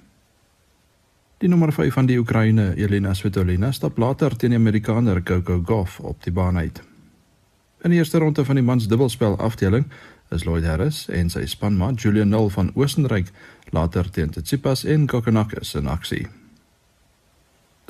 Die 1.38 1.48
nommer 1.48 1.72
5 1.72 1.94
van 1.94 2.06
die 2.06 2.18
Oekraïne, 2.18 2.74
Elena 2.76 3.14
Svitolina, 3.14 3.72
stap 3.72 3.98
later 3.98 4.36
teen 4.36 4.50
die 4.54 4.58
Amerikaner 4.58 5.22
Coco 5.22 5.62
Gauff 5.66 6.00
op 6.00 6.22
die 6.22 6.32
baan 6.32 6.56
uit. 6.56 6.82
In 7.82 7.90
die 7.90 7.98
eerste 7.98 8.18
ronde 8.18 8.44
van 8.44 8.54
die 8.54 8.64
mans 8.64 8.86
dubbelspel 8.88 9.38
afdeling 9.38 9.88
is 10.30 10.44
Lloyd 10.44 10.64
Harris 10.64 11.08
en 11.10 11.30
sy 11.30 11.42
spanmaat 11.50 12.00
Julian 12.00 12.30
Null 12.30 12.46
van 12.54 12.70
Oostenryk 12.74 13.32
later 13.74 14.10
teen 14.10 14.30
Tsitsipas 14.30 14.84
en 14.84 15.06
Kokkinakis 15.10 15.74
in 15.74 15.90
aksie. 15.90 16.28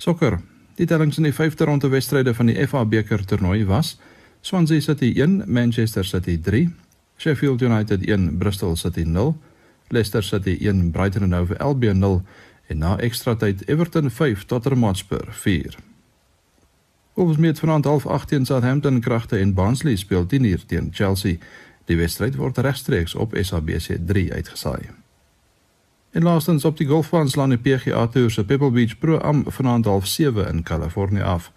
Sokker. 0.00 0.40
Die 0.80 0.86
tellings 0.86 1.20
in 1.20 1.28
die 1.28 1.34
5de 1.36 1.68
ronde 1.68 1.92
wedstryde 1.92 2.34
van 2.34 2.48
die 2.48 2.56
FA 2.66 2.86
beker 2.88 3.24
toernooi 3.24 3.66
was: 3.68 3.98
Swansea 4.42 4.80
City 4.80 5.12
1, 5.14 5.44
Manchester 5.46 6.04
City 6.04 6.36
3, 6.36 6.68
Sheffield 7.16 7.60
United 7.60 8.08
1, 8.08 8.38
Bristol 8.38 8.76
City 8.76 9.04
0, 9.04 9.36
Leicester 9.88 10.22
City 10.22 10.56
1, 10.60 10.90
Brighton 10.90 11.22
and 11.22 11.32
Hove 11.32 11.58
Albion 11.58 12.00
0 12.00 12.22
en 12.66 12.78
na 12.78 12.96
ekstra 12.98 13.36
tyd 13.36 13.62
Everton 13.68 14.10
5 14.10 14.44
Tottenham 14.44 14.82
Hotspur 14.82 15.28
4. 15.30 15.76
Wolves 17.14 17.36
met 17.36 17.58
vanaand 17.58 17.84
half 17.84 18.06
8 18.06 18.28
teen 18.28 18.46
Southampton 18.46 19.00
kragte 19.00 19.38
en 19.38 19.54
Barnsley 19.54 19.96
speel 19.96 20.26
10 20.26 20.44
uur 20.44 20.66
teen 20.66 20.88
Chelsea. 20.92 21.38
Die 21.84 21.96
wedstryd 21.96 22.36
word 22.36 22.58
regstreeks 22.58 23.14
op 23.14 23.36
SABC 23.40 23.96
3 24.06 24.32
uitgesaai. 24.32 24.90
En 26.10 26.22
laastens 26.22 26.64
op 26.64 26.76
die 26.76 26.86
golfbaan 26.86 27.28
slaan 27.28 27.54
die 27.54 27.58
PGA 27.58 28.06
Tour 28.06 28.30
se 28.30 28.44
Pebble 28.44 28.70
Beach 28.70 28.98
Pro 28.98 29.18
Am 29.18 29.44
vanaand 29.46 29.84
half 29.84 30.06
7 30.06 30.48
in 30.48 30.62
Kalifornië 30.62 31.20
af. 31.20 31.52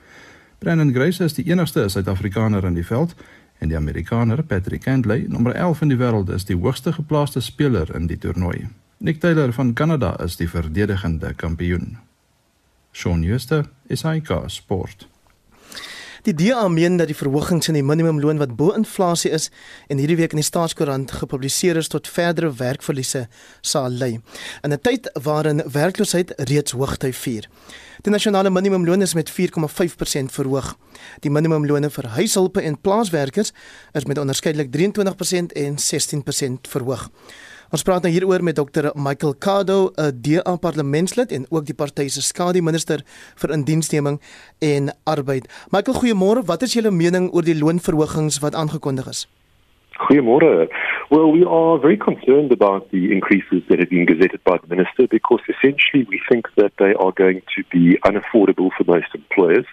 Brennan 0.59 0.93
Grace 0.93 1.23
is 1.23 1.33
die 1.33 1.45
enigste 1.51 1.89
Suid-Afrikaner 1.89 2.63
in 2.63 2.77
die 2.77 2.85
veld 2.85 3.15
en 3.59 3.69
die 3.69 3.77
Amerikaner 3.77 4.43
Patrick 4.43 4.83
Cantlay, 4.83 5.25
nommer 5.27 5.55
11 5.55 5.81
in 5.81 5.91
die 5.91 5.99
wêreld, 5.99 6.29
is 6.29 6.45
die 6.47 6.57
hoogste 6.57 6.93
geplaaste 6.93 7.41
speler 7.41 7.91
in 7.95 8.07
die 8.07 8.17
toernooi. 8.17 8.67
Nick 8.97 9.19
Taylor 9.19 9.53
van 9.53 9.73
Kanada 9.73 10.15
is 10.23 10.37
die 10.39 10.49
verdedigende 10.49 11.33
kampioen. 11.33 11.97
Shaun 12.93 13.23
Schuster 13.23 13.65
is 13.87 14.03
IK 14.03 14.31
Sport. 14.47 15.07
Die 16.25 16.33
DA 16.33 16.67
meen 16.67 16.97
dat 16.97 17.05
die 17.05 17.15
verhogings 17.15 17.67
in 17.69 17.75
die 17.77 17.83
minimumloon 17.85 18.39
wat 18.41 18.55
bo 18.57 18.71
inflasie 18.73 19.29
is 19.29 19.51
en 19.93 19.99
hierdie 20.01 20.15
week 20.17 20.31
in 20.33 20.39
die 20.41 20.47
staatskoerant 20.47 21.11
gepubliseer 21.19 21.77
is 21.77 21.91
tot 21.93 22.09
verdere 22.09 22.49
werkverliese 22.57 23.27
sal 23.61 23.93
lei. 23.93 24.17
In 24.65 24.73
'n 24.73 24.81
tyd 24.81 25.09
waarin 25.21 25.61
werkloosheid 25.69 26.33
reeds 26.49 26.71
hoogty 26.71 27.11
vier. 27.13 27.45
Die 28.01 28.11
nasionale 28.11 28.49
minimumloon 28.49 29.01
is 29.01 29.13
met 29.13 29.29
4,5% 29.29 30.31
verhoog. 30.31 30.75
Die 31.19 31.29
minimumlone 31.29 31.89
vir 31.89 32.07
huishulpe 32.07 32.61
en 32.61 32.81
plaaswerkers 32.81 33.51
is 33.93 34.05
met 34.05 34.17
onderskeidelik 34.17 34.71
23% 34.71 35.53
en 35.53 35.77
16% 35.77 36.67
verhoog. 36.67 37.09
Ons 37.73 37.81
praat 37.81 38.03
nou 38.05 38.11
hieroor 38.13 38.43
met 38.45 38.59
Dr 38.59 38.91
Michael 38.93 39.33
Kado, 39.41 39.89
'n 39.97 40.21
DA 40.21 40.55
parlementslid 40.55 41.31
en 41.31 41.45
ook 41.49 41.65
die 41.65 41.73
party 41.73 42.07
se 42.07 42.21
skademinister 42.21 43.01
vir 43.35 43.49
indiensneming 43.49 44.21
en 44.59 44.93
arbeid. 45.03 45.47
Michael, 45.71 45.97
goeiemôre. 45.97 46.45
Wat 46.45 46.61
is 46.61 46.73
julle 46.73 46.91
mening 46.91 47.33
oor 47.33 47.41
die 47.41 47.57
loonverhogings 47.57 48.39
wat 48.39 48.55
aangekondig 48.55 49.07
is? 49.07 49.27
Goeiemôre. 49.97 50.69
Well, 51.09 51.31
we 51.31 51.45
are 51.45 51.79
very 51.79 51.97
concerned 51.97 52.51
about 52.51 52.91
the 52.91 53.11
increases 53.11 53.63
that 53.67 53.79
have 53.79 53.89
been 53.89 54.05
gazetted 54.05 54.43
by 54.43 54.57
the 54.57 54.67
minister 54.67 55.07
because 55.07 55.41
essentially 55.47 56.05
we 56.09 56.21
think 56.29 56.49
that 56.55 56.71
they 56.77 56.93
are 56.93 57.13
going 57.13 57.41
to 57.55 57.63
be 57.69 57.97
unaffordable 58.01 58.69
for 58.75 58.83
most 58.85 59.15
employers, 59.15 59.65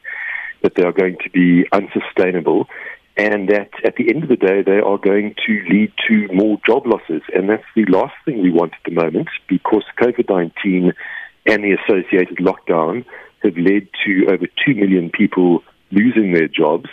that 0.63 0.75
they 0.77 0.85
are 0.85 0.93
going 0.93 1.17
to 1.25 1.31
be 1.31 1.67
unsustainable, 1.73 2.69
and 3.17 3.49
that 3.49 3.71
at 3.85 3.97
the 3.97 4.09
end 4.09 4.23
of 4.23 4.29
the 4.29 4.37
day 4.37 4.63
they 4.63 4.79
are 4.79 4.99
going 4.99 5.35
to 5.47 5.53
lead 5.69 5.93
to 6.09 6.29
more 6.33 6.59
job 6.67 6.87
losses. 6.87 7.23
And 7.35 7.49
that's 7.49 7.65
the 7.77 7.85
last 7.87 8.15
thing 8.25 8.43
we 8.43 8.51
want 8.51 8.73
at 8.73 8.91
the 8.91 9.03
moment 9.03 9.29
because 9.49 9.85
COVID-19 10.01 10.93
and 11.47 11.65
the 11.65 11.77
associated 11.83 12.39
lockdown 12.39 13.05
have 13.43 13.57
led 13.57 13.89
to 14.07 14.27
over 14.31 14.47
2 14.65 14.75
million 14.75 15.11
people 15.11 15.63
losing 15.91 16.33
their 16.33 16.49
jobs. 16.49 16.89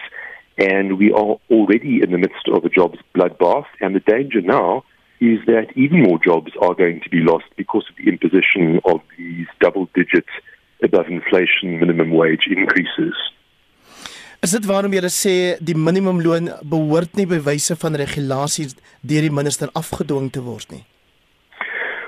And 0.58 0.98
we 0.98 1.14
are 1.14 1.38
already 1.50 2.02
in 2.04 2.12
the 2.12 2.18
midst 2.18 2.48
of 2.52 2.66
a 2.66 2.70
jobs 2.70 3.00
bloodbath. 3.16 3.68
And 3.80 3.96
the 3.96 4.02
danger 4.02 4.42
now 4.42 4.84
is 5.22 5.40
that 5.46 5.68
even 5.76 6.04
more 6.04 6.20
jobs 6.24 6.52
are 6.62 6.74
going 6.74 7.02
to 7.02 7.10
be 7.10 7.20
lost 7.20 7.46
because 7.56 7.86
of 7.90 7.96
the 7.96 8.10
imposition 8.10 8.82
of 8.86 9.02
these 9.18 9.48
double 9.62 9.88
digit 9.96 10.26
above 10.84 11.08
inflation 11.08 11.80
minimum 11.80 12.12
wage 12.12 12.48
increases. 12.50 13.14
Is 14.40 14.54
dit 14.56 14.66
waarom 14.70 14.94
jy 14.96 15.02
sê 15.12 15.32
die 15.60 15.76
minimumloon 15.76 16.46
behoort 16.64 17.18
nie 17.20 17.26
by 17.28 17.42
wyse 17.44 17.76
van 17.82 17.98
regulasies 18.00 18.78
deur 19.04 19.26
die 19.28 19.34
minister 19.36 19.68
afgedwing 19.76 20.30
te 20.32 20.40
word 20.46 20.72
nie? 20.72 20.86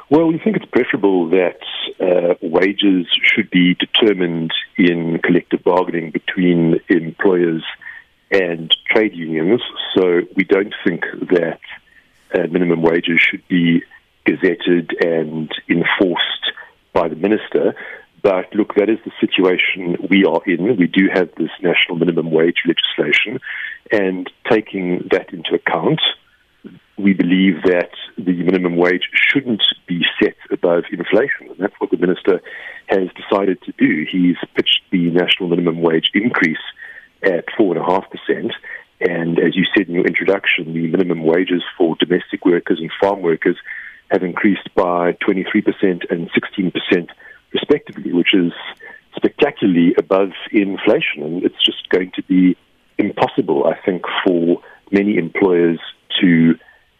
Well, 0.07 0.27
we 0.31 0.39
think 0.39 0.55
it's 0.55 0.71
preferable 0.71 1.27
that 1.35 1.59
uh, 1.99 2.35
wages 2.39 3.11
should 3.21 3.49
be 3.49 3.75
determined 3.75 4.53
in 4.77 5.19
collective 5.27 5.63
bargaining 5.63 6.11
between 6.11 6.79
employers 6.87 7.63
and 8.31 8.71
trade 8.87 9.13
unions. 9.13 9.61
So 9.93 10.21
we 10.35 10.45
don't 10.45 10.75
think 10.85 11.03
that 11.35 11.59
uh, 12.33 12.47
minimum 12.47 12.81
wages 12.81 13.19
should 13.19 13.45
be 13.49 13.83
gazetted 14.25 14.95
and 15.03 15.51
enforced 15.67 16.45
by 16.93 17.09
the 17.09 17.15
minister. 17.15 17.75
But 18.21 18.53
look, 18.53 18.75
that 18.75 18.89
is 18.89 18.99
the 19.03 19.11
situation 19.19 19.97
we 20.09 20.25
are 20.25 20.41
in. 20.45 20.77
We 20.77 20.87
do 20.87 21.07
have 21.13 21.29
this 21.37 21.49
national 21.61 21.97
minimum 21.97 22.31
wage 22.31 22.63
legislation, 22.67 23.39
and 23.91 24.29
taking 24.49 25.07
that 25.11 25.33
into 25.33 25.55
account, 25.55 26.01
we 26.97 27.13
believe 27.13 27.63
that 27.63 27.91
the 28.17 28.43
minimum 28.43 28.75
wage 28.75 29.09
shouldn't 29.13 29.63
be 29.87 30.05
set 30.21 30.35
above 30.51 30.83
inflation. 30.91 31.49
And 31.49 31.57
that's 31.57 31.73
what 31.79 31.89
the 31.89 31.97
minister 31.97 32.41
has 32.87 33.09
decided 33.15 33.61
to 33.63 33.71
do. 33.77 34.05
He's 34.09 34.37
pitched 34.55 34.81
the 34.91 35.09
national 35.09 35.49
minimum 35.49 35.81
wage 35.81 36.11
increase 36.13 36.61
at 37.23 37.47
4.5%. 37.59 38.51
And 39.01 39.39
as 39.39 39.55
you 39.55 39.65
said 39.75 39.87
in 39.87 39.95
your 39.95 40.05
introduction, 40.05 40.73
the 40.73 40.87
minimum 40.87 41.23
wages 41.23 41.63
for 41.75 41.95
domestic 41.95 42.45
workers 42.45 42.79
and 42.79 42.91
farm 43.01 43.21
workers 43.21 43.57
have 44.11 44.21
increased 44.23 44.69
by 44.75 45.13
23% 45.13 46.11
and 46.11 46.29
16% 46.31 47.09
respectively, 47.53 48.13
which 48.13 48.33
is 48.33 48.53
spectacularly 49.15 49.93
above 49.97 50.31
inflation. 50.51 51.23
And 51.23 51.43
it's 51.43 51.63
just 51.63 51.89
going 51.89 52.11
to 52.15 52.23
be 52.23 52.57
impossible, 52.97 53.65
I 53.65 53.75
think, 53.85 54.03
for 54.25 54.61
many 54.91 55.17
employers 55.17 55.79
to 56.21 56.55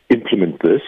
implement 0.10 0.62
this. 0.62 0.82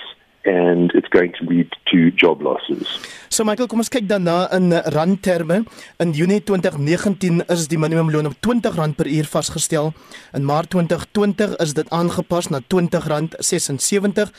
and 0.46 0.92
it's 0.92 1.08
going 1.08 1.32
to 1.40 1.46
lead 1.46 1.70
to 1.92 2.12
job 2.12 2.42
losses. 2.42 3.00
So 3.30 3.44
Michael, 3.44 3.68
kom 3.72 3.80
ons 3.80 3.92
kyk 3.92 4.08
dan 4.10 4.28
na 4.28 4.48
in 4.52 4.76
randterme. 4.92 5.64
In 6.04 6.12
Junie 6.12 6.42
2019 6.44 7.46
is 7.48 7.68
die 7.72 7.80
minimumloon 7.80 8.28
op 8.28 8.36
R20 8.36 8.96
per 8.98 9.08
uur 9.08 9.30
vasgestel. 9.30 9.94
In 10.36 10.46
Maart 10.46 10.74
2020 10.76 11.56
is 11.64 11.74
dit 11.80 11.90
aangepas 11.90 12.52
na 12.52 12.60
R20.76 12.60 14.36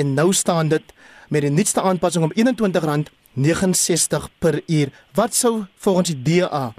en 0.00 0.14
nou 0.16 0.32
staan 0.32 0.72
dit 0.72 0.94
met 1.28 1.44
die 1.44 1.52
nuutste 1.52 1.84
aanpassing 1.84 2.24
om 2.24 2.32
R21 2.32 3.12
69 3.34 4.28
per 4.38 4.60
uur. 4.66 4.88
Wat 5.14 5.34
sou 5.34 5.64
volgens 5.76 6.08
die 6.14 6.22
DA 6.22 6.74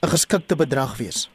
'n 0.00 0.08
geskikte 0.08 0.56
bedrag 0.56 0.96
wees? 0.96 1.30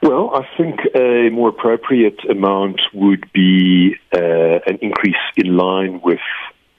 Well, 0.00 0.30
I 0.32 0.46
think 0.56 0.80
a 0.94 1.28
more 1.30 1.48
appropriate 1.48 2.20
amount 2.30 2.80
would 2.92 3.24
be 3.32 3.96
uh, 4.14 4.58
an 4.66 4.78
increase 4.80 5.24
in 5.36 5.56
line 5.56 6.00
with 6.04 6.20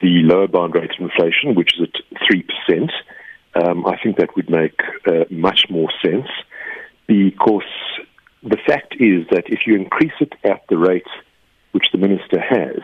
the 0.02 0.24
lower 0.24 0.48
bond 0.48 0.74
rate 0.76 0.92
of 0.92 1.00
inflation, 1.00 1.56
which 1.56 1.74
is 1.76 1.88
at 1.88 2.02
3%. 2.32 2.92
Um, 3.56 3.86
I 3.86 3.98
think 4.02 4.18
that 4.18 4.36
would 4.36 4.50
make 4.50 4.80
uh, 5.06 5.26
much 5.30 5.66
more 5.70 5.92
sense 6.06 6.28
because 7.08 7.74
the 8.44 8.58
fact 8.66 8.96
is 9.00 9.26
that 9.32 9.46
if 9.48 9.68
you 9.68 9.76
increase 9.76 10.18
it 10.22 10.34
at 10.44 10.62
the 10.70 10.78
rate 10.78 11.12
which 11.72 11.88
the 11.92 11.98
minister 11.98 12.40
has, 12.40 12.82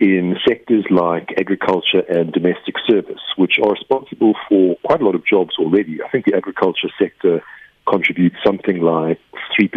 in 0.00 0.36
sectors 0.46 0.84
like 0.90 1.34
agriculture 1.38 2.00
and 2.08 2.32
domestic 2.32 2.76
service, 2.88 3.20
which 3.36 3.58
are 3.62 3.72
responsible 3.72 4.34
for 4.48 4.76
quite 4.84 5.00
a 5.00 5.04
lot 5.04 5.14
of 5.14 5.26
jobs 5.26 5.54
already. 5.58 5.98
I 6.02 6.08
think 6.08 6.26
the 6.26 6.36
agriculture 6.36 6.88
sector 6.98 7.42
contributes 7.88 8.36
something 8.46 8.80
like 8.80 9.18
3% 9.58 9.70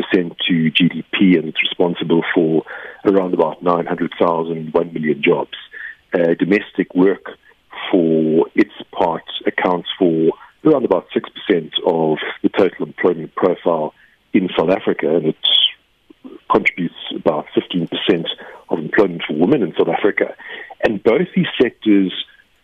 to 0.47 0.71
GDP 0.71 1.37
and 1.37 1.47
it's 1.47 1.61
responsible 1.61 2.23
for 2.35 2.63
around 3.05 3.33
about 3.33 3.63
900,000, 3.63 4.73
1 4.73 4.93
million 4.93 5.23
jobs. 5.23 5.57
Uh, 6.13 6.33
domestic 6.37 6.93
work 6.93 7.25
for 7.89 8.47
its 8.53 8.73
part 8.91 9.23
accounts 9.47 9.89
for 9.97 10.31
around 10.65 10.85
about 10.85 11.07
6% 11.15 11.71
of 11.87 12.17
the 12.43 12.49
total 12.49 12.85
employment 12.85 13.33
profile 13.35 13.93
in 14.33 14.49
South 14.57 14.69
Africa 14.69 15.15
and 15.15 15.27
it 15.27 15.35
contributes 16.51 16.95
about 17.15 17.45
15% 17.55 17.89
of 18.71 18.79
employment 18.79 19.23
for 19.27 19.35
women 19.35 19.61
in 19.61 19.73
South 19.77 19.89
Africa. 19.89 20.35
And 20.83 21.03
both 21.03 21.27
these 21.35 21.47
sectors 21.61 22.13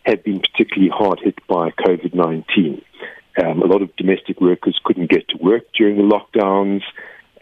have 0.04 0.24
been 0.24 0.40
particularly 0.40 0.90
hard 0.92 1.20
hit 1.22 1.36
by 1.46 1.70
COVID 1.70 2.14
19. 2.14 2.82
Um, 3.42 3.62
a 3.62 3.66
lot 3.66 3.82
of 3.82 3.94
domestic 3.96 4.40
workers 4.40 4.80
couldn't 4.82 5.10
get 5.10 5.28
to 5.28 5.36
work 5.36 5.64
during 5.76 5.96
the 5.96 6.02
lockdowns. 6.02 6.82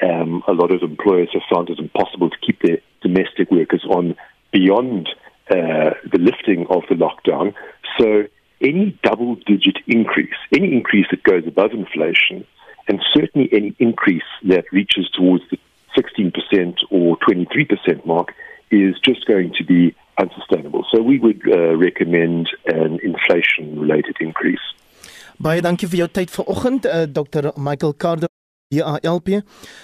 Um, 0.02 0.42
a 0.46 0.52
lot 0.52 0.70
of 0.70 0.82
employers 0.82 1.30
have 1.32 1.42
found 1.50 1.70
it 1.70 1.78
impossible 1.78 2.28
to 2.28 2.36
keep 2.44 2.60
their 2.60 2.78
domestic 3.00 3.50
workers 3.50 3.84
on 3.88 4.14
beyond 4.52 5.08
uh, 5.48 5.94
the 6.12 6.18
lifting 6.18 6.66
of 6.68 6.82
the 6.90 6.96
lockdown. 6.96 7.54
So 7.98 8.24
any 8.60 8.98
double 9.02 9.36
digit 9.36 9.78
increase, 9.86 10.34
any 10.54 10.72
increase 10.72 11.06
that 11.10 11.22
goes 11.22 11.46
above 11.46 11.72
inflation, 11.72 12.46
and 12.88 13.00
certainly 13.14 13.48
any 13.52 13.74
increase 13.78 14.22
that 14.44 14.64
reaches 14.72 15.08
towards 15.10 15.44
the 15.50 15.58
16% 15.96 16.76
or 16.90 17.16
23% 17.18 18.06
mark 18.06 18.34
is 18.68 18.98
just 19.00 19.26
going 19.26 19.52
to 19.58 19.64
be 19.64 19.94
unsustainable. 20.16 20.84
So 20.90 21.02
we 21.02 21.18
would 21.18 21.42
uh, 21.46 21.76
recommend 21.76 22.48
an 22.66 22.98
inflation 23.02 23.78
related 23.80 24.16
increase. 24.20 24.64
Baie 25.36 25.60
dankie 25.60 25.88
vir 25.88 26.06
jou 26.06 26.08
tyd 26.08 26.32
vanoggend, 26.32 26.86
uh, 26.88 27.04
Dr. 27.12 27.52
Michael 27.60 27.92
Cardo, 28.00 28.30
DALP 28.68 29.28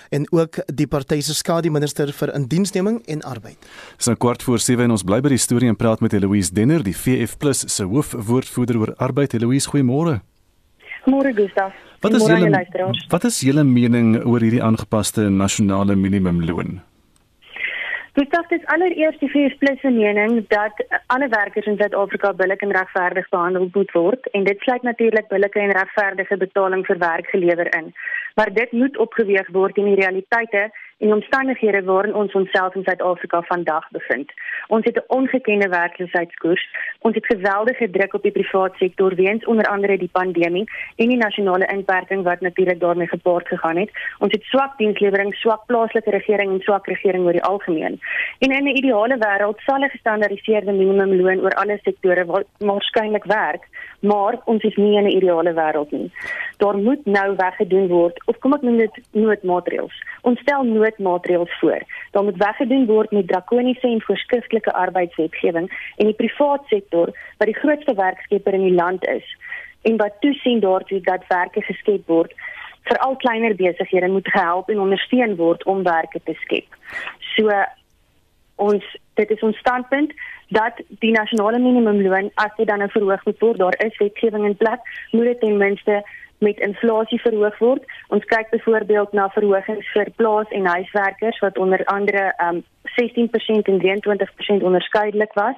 en 0.08 0.26
ook 0.32 0.56
die 0.74 0.86
party 0.86 1.20
se 1.20 1.34
skademinister 1.34 2.10
vir 2.12 2.32
indiensneming 2.34 3.02
en 3.06 3.22
arbeid. 3.22 3.58
Dis 3.96 4.08
nou 4.10 4.16
kwart 4.18 4.42
voor 4.42 4.58
7 4.58 4.84
en 4.84 4.90
ons 4.96 5.04
bly 5.06 5.20
by 5.22 5.30
die 5.34 5.38
storie 5.38 5.68
en 5.70 5.78
praat 5.78 6.00
met 6.02 6.12
Eloise 6.12 6.54
Denner, 6.54 6.82
die 6.82 6.96
VF+ 6.96 7.36
se 7.52 7.84
hoofwoordvoerder 7.84 8.80
oor 8.80 8.94
arbeid. 8.96 9.34
Eloise, 9.38 9.70
goeiemôre. 9.70 10.18
Môre 11.06 11.34
Gustaf. 11.34 11.74
Wat 12.02 12.14
is 12.14 12.26
julle 12.26 12.50
Wat 13.08 13.24
is 13.24 13.40
julle 13.40 13.62
mening 13.64 14.16
oor 14.24 14.42
hierdie 14.42 14.62
aangepaste 14.62 15.28
nasionale 15.30 15.94
minimumloon? 15.94 16.80
Dis 18.12 18.28
tog 18.28 18.48
dis 18.50 18.64
allereerst 18.68 19.22
die 19.24 19.28
VS 19.32 19.54
Plus 19.56 19.78
se 19.80 19.90
mening 19.90 20.42
dat 20.48 20.80
alle 21.06 21.28
werkers 21.32 21.66
in 21.66 21.78
Suid-Afrika 21.80 22.32
billik 22.36 22.60
en 22.60 22.74
regverdig 22.76 23.28
behandel 23.32 23.70
moet 23.72 23.92
word 23.96 24.28
en 24.36 24.44
dit 24.44 24.60
sluit 24.60 24.82
natuurlik 24.82 25.30
billike 25.30 25.60
en 25.60 25.72
regverdige 25.78 26.36
betaling 26.36 26.84
vir 26.86 26.98
werk 27.00 27.30
gelewer 27.32 27.70
in. 27.78 27.88
Maar 28.34 28.52
dit 28.52 28.72
moet 28.72 28.98
opgeweeg 29.06 29.48
word 29.56 29.80
in 29.80 29.88
die 29.88 30.00
realiteite 30.02 30.68
en 31.02 31.12
omstandighede 31.12 31.82
waarin 31.82 32.14
ons 32.14 32.32
onsself 32.32 32.74
in 32.74 32.84
Suid-Afrika 32.84 33.42
vandag 33.42 33.90
bevind. 33.90 34.30
Ons 34.68 34.84
het 34.84 34.96
'n 34.96 35.14
ongekende 35.18 35.68
werkloosheidskoers. 35.68 36.64
Ons 36.98 37.14
het 37.14 37.26
geweldige 37.26 37.90
druk 37.90 38.14
op 38.14 38.22
die 38.22 38.36
private 38.38 38.76
sektor 38.76 39.14
weens 39.14 39.44
onder 39.44 39.66
andere 39.66 39.98
die 39.98 40.12
pandemie 40.12 40.70
en 40.96 41.08
die 41.08 41.16
nasionale 41.16 41.66
inperking 41.66 42.22
wat 42.22 42.40
natuurlik 42.40 42.80
daarmee 42.80 43.08
gepaard 43.08 43.48
gegaan 43.48 43.76
het. 43.76 43.90
Ons 44.18 44.32
het 44.32 44.42
swak 44.42 44.78
dienslewering, 44.78 45.34
swak 45.34 45.66
plaaslike 45.66 46.10
regering 46.10 46.50
en 46.52 46.60
swak 46.60 46.86
regering 46.86 47.24
oor 47.24 47.32
die 47.32 47.44
algemeen. 47.52 48.00
En 48.38 48.50
in 48.50 48.64
'n 48.64 48.76
ideale 48.76 49.16
wêreld 49.18 49.58
sal 49.58 49.82
'n 49.82 49.90
gestandaardiseerde 49.90 50.72
minimumloon 50.72 51.40
oor 51.40 51.54
alle 51.54 51.78
sektore 51.82 52.44
waarskynlik 52.58 53.24
werk, 53.24 53.64
maar 54.00 54.40
ons 54.44 54.62
is 54.62 54.76
nie 54.76 54.96
in 54.96 55.04
'n 55.04 55.16
ideale 55.16 55.52
wêreld 55.52 55.90
nie. 55.90 56.10
Daar 56.56 56.76
moet 56.76 57.04
nou 57.04 57.36
weggedoen 57.36 57.88
word 57.88 58.22
of 58.26 58.38
kom 58.38 58.52
ek 58.52 58.62
noem 58.62 58.76
dit 58.76 59.00
noodmaatreëls. 59.10 60.02
Ons 60.20 60.40
stel 60.40 60.62
noodmaatreëls 60.98 61.58
voor. 61.60 61.82
Daar 62.10 62.24
moet 62.24 62.36
weggedoen 62.36 62.86
word 62.86 63.10
met 63.10 63.28
drakoniese 63.28 63.86
en 63.88 64.02
voorskriftelike 64.02 64.72
arbeidswetgewing 64.72 65.70
en 65.96 66.06
die 66.06 66.14
private 66.14 66.64
sektor 66.66 67.12
wat 67.38 67.46
die 67.46 67.58
grootste 67.58 67.94
werkskepper 67.94 68.54
in 68.54 68.66
die 68.68 68.74
land 68.74 69.06
is 69.06 69.36
en 69.82 69.96
wat 69.96 70.20
toesien 70.20 70.60
daartoe 70.60 71.00
dat 71.00 71.26
werke 71.28 71.62
geskep 71.62 72.06
word 72.06 72.34
vir 72.82 72.98
al 72.98 73.16
kleiner 73.16 73.54
besighede 73.54 74.08
moet 74.08 74.28
gehelp 74.28 74.68
en 74.68 74.80
ondersteun 74.80 75.36
word 75.36 75.64
om 75.64 75.82
werke 75.82 76.20
te 76.24 76.34
skep. 76.44 76.76
So 77.36 77.50
ons 78.56 78.84
dit 79.14 79.30
is 79.30 79.42
ons 79.42 79.58
standpunt 79.58 80.12
dat 80.52 80.80
die 81.02 81.12
nasionale 81.12 81.58
minimumloon 81.58 82.30
as 82.34 82.52
dit 82.56 82.68
dan 82.68 82.78
nou 82.78 82.90
verhoog 82.90 83.24
moet 83.24 83.38
word, 83.38 83.58
daar 83.58 83.78
is 83.86 83.98
wetgewing 83.98 84.44
in 84.44 84.56
plek, 84.56 84.80
moet 85.10 85.30
dit 85.30 85.40
ten 85.40 85.56
minste 85.56 86.02
met 86.42 86.60
inflasie 86.60 87.20
verhoog 87.20 87.58
word. 87.58 87.84
Ons 88.08 88.24
kyk 88.24 88.50
byvoorbeeld 88.50 89.12
na 89.12 89.28
verhogings 89.30 89.92
vir 89.94 90.10
plaas- 90.16 90.50
en 90.50 90.66
huiswerkers 90.66 91.38
wat 91.38 91.58
onder 91.58 91.84
andere 91.84 92.34
um 92.46 92.64
16% 92.98 93.68
en 93.72 93.78
23% 93.78 94.62
onderskeidelik 94.62 95.32
was. 95.32 95.54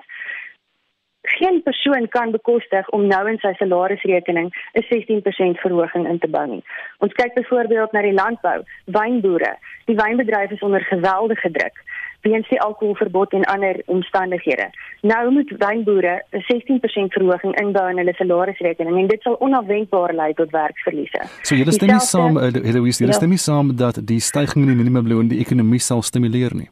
Geen 1.25 1.63
persoon 1.63 2.09
kan 2.09 2.31
bekostig 2.31 2.89
om 2.89 3.07
nou 3.07 3.29
in 3.31 3.39
sy 3.39 3.53
salarisrekening 3.59 4.53
'n 4.75 4.85
16% 4.89 5.61
verhoging 5.61 6.09
in 6.09 6.19
te 6.19 6.29
bou 6.29 6.47
nie. 6.47 6.65
Ons 6.99 7.13
kyk 7.13 7.35
byvoorbeeld 7.35 7.93
na 7.93 8.03
die 8.03 8.13
landbou, 8.13 8.63
wynboere. 8.85 9.57
Die 9.85 9.97
wynbedryf 9.97 10.51
is 10.51 10.63
onder 10.63 10.81
geweldige 10.81 11.51
druk 11.51 11.83
weens 12.31 12.49
die 12.49 12.61
alkoholverbod 12.61 13.33
en 13.33 13.45
ander 13.45 13.83
omstandighede. 13.87 14.69
Nou 15.01 15.33
moet 15.33 15.55
wynboere 15.59 16.15
'n 16.31 16.45
16% 16.49 17.13
verhoging 17.13 17.61
inbou 17.61 17.91
in 17.91 17.99
hulle 17.99 18.15
salarisrekening 18.15 18.99
en 18.99 19.07
dit 19.07 19.23
sal 19.23 19.37
onafwendbaar 19.39 20.15
lei 20.15 20.33
tot 20.35 20.51
werkverliese. 20.51 21.21
So 21.43 21.55
julle 21.55 21.73
stem 21.73 21.89
nie 21.89 22.01
saam, 22.01 22.37
Heloise, 22.39 22.99
julle 22.99 23.13
ja. 23.13 23.19
stem 23.21 23.29
nie 23.29 23.39
saam 23.39 23.77
dat 23.77 24.07
die 24.07 24.21
stygings 24.21 24.67
in 24.67 24.73
die 24.73 24.83
minimumloon 24.83 25.29
die 25.29 25.39
ekonomie 25.39 25.81
sal 25.81 26.03
stimuleer 26.03 26.55
nie. 26.55 26.69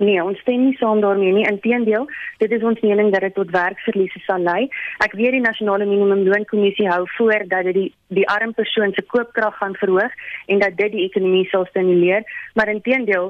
Nee, 0.00 0.16
ons 0.24 0.38
stem 0.40 0.62
nie 0.64 0.76
saam 0.80 1.02
daarmee 1.04 1.32
nie. 1.36 1.44
Inteendeel, 1.44 2.06
dit 2.40 2.52
is 2.56 2.62
ons 2.64 2.80
mening 2.80 3.10
dat 3.12 3.20
dit 3.26 3.34
tot 3.36 3.50
werkverliese 3.52 4.22
sal 4.24 4.40
lei. 4.40 4.62
Ek 5.04 5.12
weet 5.18 5.34
die 5.36 5.42
nasionale 5.44 5.84
minimumloonkommissie 5.84 6.88
hou 6.88 7.02
voor 7.18 7.44
dat 7.52 7.68
dit 7.68 7.76
die 7.76 7.90
die 8.10 8.24
arm 8.32 8.54
persoon 8.56 8.90
se 8.96 9.04
koopkrag 9.06 9.58
gaan 9.60 9.76
verhoog 9.78 10.14
en 10.50 10.58
dat 10.58 10.78
dit 10.78 10.90
die 10.96 11.04
ekonomie 11.04 11.44
sal 11.52 11.66
stimuleer, 11.68 12.24
maar 12.58 12.72
inteendeel 12.72 13.28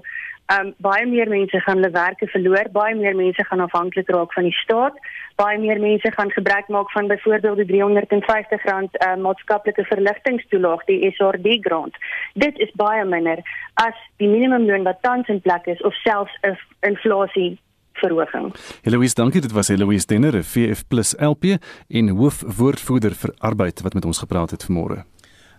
um, 0.54 0.72
baie 0.82 1.06
meer 1.06 1.28
mense 1.28 1.60
gaan 1.64 1.80
hulle 1.80 1.92
werke 1.94 2.26
verloor, 2.32 2.68
baie 2.72 2.94
meer 2.98 3.16
mense 3.16 3.44
gaan 3.44 3.62
afhanklik 3.64 4.10
raak 4.10 4.32
van 4.34 4.48
die 4.48 4.56
staat, 4.62 4.98
baie 5.40 5.58
meer 5.58 5.80
mense 5.80 6.12
gaan 6.16 6.30
gebruik 6.30 6.68
maak 6.68 6.90
van 6.92 7.08
byvoorbeeld 7.08 7.62
die 7.70 7.82
R350 7.82 8.66
uh, 8.66 9.14
maatskaplike 9.24 9.84
verligtingstoelaag, 9.84 10.84
die 10.90 11.00
SRD 11.14 11.58
grant. 11.66 11.96
Dit 12.34 12.58
is 12.58 12.72
baie 12.74 13.04
minder 13.04 13.42
as 13.74 13.96
die 14.22 14.28
minimumloon 14.28 14.86
wat 14.88 15.02
tans 15.06 15.28
in 15.28 15.40
plek 15.40 15.66
is 15.66 15.82
of 15.82 15.94
selfs 16.02 16.36
'n 16.42 16.58
inflasie 16.80 17.58
verhoging. 18.00 18.54
Eloise, 18.82 19.14
dankie. 19.14 19.40
Dit 19.40 19.52
was 19.52 19.68
Eloise 19.68 20.06
Denner, 20.06 20.44
VF+ 20.44 20.84
LP 21.18 21.56
en 21.88 22.08
hoofwoordvoerder 22.08 23.14
vir 23.14 23.34
arbeid 23.38 23.80
wat 23.80 23.94
met 23.94 24.04
ons 24.04 24.18
gepraat 24.18 24.50
het 24.50 24.64
vanmôre. 24.64 25.04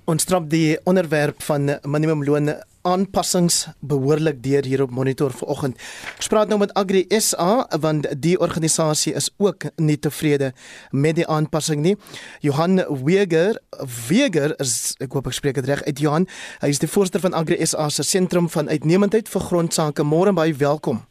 Ons 0.05 0.25
trap 0.25 0.49
die 0.49 0.79
onderwerp 0.83 1.41
van 1.41 1.77
minimumloon 1.81 2.49
aanpassings 2.87 3.67
behoorlik 3.79 4.41
deur 4.43 4.65
hier 4.65 4.81
op 4.83 4.91
monitor 4.91 5.31
vanoggend. 5.31 5.77
Ek 6.17 6.27
praat 6.31 6.49
nou 6.51 6.59
met 6.61 6.73
Agri 6.79 7.05
SA 7.17 7.67
want 7.81 8.07
die 8.23 8.37
organisasie 8.39 9.13
is 9.13 9.29
ook 9.37 9.69
nie 9.77 9.97
tevrede 9.99 10.51
met 10.91 11.19
die 11.19 11.27
aanpassing 11.27 11.81
nie. 11.81 11.95
Johan 12.41 12.81
Weger, 13.03 13.59
Weger 14.07 14.55
is 14.59 14.95
ek 15.01 15.13
hoop 15.13 15.29
ek 15.29 15.37
spreek 15.37 15.61
dit 15.61 15.69
reg 15.69 15.85
uit 15.85 15.99
Johan. 15.99 16.27
Hy 16.61 16.73
is 16.73 16.81
die 16.81 16.89
voorsteur 16.89 17.23
van 17.23 17.37
Agri 17.37 17.59
SA 17.65 17.89
se 17.89 18.03
sentrum 18.07 18.49
van 18.49 18.69
uitnemendheid 18.69 19.29
vir 19.29 19.47
grondsake. 19.47 20.03
Môre 20.03 20.33
baie 20.33 20.53
welkom. 20.57 21.03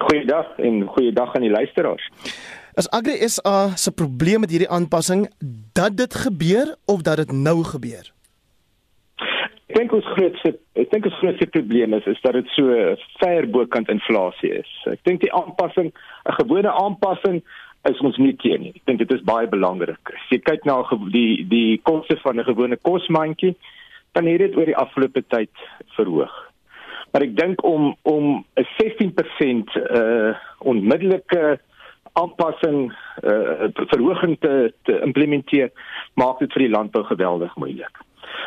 Goeiedag 0.00 0.56
en 0.58 0.86
goeiedag 0.94 1.34
aan 1.34 1.44
die 1.44 1.52
luisteraars. 1.52 2.06
As 2.78 2.88
Agri 2.94 3.18
SA 3.28 3.76
se 3.76 3.92
probleem 3.92 4.40
met 4.40 4.50
hierdie 4.50 4.70
aanpassing 4.70 5.26
dat 5.76 5.96
dit 5.96 6.14
gebeur 6.14 6.76
of 6.86 7.02
dat 7.02 7.16
dit 7.16 7.32
nou 7.32 7.64
gebeur? 7.64 8.08
Dink 9.80 9.94
ons 9.96 10.08
grootste 10.12 10.50
ek 10.76 10.90
dink 10.92 11.06
ons 11.08 11.18
grootste 11.22 11.46
probleem 11.54 11.94
is 11.96 12.06
is 12.10 12.18
dat 12.20 12.36
dit 12.36 12.48
so 12.52 12.80
ver 13.22 13.46
bokant 13.48 13.88
inflasie 13.88 14.50
is. 14.58 14.72
Ek 14.92 15.00
dink 15.08 15.22
die 15.22 15.32
aanpassing, 15.32 15.88
'n 16.28 16.36
gewone 16.36 16.72
aanpassing 16.82 17.38
is 17.88 18.00
ons 18.04 18.18
nie 18.20 18.34
teen 18.42 18.60
nie. 18.60 18.72
Ek 18.76 18.84
dink 18.90 18.98
dit 18.98 19.12
is 19.16 19.24
baie 19.24 19.48
belangrik. 19.48 20.12
As 20.12 20.26
jy 20.28 20.40
kyk 20.44 20.66
na 20.68 20.82
die 21.14 21.46
die 21.48 21.80
koste 21.88 22.18
van 22.24 22.36
'n 22.40 22.48
gewone 22.50 22.76
kosmandjie, 22.76 23.54
dan 24.12 24.26
het 24.26 24.38
dit 24.44 24.56
oor 24.56 24.68
die 24.68 24.76
afgelope 24.76 25.22
tyd 25.28 25.54
verhoog. 25.96 26.34
Maar 27.12 27.22
ek 27.22 27.36
dink 27.36 27.64
om 27.64 27.96
om 28.02 28.44
'n 28.56 28.66
16% 28.76 29.76
uh 29.76 30.34
onmiddellike 30.58 31.58
aanpassing 32.12 32.92
uh 33.24 33.72
verhoging 33.94 34.36
te 34.40 34.72
te 34.84 35.00
implementeer, 35.00 35.70
maak 36.14 36.38
dit 36.38 36.52
vir 36.52 36.68
die 36.68 36.74
landbou 36.76 37.04
geweldig 37.04 37.56
moeilik. 37.56 37.96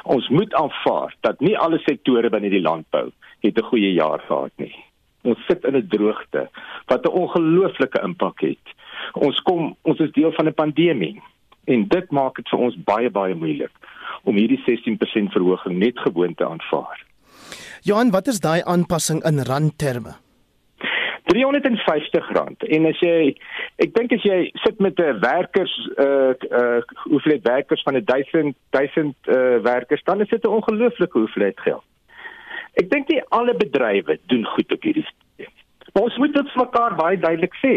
Ons 0.04 0.28
moet 0.30 0.54
aanvaar 0.54 1.16
dat 1.22 1.40
nie 1.40 1.58
alle 1.58 1.80
sektore 1.86 2.30
binne 2.30 2.50
die 2.50 2.62
landbou 2.62 3.12
het 3.40 3.58
'n 3.58 3.70
goeie 3.72 3.94
jaar 3.94 4.20
gehad 4.20 4.52
nie. 4.58 4.76
Ons 5.24 5.40
sit 5.48 5.64
in 5.64 5.76
'n 5.76 5.88
droogte 5.88 6.50
wat 6.88 7.06
'n 7.06 7.16
ongelooflike 7.22 8.02
impak 8.04 8.42
het. 8.42 8.66
Ons 9.14 9.40
kom 9.42 9.76
ons 9.82 10.00
is 10.00 10.12
deel 10.12 10.32
van 10.32 10.48
'n 10.48 10.54
pandemie 10.54 11.22
en 11.66 11.88
dit 11.88 12.12
maak 12.12 12.36
dit 12.36 12.50
vir 12.50 12.60
ons 12.60 12.76
baie 12.84 13.10
baie 13.10 13.36
moeilik 13.36 13.72
om 14.24 14.36
hierdie 14.36 14.64
16% 14.66 15.32
verhoging 15.32 15.78
net 15.78 16.00
gewoon 16.00 16.36
te 16.36 16.46
aanvaar. 16.46 17.06
Johan, 17.82 18.12
wat 18.12 18.28
is 18.28 18.40
daai 18.40 18.62
aanpassing 18.64 19.24
in 19.24 19.40
randterme? 19.40 20.23
R350 21.36 22.68
en 22.76 22.86
as 22.90 23.00
jy 23.00 23.34
ek 23.84 23.94
dink 23.96 24.14
as 24.16 24.26
jy 24.28 24.52
sit 24.64 24.80
met 24.80 25.00
'n 25.00 25.20
werkers 25.20 25.74
uh 25.98 26.34
uh 26.50 26.82
hoeveel 27.10 27.40
werkers 27.44 27.82
van 27.84 27.98
'n 27.98 28.06
1000 28.06 28.56
1000 28.70 29.16
uh 29.28 29.58
werkers 29.64 30.04
dan 30.04 30.22
is 30.22 30.30
dit 30.30 30.44
'n 30.44 30.56
ongelooflike 30.60 31.18
hoeveelheid 31.18 31.60
geld. 31.60 31.84
Ek 32.74 32.90
dink 32.90 33.08
nie 33.08 33.22
alle 33.30 33.54
bedrywe 33.54 34.20
doen 34.28 34.46
goed 34.46 34.72
op 34.72 34.82
hierdie 34.82 35.06
stadium. 35.06 35.52
Ons 35.94 36.18
moet 36.18 36.34
dit 36.34 36.52
vir 36.52 36.66
mekaar 36.66 36.96
baie 36.96 37.18
duidelik 37.18 37.54
sê. 37.62 37.74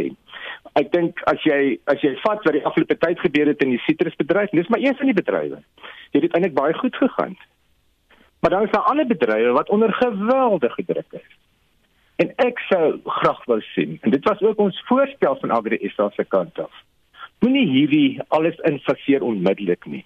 Ek 0.81 0.93
dink 0.93 1.21
as 1.25 1.43
jy 1.45 1.79
as 1.85 2.01
jy 2.01 2.17
vat 2.25 2.45
wat 2.45 2.53
die 2.57 2.65
afgelope 2.65 2.97
tyd 2.99 3.21
gebeur 3.21 3.47
het 3.47 3.63
in 3.63 3.71
die 3.71 3.83
sitrusbedryf, 3.85 4.51
dis 4.51 4.69
maar 4.69 4.81
een 4.81 4.97
van 4.97 5.07
die 5.07 5.21
bedrywe. 5.21 5.59
Dit 6.13 6.23
het 6.23 6.33
eintlik 6.33 6.55
baie 6.55 6.75
goed 6.75 6.97
gegaan. 6.97 7.37
Maar 8.41 8.51
dan 8.51 8.65
is 8.65 8.71
daar 8.71 8.89
ander 8.89 9.07
bedrywe 9.07 9.53
wat 9.53 9.69
onder 9.69 9.93
geweldige 9.93 10.85
druk 10.85 11.13
is. 11.21 11.46
En 12.17 12.33
ek 12.37 12.59
sou 12.69 13.01
graag 13.05 13.45
wou 13.45 13.61
sien 13.75 13.99
en 14.03 14.11
dit 14.11 14.25
was 14.25 14.41
ook 14.41 14.59
ons 14.59 14.83
voorstel 14.89 15.37
van 15.41 15.51
Agri 15.51 15.79
SA 15.95 16.11
se 16.17 16.25
kant 16.25 16.59
af 16.59 16.85
Moenie 17.45 17.67
hierdie 17.69 18.21
alles 18.33 18.57
infaseer 18.65 19.23
onmiddellik 19.23 19.85
nie. 19.93 20.05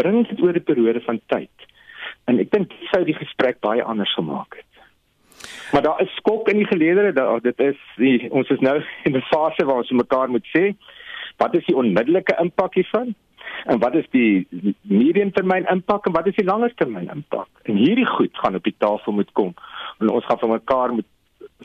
Bring 0.00 0.24
dit 0.28 0.40
oor 0.40 0.56
'n 0.56 0.64
periode 0.64 1.00
van 1.00 1.20
tyd. 1.26 1.66
En 2.24 2.38
ek 2.38 2.50
dink 2.50 2.68
dit 2.70 2.88
sou 2.92 3.04
die 3.04 3.14
gesprek 3.14 3.60
baie 3.60 3.82
anders 3.82 4.14
gemaak 4.14 4.56
het. 4.56 4.72
Maar 5.72 5.82
daar 5.82 6.00
is 6.00 6.16
skok 6.16 6.48
in 6.48 6.56
die 6.56 6.66
geleedere 6.66 7.12
daar. 7.12 7.40
Dit 7.40 7.60
is 7.60 7.76
die, 7.96 8.30
ons 8.30 8.48
is 8.48 8.60
nou 8.60 8.82
in 9.06 9.16
'n 9.16 9.20
fase 9.20 9.64
waar 9.64 9.82
ons 9.84 9.90
mekaar 9.90 10.28
moet 10.28 10.46
sê 10.56 10.74
wat 11.36 11.54
is 11.54 11.66
die 11.66 11.76
onmiddellike 11.76 12.36
impak 12.40 12.74
hiervan? 12.74 13.14
En 13.64 13.78
wat 13.78 13.94
is 13.94 14.06
die 14.10 14.46
mediumtermyn 14.82 15.66
impak 15.66 16.06
en 16.06 16.12
wat 16.12 16.26
is 16.26 16.34
die 16.34 16.44
langertermyn 16.44 17.10
impak? 17.10 17.48
En 17.62 17.76
hierdie 17.76 18.06
goed 18.06 18.38
gaan 18.38 18.54
op 18.54 18.62
die 18.62 18.74
tafel 18.78 19.12
moet 19.12 19.32
kom. 19.32 19.54
En 19.98 20.10
ons 20.10 20.24
gaan 20.24 20.38
van 20.38 20.50
mekaar 20.50 20.92
moet 20.92 21.06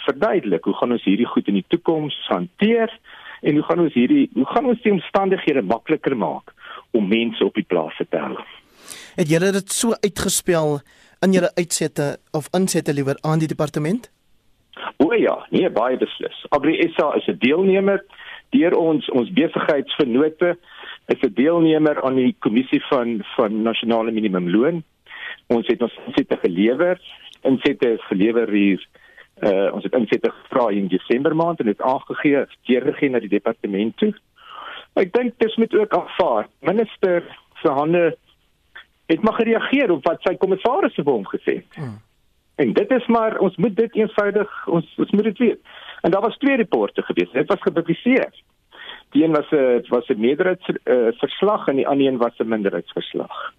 verduidelik 0.05 0.63
hoe 0.63 0.73
gaan 0.73 0.91
ons 0.91 1.03
hierdie 1.03 1.27
goed 1.27 1.47
in 1.47 1.59
die 1.59 1.65
toekoms 1.67 2.15
hanteer 2.27 2.91
en 3.41 3.53
hoe 3.55 3.63
gaan 3.63 3.79
ons 3.79 3.93
hierdie 3.93 4.29
hoe 4.33 4.45
gaan 4.45 4.65
ons 4.65 4.81
die 4.83 4.91
omstandighede 4.91 5.62
makliker 5.62 6.15
maak 6.17 6.53
om 6.91 7.07
mense 7.07 7.45
op 7.45 7.53
die 7.53 7.67
plase 7.67 8.05
te 8.09 8.17
hou. 8.17 8.38
Het 9.15 9.29
julle 9.29 9.51
dit 9.51 9.71
so 9.71 9.93
uitgespel 10.03 10.79
in 11.25 11.35
julle 11.35 11.51
uitsette 11.55 12.17
of 12.31 12.47
insette 12.55 12.93
liewer 12.93 13.17
aan 13.21 13.39
die 13.39 13.51
departement? 13.51 14.09
O 14.97 15.12
ja, 15.13 15.35
nee, 15.51 15.69
baie 15.69 15.97
beslis. 15.99 16.45
Agri 16.55 16.77
SA 16.95 17.13
is 17.15 17.27
'n 17.27 17.38
deelnemer 17.39 18.03
deur 18.49 18.75
ons 18.77 19.09
ons 19.09 19.29
besigheidsvennote 19.29 20.57
is 21.13 21.21
'n 21.21 21.33
deelnemer 21.33 22.01
aan 22.03 22.15
die 22.15 22.35
kommissie 22.39 22.83
van 22.89 23.19
van 23.35 23.62
nasionale 23.62 24.12
minimumloon. 24.12 24.83
Ons 25.47 25.67
het 25.67 25.81
ons 25.81 25.99
insette 26.07 26.38
gelewer. 26.41 26.99
Insette 27.41 27.97
gelewer 28.09 28.49
hier 28.49 28.88
uh 29.41 29.73
ons 29.73 29.84
het 29.84 29.93
insette 29.93 30.32
gevra 30.32 30.69
in 30.69 30.88
Desember 30.88 31.36
maand 31.36 31.60
en 31.60 31.65
dit 31.65 31.82
aangegee, 31.82 32.45
deurgegee 32.67 33.10
na 33.10 33.19
die 33.19 33.30
departement 33.30 33.97
toe. 33.97 34.13
Ek 34.99 35.13
dink 35.13 35.38
dis 35.39 35.56
moet 35.56 35.75
ook 35.75 35.93
aanvaar. 35.95 36.47
Minister 36.60 37.23
se 37.62 37.71
hande 37.71 38.17
het 39.06 39.21
maar 39.21 39.34
gereageer 39.34 39.91
op 39.91 40.06
wat 40.06 40.21
sy 40.21 40.36
kommissaris 40.38 40.95
vir 40.95 41.12
hom 41.12 41.25
gesê 41.28 41.60
het. 41.62 41.75
Hmm. 41.75 41.97
En 42.60 42.73
dit 42.73 42.91
is 42.91 43.08
maar 43.08 43.38
ons 43.39 43.56
moet 43.56 43.75
dit 43.75 43.95
eenvoudig 44.02 44.67
ons 44.67 44.95
ons 44.97 45.12
moet 45.12 45.30
dit 45.32 45.38
weet. 45.45 45.62
En 46.02 46.12
daar 46.12 46.21
was 46.21 46.38
twee 46.38 46.58
rapporte 46.58 47.02
gewees. 47.02 47.32
Dit 47.32 47.47
was 47.47 47.62
gepubliseer. 47.62 48.34
Die 49.15 49.23
een 49.23 49.34
was 49.34 49.52
'n 49.52 49.86
was 49.89 50.08
'n 50.10 50.19
meerderheidsverslag 50.19 51.62
uh, 51.62 51.67
en 51.67 51.75
die 51.75 51.88
ander 51.88 52.08
een 52.08 52.17
was 52.17 52.38
'n 52.38 52.47
minderheidsverslag. 52.47 53.54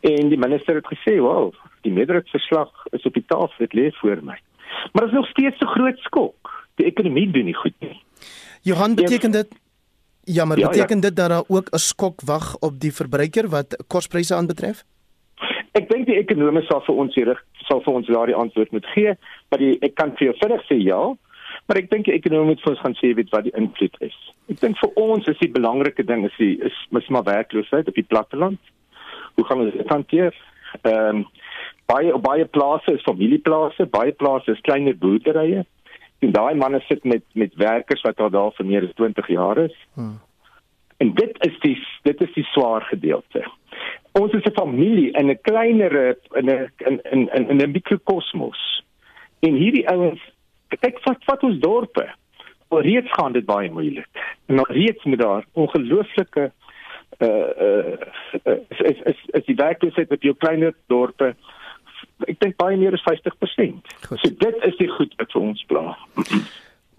En 0.00 0.28
die 0.28 0.38
minister 0.38 0.74
het 0.74 0.86
gesê, 0.94 1.14
"Wel, 1.20 1.54
die 1.80 1.92
meerderheidsverslag 1.92 2.70
is 2.90 3.02
op 3.02 3.14
die 3.14 3.24
tafel, 3.26 3.54
dit 3.58 3.72
lê 3.72 3.90
voor 3.92 4.18
my." 4.22 4.38
Maar 4.92 5.02
dit 5.04 5.12
is 5.12 5.18
nog 5.18 5.28
steeds 5.28 5.60
'n 5.60 5.66
groot 5.66 5.98
skok. 5.98 6.66
Die 6.74 6.86
ekonomie 6.86 7.30
doen 7.30 7.44
nie 7.44 7.54
goed 7.54 7.74
nie. 7.80 8.00
Johan 8.62 8.94
beteken 8.94 9.30
dit 9.30 9.48
Ja, 10.24 10.44
maar 10.44 10.58
ja, 10.58 10.68
beteken 10.68 10.96
ja. 10.96 11.02
dit 11.02 11.16
dat 11.16 11.28
daar 11.28 11.42
ook 11.46 11.68
'n 11.70 11.78
skok 11.78 12.20
wag 12.20 12.56
op 12.58 12.80
die 12.80 12.92
verbruiker 12.92 13.48
wat 13.48 13.84
kospryse 13.86 14.34
aanbetref? 14.34 14.84
Ek 15.72 15.88
dink 15.88 16.06
die 16.06 16.16
ekonome 16.16 16.62
sal 16.62 16.80
vir 16.80 16.94
ons 16.94 17.14
hier 17.14 17.42
sal 17.52 17.80
vir 17.80 17.94
ons 17.94 18.06
daardie 18.06 18.34
antwoord 18.34 18.70
moet 18.70 18.86
gee, 18.86 19.14
maar 19.48 19.58
die, 19.58 19.76
ek 19.80 19.94
kan 19.94 20.12
vir 20.16 20.26
jou 20.26 20.34
vinnig 20.38 20.62
sê 20.68 20.76
ja, 20.78 21.16
maar 21.66 21.76
ek 21.76 21.90
dink 21.90 22.04
die 22.04 22.14
ekonome 22.14 22.44
moet 22.44 22.60
vir 22.60 22.70
ons 22.70 22.80
gaan 22.80 22.94
sê 22.94 23.14
weet 23.14 23.30
wat 23.30 23.44
die 23.44 23.56
invloed 23.56 23.96
is. 24.00 24.16
Ek 24.48 24.60
dink 24.60 24.78
vir 24.78 24.90
ons 24.94 25.28
is 25.28 25.38
die 25.38 25.50
belangrike 25.50 26.04
ding 26.04 26.24
is 26.24 26.36
die 26.38 26.60
is 26.62 26.76
mis 26.90 27.08
maar 27.08 27.24
werkloosheid 27.24 27.88
op 27.88 27.94
die 27.94 28.06
platteland. 28.08 28.60
Hoe 29.34 29.44
gaan 29.44 29.60
ons 29.60 29.72
dit 29.72 29.88
hanteer? 29.88 30.34
Ehm 30.82 31.16
um, 31.16 31.26
baie 31.86 32.18
baie 32.18 32.44
plase 32.44 32.92
is 32.92 33.02
familieplase, 33.02 33.86
baie 33.90 34.12
plase 34.12 34.52
is 34.52 34.60
kleiner 34.60 34.96
boerderye 34.96 35.64
en 36.24 36.32
daai 36.32 36.54
manne 36.54 36.80
sit 36.88 37.04
met 37.04 37.24
met 37.32 37.54
werkers 37.60 38.02
wat 38.06 38.20
al 38.20 38.30
daar 38.30 38.54
vir 38.58 38.66
meer 38.66 38.86
as 38.88 38.94
20 39.00 39.28
jaar 39.28 39.58
is. 39.58 39.76
Hmm. 39.94 40.20
En 41.02 41.12
dit 41.14 41.44
is 41.48 41.58
die 41.60 41.76
dit 42.08 42.20
is 42.26 42.32
die 42.34 42.46
swaar 42.52 42.86
gedeelte. 42.90 43.44
Ons 44.20 44.32
is 44.32 44.44
'n 44.44 44.58
familie 44.60 45.10
in 45.10 45.30
'n 45.30 45.40
kleiner 45.42 46.16
in 46.40 46.50
'n 46.50 46.70
in 46.88 47.00
in 47.12 47.48
in 47.48 47.62
'n 47.62 47.70
mikrokosmos. 47.70 48.84
En 49.40 49.54
hierdie 49.54 49.88
ouens 49.88 50.22
kyk 50.68 51.00
wat 51.04 51.24
wat 51.24 51.42
ons 51.42 51.58
dorpe. 51.58 52.06
Al 52.68 52.80
reeds 52.80 53.10
gaan 53.12 53.32
dit 53.32 53.44
baie 53.44 53.70
moeilik. 53.70 54.08
En 54.46 54.58
al 54.58 54.72
reeds 54.72 55.04
met 55.04 55.18
daar 55.18 55.44
ongelooflike 55.52 56.52
uh 57.18 57.28
uh 57.58 58.58
is 58.68 58.80
is 58.80 59.00
is, 59.02 59.18
is 59.26 59.44
die 59.44 59.54
werkloosheid 59.54 60.10
op 60.10 60.22
jou 60.22 60.34
kleiner 60.34 60.74
dorpe 60.86 61.34
ek 62.28 62.40
dink 62.40 62.56
baie 62.60 62.76
meer 62.80 62.94
as 62.96 63.04
50%. 63.06 63.96
Goed. 64.08 64.20
So 64.20 64.30
dit 64.44 64.68
is 64.68 64.76
die 64.80 64.90
goed 64.96 65.14
wat 65.20 65.32
vir 65.32 65.42
ons 65.42 65.64
pla. 65.70 65.88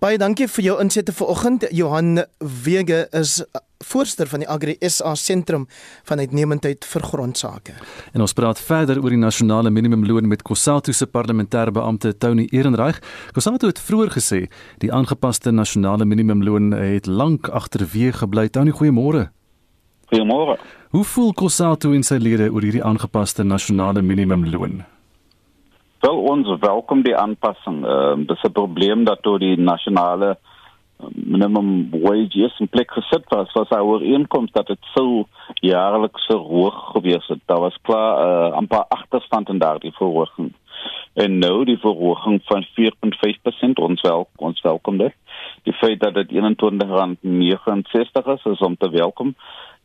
Baie 0.04 0.20
dankie 0.20 0.46
vir 0.52 0.66
jou 0.66 0.74
insette 0.84 1.14
vanoggend. 1.16 1.64
Johan 1.74 2.20
Wege 2.64 3.06
is 3.16 3.40
voorsteur 3.80 4.28
van 4.28 4.44
die 4.44 4.50
Agri 4.52 4.76
SA 4.84 5.14
sentrum 5.16 5.68
van 6.06 6.20
uitnemendheid 6.20 6.86
vir 6.86 7.06
grondsake. 7.10 7.74
En 8.14 8.22
ons 8.22 8.36
praat 8.36 8.60
verder 8.60 9.00
oor 9.02 9.16
die 9.16 9.22
nasionale 9.22 9.72
minimumloon 9.72 10.28
met 10.28 10.44
Kusatu 10.46 10.94
se 10.94 11.08
parlementêre 11.08 11.72
beampte 11.72 12.12
Tony 12.18 12.48
Ehrenreich. 12.52 13.00
Kusatu 13.34 13.72
het 13.72 13.80
vroeër 13.80 14.12
gesê 14.18 14.42
die 14.84 14.92
aangepaste 14.94 15.52
nasionale 15.52 16.06
minimumloon 16.06 16.74
het 16.76 17.08
lank 17.08 17.48
agterweë 17.50 18.20
gebly. 18.20 18.50
Tony, 18.50 18.76
goeiemôre. 18.76 19.30
Goeiemôre. 20.12 20.60
Hoe 20.94 21.04
voel 21.04 21.34
Kusatu 21.34 21.96
en 21.96 22.04
sy 22.04 22.20
lede 22.22 22.52
oor 22.52 22.68
hierdie 22.68 22.84
aangepaste 22.84 23.48
nasionale 23.48 24.06
minimumloon? 24.06 24.84
Wel 26.00 26.18
ons 26.18 26.60
welkom 26.60 27.02
die 27.02 27.16
aanpassing. 27.16 27.86
Ehm 27.86 28.20
uh, 28.20 28.28
dis 28.28 28.44
'n 28.44 28.52
probleem 28.52 29.04
dat 29.04 29.22
tot 29.22 29.40
die 29.40 29.58
nasionale 29.58 30.38
ehm, 31.00 31.12
minimum 31.14 31.90
wage 31.90 32.44
is 32.46 32.60
in 32.60 32.68
plek 32.68 32.92
gesit 32.92 33.24
was 33.30 33.52
was 33.54 33.70
our 33.70 34.04
inkomste 34.04 34.58
dat 34.58 34.68
dit 34.68 34.78
so 34.94 35.28
jaarliks 35.62 36.26
so 36.26 36.38
hoog 36.38 36.92
gewees 36.92 37.28
het. 37.28 37.40
Daar 37.46 37.60
was 37.60 37.78
klaar 37.82 38.12
uh, 38.18 38.48
eh, 38.48 38.62
'n 38.62 38.68
paar 38.68 38.86
agterstand 38.88 39.50
in 39.50 39.58
daardie 39.58 39.92
verhoging. 39.92 40.54
En 41.14 41.38
nou 41.38 41.66
die 41.66 41.78
verhoging 41.78 42.42
van 42.44 42.66
4.5% 42.74 43.74
ons 43.74 44.02
wel 44.02 44.28
ons 44.36 44.62
welkom 44.62 44.98
dit. 44.98 45.14
Die 45.64 45.74
feit 45.74 46.00
dat 46.00 46.14
dit 46.14 46.32
21.69 46.32 48.28
is 48.36 48.46
is 48.46 48.60
om 48.60 48.78
te 48.78 48.90
welkom. 48.90 49.36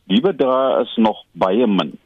Die 0.03 0.21
bedrag 0.21 0.81
is 0.81 0.95
nog 0.95 1.23
baie 1.31 1.67
min 1.67 1.99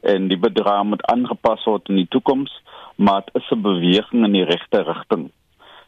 en 0.00 0.28
die 0.28 0.38
bedrag 0.38 0.82
moet 0.84 1.04
aangepas 1.06 1.64
word 1.64 1.88
in 1.88 1.94
die 1.94 2.08
toekoms 2.08 2.62
maar 3.00 3.22
dit 3.24 3.42
is 3.42 3.50
'n 3.50 3.60
beweging 3.60 4.24
in 4.24 4.32
die 4.32 4.44
regte 4.44 4.82
rigting. 4.82 5.30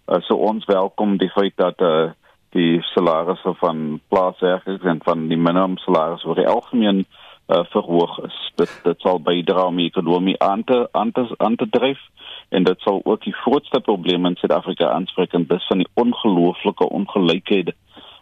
Uh, 0.06 0.20
so 0.20 0.34
ons 0.34 0.64
welkom 0.64 1.16
die 1.16 1.30
feit 1.30 1.56
dat 1.56 1.80
uh, 1.80 2.10
die 2.50 2.82
salarisse 2.82 3.54
van 3.54 4.00
plaaswerkers 4.08 4.82
en 4.82 5.00
van 5.02 5.28
die 5.28 5.36
minimum 5.36 5.76
salarisse 5.76 6.26
vir 6.26 6.34
die 6.34 6.48
algemeen 6.48 7.04
uh, 7.48 7.64
verhoog 7.74 8.18
is. 8.24 8.52
Dit 8.54 8.80
dit 8.82 9.00
sal 9.00 9.20
bydra 9.20 9.66
om 9.66 9.76
die 9.76 9.86
ekonomie 9.86 10.38
aan 10.42 10.64
te 10.64 10.88
aan 10.92 11.12
te 11.12 11.26
aan 11.36 11.56
te 11.56 11.68
dryf 11.70 12.00
en 12.48 12.64
dit 12.64 12.80
sal 12.80 13.00
ook 13.04 13.22
die 13.24 13.36
grootste 13.44 13.80
probleem 13.80 14.26
in 14.26 14.36
Suid-Afrika 14.36 14.90
aanspreek 14.90 15.32
en 15.32 15.46
dis 15.46 15.66
van 15.66 15.78
die 15.78 15.90
ongelooflike 15.94 16.88
ongelykhede 16.88 17.74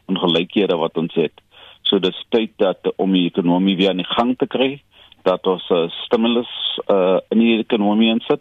ongelykhede 0.06 0.76
wat 0.76 0.96
ons 0.96 1.14
het. 1.14 1.34
So 1.82 1.98
dis 1.98 2.26
tyd 2.28 2.50
dat 2.56 2.92
om 2.96 3.12
die 3.12 3.26
ekonomie 3.26 3.76
weer 3.76 3.90
aan 3.90 4.02
die 4.02 4.14
gang 4.16 4.38
te 4.38 4.46
kry 4.46 4.82
dat 5.22 5.46
ons 5.46 5.70
uh, 5.70 5.88
stimulus 6.04 6.80
uh, 6.86 7.18
in 7.28 7.38
die 7.38 7.58
ekonomie 7.58 8.10
insit 8.10 8.40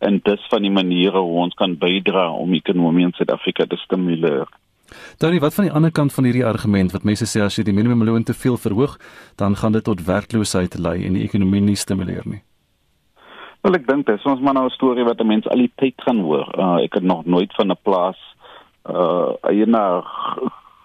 en 0.00 0.20
dis 0.24 0.46
van 0.48 0.64
die 0.64 0.72
maniere 0.72 1.20
hoe 1.20 1.38
ons 1.44 1.54
kan 1.54 1.76
bydra 1.78 2.30
om 2.32 2.54
ekonomie 2.56 3.04
in 3.04 3.14
Suid-Afrika 3.16 3.66
te 3.68 3.76
stimuleer. 3.76 4.48
Dan 5.18 5.38
wat 5.38 5.54
van 5.54 5.64
die 5.64 5.72
ander 5.72 5.92
kant 5.92 6.12
van 6.12 6.24
hierdie 6.24 6.46
argument 6.46 6.92
wat 6.92 7.04
mense 7.06 7.26
sê 7.28 7.42
as 7.44 7.56
jy 7.58 7.64
die 7.68 7.76
minimumloon 7.76 8.24
te 8.26 8.34
veel 8.34 8.56
verhoog, 8.56 8.96
dan 9.36 9.56
gaan 9.56 9.76
dit 9.76 9.84
tot 9.84 10.06
werkloosheid 10.06 10.78
lei 10.78 11.04
en 11.06 11.18
die 11.18 11.26
ekonomie 11.26 11.62
nie 11.62 11.76
stimuleer 11.78 12.26
nie. 12.26 12.42
Wel 13.60 13.76
ek 13.76 13.86
dink 13.86 14.08
dis 14.08 14.24
ons 14.24 14.40
maar 14.40 14.56
nou 14.56 14.66
'n 14.66 14.76
storie 14.78 15.04
wat 15.04 15.22
mense 15.22 15.48
al 15.50 15.60
die 15.60 15.72
tyd 15.76 15.94
gaan 16.06 16.20
hoor. 16.24 16.48
Uh, 16.56 16.84
ek 16.84 16.94
het 16.94 17.04
nog 17.04 17.24
nooit 17.24 17.52
van 17.54 17.70
'n 17.70 17.82
plaas 17.82 18.18
uh 18.88 19.36
eienaar 19.42 20.04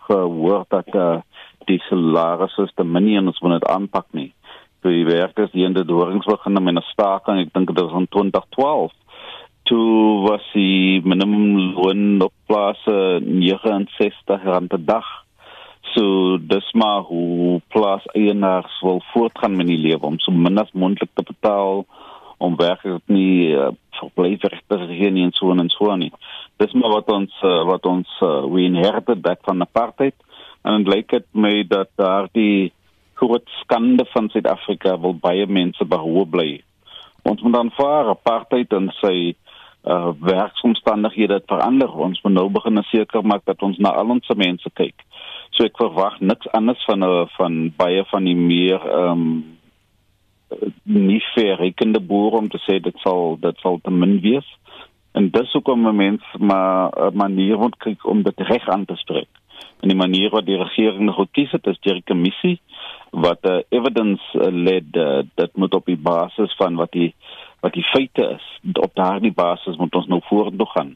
gehoor 0.08 0.66
dat 0.70 0.88
uh, 0.96 1.22
die 1.66 1.80
salarisse 1.90 2.68
te 2.76 2.84
min 2.84 3.08
en 3.16 3.28
ons 3.28 3.40
moet 3.40 3.60
dit 3.60 3.70
aanpak 3.70 4.06
nie. 4.12 4.34
Die 4.82 5.06
werkers 5.06 5.52
die 5.52 5.66
in 5.66 5.74
die 5.74 5.86
dorings 5.86 6.26
begin 6.26 6.64
met 6.64 6.76
'n 6.76 6.84
staking, 6.92 7.40
ek 7.40 7.54
dink 7.54 7.68
dit 7.68 7.80
was 7.80 7.94
in 7.94 8.08
2012 8.08 8.92
toe 9.66 10.22
was 10.30 10.46
die 10.54 11.02
minimum 11.02 11.74
loon 11.74 12.22
op 12.22 12.34
plaas 12.46 12.82
69 12.86 14.44
rand 14.44 14.70
per 14.70 14.84
dag. 14.86 15.08
So 15.94 16.38
dis 16.38 16.72
maar 16.74 17.02
hoe 17.08 17.62
plaas 17.74 18.06
eienaars 18.14 18.82
wil 18.82 19.02
voortgaan 19.14 19.56
met 19.56 19.68
die 19.68 19.80
lewe 19.80 20.06
om 20.06 20.20
so 20.20 20.32
min 20.32 20.62
as 20.62 20.74
moontlik 20.74 21.10
te 21.14 21.24
betaal 21.24 21.86
om 22.38 22.58
werkers 22.60 23.02
nie 23.08 23.56
uh, 23.56 23.72
verblyfregte 24.00 24.80
hier 24.92 25.14
nie 25.14 25.24
en 25.24 25.34
so 25.34 25.54
en 25.56 25.70
so 25.72 25.96
nie. 25.96 26.12
Dis 26.62 26.74
maar 26.74 26.98
wat 26.98 27.12
ons 27.12 27.36
uh, 27.44 27.62
wat 27.70 27.86
ons 27.90 28.12
uh, 28.22 28.44
we 28.52 28.68
inherited 28.68 29.22
back 29.22 29.42
van 29.48 29.64
apartheid 29.64 30.16
en 30.66 30.84
dit 30.84 30.94
lyk 30.94 31.10
dit 31.14 31.28
my 31.32 31.54
dat 31.70 31.90
daar 32.02 32.28
die 32.34 32.74
groot 33.16 33.48
skande 33.62 34.04
van 34.12 34.28
Suid-Afrika 34.30 34.98
wil 35.00 35.16
baie 35.16 35.48
mense 35.48 35.86
behou 35.88 36.26
bly. 36.28 36.60
Ons 37.24 37.42
moet 37.42 37.56
dan 37.56 37.72
vir 37.78 38.12
apartheid 38.12 38.74
en 38.76 38.92
sy 39.00 39.34
uh 39.86 40.12
werksomstandighede 40.20 41.42
verander. 41.46 41.92
Ons 41.94 42.22
moet 42.24 42.34
nou 42.34 42.50
begin 42.50 42.84
seker 42.84 43.26
maak 43.26 43.46
dat 43.46 43.62
ons 43.62 43.78
na 43.78 43.94
al 43.94 44.10
ons 44.10 44.32
mense 44.36 44.70
kyk. 44.74 45.06
So 45.54 45.64
ek 45.64 45.78
verwag 45.78 46.20
niks 46.20 46.50
anders 46.58 46.82
van 46.86 47.04
'n 47.04 47.28
van 47.38 47.74
baie 47.78 48.04
van 48.12 48.24
die 48.26 48.36
meer 48.36 48.82
ehm 48.82 49.12
um, 49.12 49.44
nie 50.84 51.22
verrekende 51.34 52.00
boere 52.00 52.38
om 52.38 52.50
te 52.50 52.60
sê 52.66 52.80
dit 52.82 52.98
sal 53.04 53.38
dit 53.42 53.58
sal 53.60 53.80
te 53.84 53.92
min 53.92 54.20
wees. 54.22 54.48
En 55.14 55.30
dis 55.32 55.52
hoekom 55.52 55.96
mense 55.96 56.38
maar 56.40 56.90
'n 56.90 57.18
manier 57.18 57.58
moet 57.58 57.78
kyk 57.78 58.06
om 58.06 58.24
dit 58.24 58.40
reg 58.40 58.68
aan 58.68 58.86
te 58.86 58.96
spreek. 58.96 59.30
En 59.82 59.88
die 59.88 59.98
manier 59.98 60.30
wat 60.30 60.46
die 60.46 60.58
regering 60.58 61.14
gekies 61.14 61.52
het 61.52 61.68
is 61.68 61.80
deur 61.80 61.96
'n 61.96 62.10
kommissie 62.12 62.60
wat 63.12 63.40
'n 63.44 63.50
uh, 63.50 63.62
evidence 63.70 64.24
uh, 64.34 64.48
led 64.52 64.96
uh, 64.96 65.22
dit 65.36 65.56
moet 65.56 65.74
op 65.74 65.86
die 65.86 65.98
basis 65.98 66.56
van 66.56 66.76
wat 66.76 66.92
die 66.92 67.14
wat 67.66 67.74
die 67.74 67.88
feite 67.90 68.30
is. 68.38 68.46
Op 68.78 68.94
daardie 68.98 69.34
basis 69.34 69.80
moet 69.82 69.96
ons 69.98 70.12
nou 70.12 70.22
vorentoe 70.30 70.70
gaan 70.76 70.94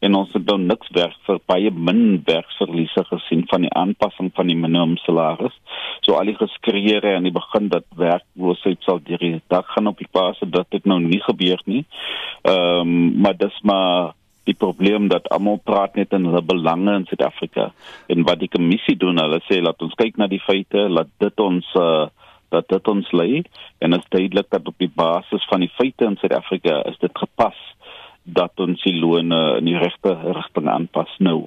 en 0.00 0.14
ons 0.16 0.32
het 0.32 0.46
dan 0.48 0.62
niks 0.66 0.88
werk 0.96 1.16
vir 1.26 1.40
baie 1.50 1.70
min 1.88 2.22
werksverliese 2.24 3.04
gesien 3.10 3.42
van 3.50 3.66
die 3.66 3.72
aanpassing 3.76 4.30
van 4.36 4.48
die 4.48 4.56
minimum 4.56 4.96
salaris. 5.02 5.56
So 6.00 6.16
al 6.16 6.30
die 6.30 6.38
geskreeure 6.38 7.16
aan 7.16 7.28
die 7.28 7.34
begin 7.36 7.68
dat 7.72 7.84
werkloosheid 8.00 8.80
sal 8.86 9.02
deur 9.04 9.20
die 9.20 9.42
dag 9.52 9.68
gaan 9.74 9.92
op 9.92 10.00
die 10.00 10.08
paase 10.10 10.48
dat 10.48 10.70
dit 10.72 10.88
nou 10.88 10.98
nie 11.04 11.20
gebeur 11.26 11.60
nie. 11.66 11.84
Ehm 12.48 12.80
um, 12.80 13.20
maar 13.20 13.36
dis 13.36 13.60
maar 13.62 14.14
die 14.48 14.56
probleem 14.56 15.10
dat 15.12 15.28
almal 15.28 15.60
praat 15.64 15.98
net 16.00 16.14
in 16.16 16.24
hulle 16.24 16.42
belange 16.42 16.94
in 16.96 17.04
Suid-Afrika 17.06 17.68
en 18.08 18.24
wat 18.24 18.40
die 18.40 18.48
kommissie 18.48 18.96
doen, 18.96 19.20
hulle 19.20 19.42
sê 19.44 19.60
laat 19.60 19.82
ons 19.84 19.94
kyk 20.00 20.16
na 20.16 20.30
die 20.32 20.40
feite, 20.40 20.88
laat 20.88 21.12
dit 21.20 21.44
ons 21.44 21.66
uh, 21.76 22.08
dat 22.54 22.68
dit 22.68 22.88
ons 22.88 23.12
lei 23.12 23.42
en 23.78 23.94
dit 23.94 24.00
is 24.00 24.10
duidelik 24.14 24.50
dat 24.50 24.68
op 24.68 24.78
die 24.78 24.90
basis 24.94 25.46
van 25.50 25.64
die 25.64 25.72
feite 25.76 26.04
in 26.04 26.18
Suid-Afrika 26.20 26.82
is 26.90 26.98
dit 27.00 27.22
gepas 27.24 27.58
dat 28.24 28.52
ons 28.60 28.82
die 28.82 28.96
lone 28.98 29.40
in 29.58 29.70
die 29.70 29.78
regte 29.78 30.14
rigting 30.34 30.68
aanpas 30.68 31.16
nou. 31.18 31.46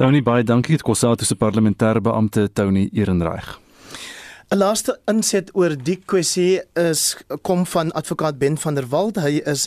Tony 0.00 0.22
baie 0.24 0.44
dankie 0.44 0.76
dit 0.76 0.82
Kossatu 0.86 1.24
se 1.28 1.36
parlementêre 1.36 2.00
beampte 2.00 2.48
Tony 2.52 2.88
Ehrenreich. 2.92 3.61
'n 4.52 4.58
Laaste 4.60 4.98
inset 5.08 5.48
oor 5.56 5.72
die 5.72 5.96
kwessie 5.96 6.60
is 6.76 7.14
kom 7.40 7.62
van 7.66 7.88
advokaat 7.96 8.36
Ben 8.38 8.58
van 8.60 8.74
der 8.76 8.84
Walt. 8.92 9.16
Hy 9.16 9.38
is 9.48 9.62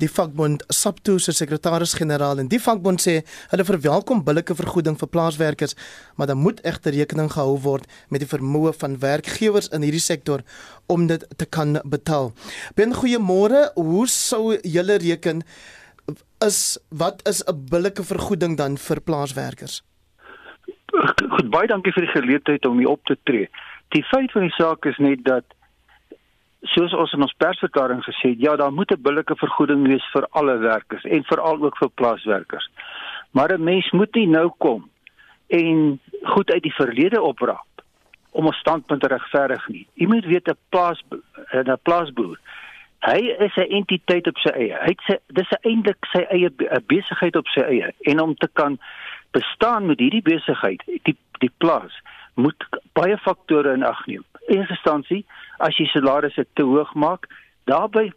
die 0.00 0.08
vakbond 0.08 0.62
SAPTO 0.72 1.18
se 1.20 1.34
sekretaris-generaal 1.36 2.40
en 2.40 2.48
die 2.48 2.60
vakbond 2.64 3.04
sê 3.04 3.18
hulle 3.50 3.66
verwelkom 3.68 4.22
billike 4.24 4.56
vergoeding 4.56 4.96
vir 4.96 5.10
plaaswerkers, 5.12 5.76
maar 6.16 6.30
dan 6.30 6.40
moet 6.40 6.62
egter 6.64 6.96
rekening 6.96 7.28
gehou 7.34 7.58
word 7.60 7.84
met 8.08 8.24
die 8.24 8.30
vermoë 8.30 8.72
van 8.80 8.96
werkgewers 9.02 9.68
in 9.76 9.84
hierdie 9.84 10.00
sektor 10.00 10.40
om 10.88 11.04
dit 11.10 11.26
te 11.36 11.44
kan 11.44 11.76
betaal. 11.84 12.32
Ben, 12.80 12.96
goeiemôre. 12.96 13.66
Hoe 13.76 14.06
sou 14.08 14.56
julle 14.64 14.96
reken 15.04 15.44
is 16.40 16.78
wat 16.88 17.20
is 17.28 17.44
'n 17.44 17.66
billike 17.68 18.02
vergoeding 18.02 18.56
dan 18.56 18.78
vir 18.78 19.00
plaaswerkers? 19.00 19.82
Goed, 21.36 21.50
baie 21.50 21.68
dankie 21.68 21.92
vir 21.92 22.06
die 22.06 22.14
geleentheid 22.14 22.66
om 22.66 22.78
hier 22.78 22.88
op 22.88 23.04
te 23.04 23.18
tree. 23.24 23.50
Die 23.94 24.04
feit 24.04 24.32
van 24.32 24.46
die 24.46 24.54
saak 24.56 24.86
is 24.86 24.98
net 24.98 25.24
dat 25.24 25.44
soos 26.74 26.94
ons 26.94 27.12
in 27.16 27.24
ons 27.24 27.34
persverklaring 27.40 28.02
gesê 28.04 28.34
het, 28.34 28.40
ja, 28.40 28.56
daar 28.56 28.72
moet 28.72 28.92
'n 28.92 29.02
billike 29.02 29.36
vergoeding 29.36 29.86
wees 29.86 30.06
vir 30.12 30.26
alle 30.30 30.58
werkers 30.58 31.04
en 31.04 31.24
veral 31.24 31.62
ook 31.62 31.76
vir 31.76 31.90
plaaswerkers. 31.90 32.70
Maar 33.30 33.52
'n 33.52 33.64
mens 33.64 33.90
moet 33.90 34.14
nie 34.14 34.26
nou 34.26 34.50
kom 34.58 34.90
en 35.48 36.00
goed 36.22 36.50
uit 36.50 36.62
die 36.62 36.74
verlede 36.74 37.22
opraap 37.22 37.82
om 38.30 38.46
'n 38.46 38.52
standpunt 38.52 39.00
te 39.00 39.08
regverdig 39.08 39.68
nie. 39.68 39.86
Jy 39.94 40.06
moet 40.06 40.24
weet 40.24 40.48
'n 40.48 40.56
plaas 40.68 41.02
'n 41.52 41.78
plaasboer 41.82 42.38
Hy 43.00 43.32
is 43.40 43.56
'n 43.56 43.72
entiteit 43.72 44.26
op 44.26 44.36
sy 44.38 44.50
eie. 44.50 44.76
Hy 44.76 44.94
sê 45.08 45.16
dis 45.32 45.52
eintlik 45.60 46.04
sy 46.12 46.20
eie 46.28 46.50
besigheid 46.86 47.36
op 47.36 47.46
sy 47.48 47.60
eie 47.60 47.94
en 48.12 48.20
om 48.20 48.34
te 48.34 48.48
kan 48.52 48.78
bestaan 49.32 49.86
met 49.86 49.98
hierdie 49.98 50.22
besigheid, 50.22 50.82
die 51.08 51.16
die 51.38 51.52
plaas 51.58 51.96
moet 52.34 52.66
baie 53.00 53.16
faktore 53.24 53.74
in 53.76 53.86
ag 53.86 54.02
neem. 54.06 54.24
In 54.48 54.60
eerste 54.60 54.76
instansie, 54.76 55.24
as 55.58 55.76
jy 55.78 55.86
salarisse 55.92 56.44
te 56.58 56.66
hoog 56.66 56.92
maak, 56.94 57.28
daarbey 57.70 58.10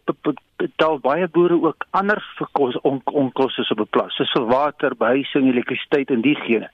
betaal 0.60 0.98
baie 1.04 1.28
boere 1.36 1.56
ook 1.62 1.86
ander 1.98 2.20
verkos 2.38 2.76
onkoste 2.84 3.66
op 3.70 3.80
'n 3.80 3.90
plaas, 3.90 4.16
soos 4.16 4.32
water, 4.52 4.96
behuising, 4.96 5.48
elektrisiteit 5.48 6.10
en 6.10 6.22
diegene. 6.22 6.68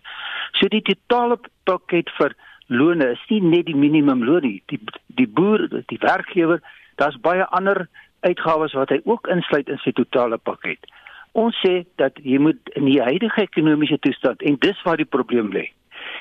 So 0.59 0.69
die 0.69 0.83
totale 0.83 1.39
pakket 1.65 2.11
vir 2.19 2.35
lone 2.69 3.11
is 3.13 3.25
nie 3.29 3.41
net 3.41 3.67
die 3.67 3.77
minimumloon 3.77 4.43
nie. 4.43 4.63
Die 4.67 4.81
die 5.07 5.29
boer, 5.29 5.69
die 5.87 5.99
werkgewer 6.01 6.61
daar's 6.97 7.19
baie 7.21 7.47
ander 7.47 7.89
uitgawes 8.21 8.73
wat 8.73 8.91
hy 8.91 9.01
ook 9.05 9.27
insluit 9.27 9.69
in 9.69 9.79
sy 9.79 9.93
totale 9.93 10.39
pakket. 10.39 10.79
Ons 11.33 11.57
sê 11.65 11.85
dat 11.97 12.13
jy 12.23 12.39
moet 12.39 12.59
in 12.75 12.85
die 12.85 13.01
huidige 13.03 13.43
ekonomiese 13.43 13.99
toestand 13.99 14.43
en 14.43 14.57
dis 14.59 14.83
waar 14.83 14.97
die 14.97 15.09
probleem 15.17 15.53
lê. 15.53 15.71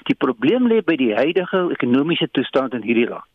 Die 0.04 0.16
probleem 0.16 0.68
lê 0.68 0.82
by 0.86 0.96
die 0.96 1.16
huidige 1.16 1.66
ekonomiese 1.72 2.30
toestand 2.32 2.74
in 2.74 2.86
hierdie 2.86 3.10
land. 3.10 3.28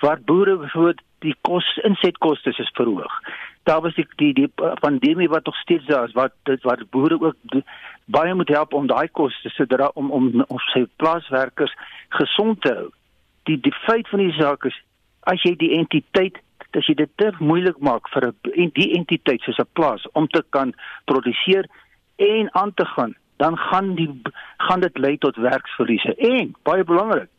Waar 0.00 0.20
boere 0.22 0.56
byvoorbeeld 0.56 1.02
die 1.26 1.34
kos 1.42 1.66
insetkoste 1.84 2.50
is 2.50 2.70
verhoog. 2.78 3.14
Daar 3.62 3.80
was 3.80 3.94
die 3.94 4.06
die, 4.16 4.32
die 4.34 4.48
pandemie 4.80 5.28
wat 5.28 5.44
nog 5.44 5.56
steeds 5.56 5.86
daar 5.86 6.06
is 6.08 6.14
wat 6.14 6.32
dit 6.42 6.62
wat 6.62 6.90
boere 6.90 7.20
ook 7.20 7.36
die, 7.42 7.64
baie 8.04 8.34
moet 8.34 8.48
help 8.48 8.72
om 8.72 8.86
daai 8.86 9.08
koste 9.08 9.50
te 9.50 9.66
dra 9.66 9.90
om 9.94 10.10
om 10.10 10.44
om 10.46 10.60
sy 10.72 10.86
plaaswerkers 10.96 11.74
gesond 12.08 12.62
te 12.62 12.74
hou. 12.74 12.90
Die 13.50 13.60
die 13.60 13.74
feit 13.84 14.08
van 14.08 14.22
die 14.22 14.36
saak 14.38 14.64
is 14.70 14.78
as 15.20 15.42
jy 15.42 15.56
die 15.60 15.74
entiteit 15.76 16.38
as 16.76 16.86
jy 16.86 16.94
dit 16.94 17.10
te 17.16 17.32
moeilik 17.40 17.78
maak 17.80 18.08
vir 18.12 18.28
'n 18.28 18.70
die 18.74 18.92
entiteit 18.96 19.42
soos 19.42 19.58
'n 19.58 19.72
plaas 19.72 20.06
om 20.12 20.28
te 20.28 20.42
kan 20.50 20.74
produseer 21.04 21.68
en 22.16 22.54
aan 22.54 22.74
te 22.74 22.84
gaan, 22.84 23.14
dan 23.38 23.56
gaan 23.58 23.94
die 23.94 24.10
gaan 24.66 24.80
dit 24.80 24.98
lei 24.98 25.16
tot 25.18 25.36
werksverliese 25.36 26.14
en 26.14 26.54
baie 26.62 26.84
belangrik. 26.84 27.30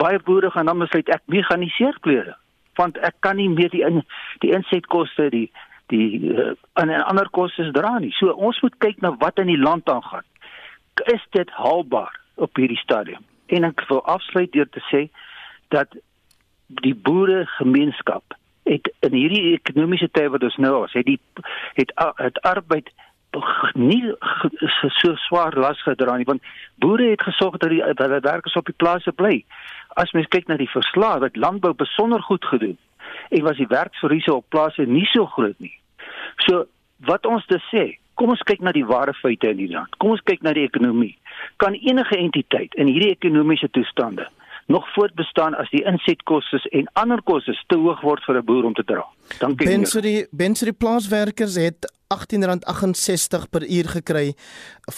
Baie 0.00 0.20
boere 0.24 0.50
gaan 0.50 0.66
dan 0.70 0.78
besluit 0.78 1.08
ek 1.08 1.24
mekaniseer 1.26 1.98
klere 2.00 2.36
want 2.78 2.98
ek 3.02 3.16
kan 3.26 3.36
nie 3.36 3.48
meer 3.50 3.72
die 3.74 3.82
in 3.86 4.02
die 4.44 4.52
insetkoste 4.54 5.28
die 5.34 5.48
die 5.88 6.20
uh, 6.30 6.52
en 6.80 6.92
ander 6.92 7.30
kostes 7.32 7.72
dra 7.72 7.96
nie. 7.98 8.12
So 8.18 8.34
ons 8.36 8.60
moet 8.62 8.76
kyk 8.84 9.00
na 9.02 9.14
wat 9.22 9.40
in 9.42 9.48
die 9.50 9.60
land 9.60 9.88
aangaan. 9.88 10.26
Is 11.14 11.24
dit 11.36 11.50
haalbaar 11.56 12.12
op 12.36 12.60
hierdie 12.60 12.80
stadium? 12.82 13.24
En 13.48 13.64
ek 13.64 13.84
wil 13.88 14.02
afsluit 14.04 14.52
deur 14.52 14.68
te 14.68 14.82
sê 14.90 15.06
dat 15.74 15.96
die 16.84 16.94
boere 16.94 17.46
gemeenskap 17.56 18.36
het 18.68 18.90
in 19.06 19.16
hierdie 19.16 19.54
ekonomiese 19.56 20.10
tye 20.12 20.28
wat 20.28 20.44
ons 20.44 20.58
nou 20.60 20.82
is, 20.84 20.96
het 20.98 21.08
die 21.08 21.20
het 21.78 21.94
het 22.20 22.40
arbeid 22.44 22.92
nie 23.74 24.12
so 25.00 25.14
swaar 25.26 25.56
las 25.58 25.80
gedra 25.82 26.16
nie 26.16 26.28
want 26.28 26.42
boere 26.82 27.10
het 27.10 27.22
gesorg 27.22 27.58
dat 27.62 27.70
die 27.70 27.82
dat 27.94 28.10
die 28.10 28.24
werkers 28.30 28.56
op 28.56 28.66
die 28.66 28.76
plase 28.76 29.12
bly. 29.12 29.44
As 29.96 30.12
mens 30.12 30.28
kyk 30.28 30.48
na 30.48 30.56
die 30.56 30.70
verslae 30.70 31.20
wat 31.24 31.36
landbou 31.36 31.74
besonder 31.74 32.22
goed 32.22 32.44
gedoen 32.44 32.76
en 33.28 33.42
was 33.42 33.56
die 33.56 33.68
werksverliese 33.68 34.34
op 34.34 34.48
plase 34.48 34.86
nie 34.86 35.06
so 35.12 35.26
groot 35.26 35.58
nie. 35.58 35.74
So 36.46 36.66
wat 37.06 37.26
ons 37.26 37.46
dus 37.46 37.64
sê, 37.72 37.98
kom 38.14 38.32
ons 38.34 38.42
kyk 38.42 38.60
na 38.64 38.72
die 38.74 38.86
ware 38.86 39.14
feite 39.14 39.52
in 39.52 39.60
die 39.60 39.70
land. 39.70 39.94
Kom 39.98 40.16
ons 40.16 40.24
kyk 40.26 40.42
na 40.42 40.52
die 40.56 40.66
ekonomie. 40.66 41.14
Kan 41.62 41.76
enige 41.78 42.18
entiteit 42.18 42.74
in 42.74 42.90
hierdie 42.90 43.14
ekonomiese 43.14 43.70
toestande 43.70 44.26
nog 44.68 44.88
voortbestaan 44.92 45.54
as 45.56 45.70
die 45.72 45.84
insetkoste 45.88 46.60
en 46.76 46.90
ander 47.00 47.22
kostes 47.24 47.60
te 47.66 47.76
hoog 47.80 48.00
word 48.04 48.24
vir 48.24 48.36
'n 48.36 48.44
boer 48.44 48.64
om 48.64 48.74
te 48.74 48.84
dra. 48.84 49.04
Dankie. 49.38 49.66
Bensuri 49.66 50.26
Bensuri 50.30 50.72
plaaswerkers 50.72 51.54
het 51.54 51.92
R18.68 52.14 53.48
per 53.50 53.64
uur 53.76 53.88
gekry 53.88 54.34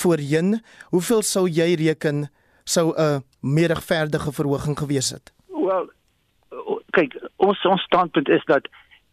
voorheen. 0.00 0.62
Hoeveel 0.90 1.22
sou 1.22 1.48
jy 1.48 1.74
reken 1.74 2.28
sou 2.64 2.94
'n 2.96 3.22
meer 3.40 3.68
regverdige 3.68 4.32
verhoging 4.32 4.78
gewees 4.78 5.10
het? 5.10 5.32
Wel, 5.46 5.90
kyk, 6.90 7.14
ons 7.36 7.64
ons 7.64 7.82
standpunt 7.82 8.28
is 8.28 8.44
dat 8.44 8.68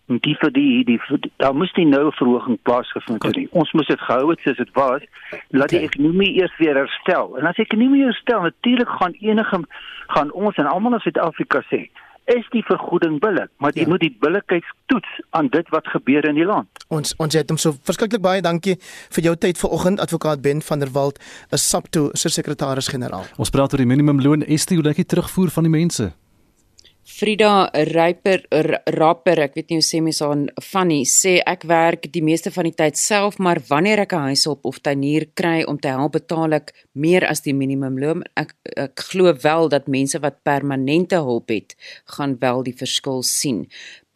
die 0.08 0.36
vir 0.40 0.52
die 0.56 0.84
die 0.88 1.00
daar 1.38 1.56
moes 1.56 1.74
nie 1.76 1.86
nou 1.86 2.08
'n 2.08 2.12
verhoging 2.20 2.58
plaasgevind 2.64 3.24
het 3.24 3.36
nie. 3.36 3.48
Ons 3.52 3.72
moes 3.72 3.88
dit 3.88 4.00
gehou 4.00 4.30
het 4.30 4.40
soos 4.40 4.58
dit 4.58 4.72
was. 4.74 5.02
Laat 5.50 5.70
die 5.70 5.80
ekonomie 5.80 6.34
eers 6.40 6.58
weer 6.58 6.76
herstel. 6.76 7.38
En 7.38 7.46
as 7.46 7.56
die 7.56 7.66
ekonomie 7.66 8.04
herstel, 8.04 8.42
natuurlik 8.42 8.90
gaan 8.90 9.14
enige 9.20 9.64
gaan 10.08 10.32
ons 10.32 10.56
en 10.56 10.66
almal 10.66 10.94
in 10.94 11.00
Suid-Afrika 11.00 11.62
sê 11.70 11.90
is 12.28 12.48
die 12.52 12.64
vergoeding 12.68 13.22
billik, 13.24 13.50
maar 13.58 13.72
jy 13.76 13.86
ja. 13.86 13.88
moet 13.88 14.04
die 14.04 14.12
billikheid 14.20 14.66
toets 14.92 15.08
aan 15.30 15.48
dit 15.48 15.70
wat 15.70 15.88
gebeur 15.88 16.26
in 16.28 16.36
die 16.36 16.46
land. 16.46 16.68
Ons 16.92 17.16
ons 17.24 17.34
het 17.34 17.50
hom 17.50 17.60
so 17.62 17.72
verskriklik 17.88 18.22
baie 18.22 18.44
dankie 18.44 18.76
vir 19.16 19.24
jou 19.24 19.36
tyd 19.36 19.58
vanoggend 19.58 20.04
advokaat 20.04 20.42
Ben 20.44 20.62
van 20.62 20.80
der 20.84 20.92
Walt, 20.92 21.20
'n 21.52 21.58
SAPTO 21.58 22.10
se 22.14 22.30
sekretaris-generaal. 22.30 23.26
Ons 23.38 23.50
praat 23.50 23.72
oor 23.72 23.84
die 23.84 23.94
minimumloon, 23.94 24.44
is 24.44 24.66
dit 24.66 24.78
hoe 24.78 24.88
lyk 24.88 24.96
die 24.96 25.06
terugvoer 25.06 25.50
van 25.50 25.64
die 25.64 25.72
mense? 25.72 26.12
Frida 27.18 27.72
Ryper 27.74 28.44
Rapper, 28.94 29.40
ek 29.42 29.56
weet 29.58 29.72
nie 29.72 29.80
hoe 29.80 29.86
sê 29.88 30.04
mens 30.06 30.20
aan 30.22 30.44
Fanny 30.62 31.00
sê 31.10 31.40
ek 31.50 31.64
werk 31.66 32.04
die 32.14 32.22
meeste 32.22 32.52
van 32.54 32.68
die 32.68 32.76
tyd 32.78 33.00
self, 33.02 33.40
maar 33.42 33.58
wanneer 33.72 34.04
ek 34.04 34.14
'n 34.14 34.28
huishulp 34.30 34.68
of 34.70 34.78
tuinier 34.86 35.26
kry 35.34 35.64
om 35.66 35.80
te 35.82 35.90
help 35.90 36.14
betaal 36.14 36.54
ek 36.54 36.70
meer 36.94 37.26
as 37.26 37.42
die 37.42 37.58
minimumloon. 37.58 38.22
Ek 38.38 38.54
ek 38.78 39.02
glo 39.10 39.34
wel 39.34 39.70
dat 39.70 39.88
mense 39.88 40.22
wat 40.22 40.44
permanente 40.44 41.18
hulp 41.18 41.50
het, 41.50 41.74
gaan 42.06 42.38
wel 42.38 42.62
die 42.62 42.78
verskil 42.78 43.24
sien. 43.24 43.66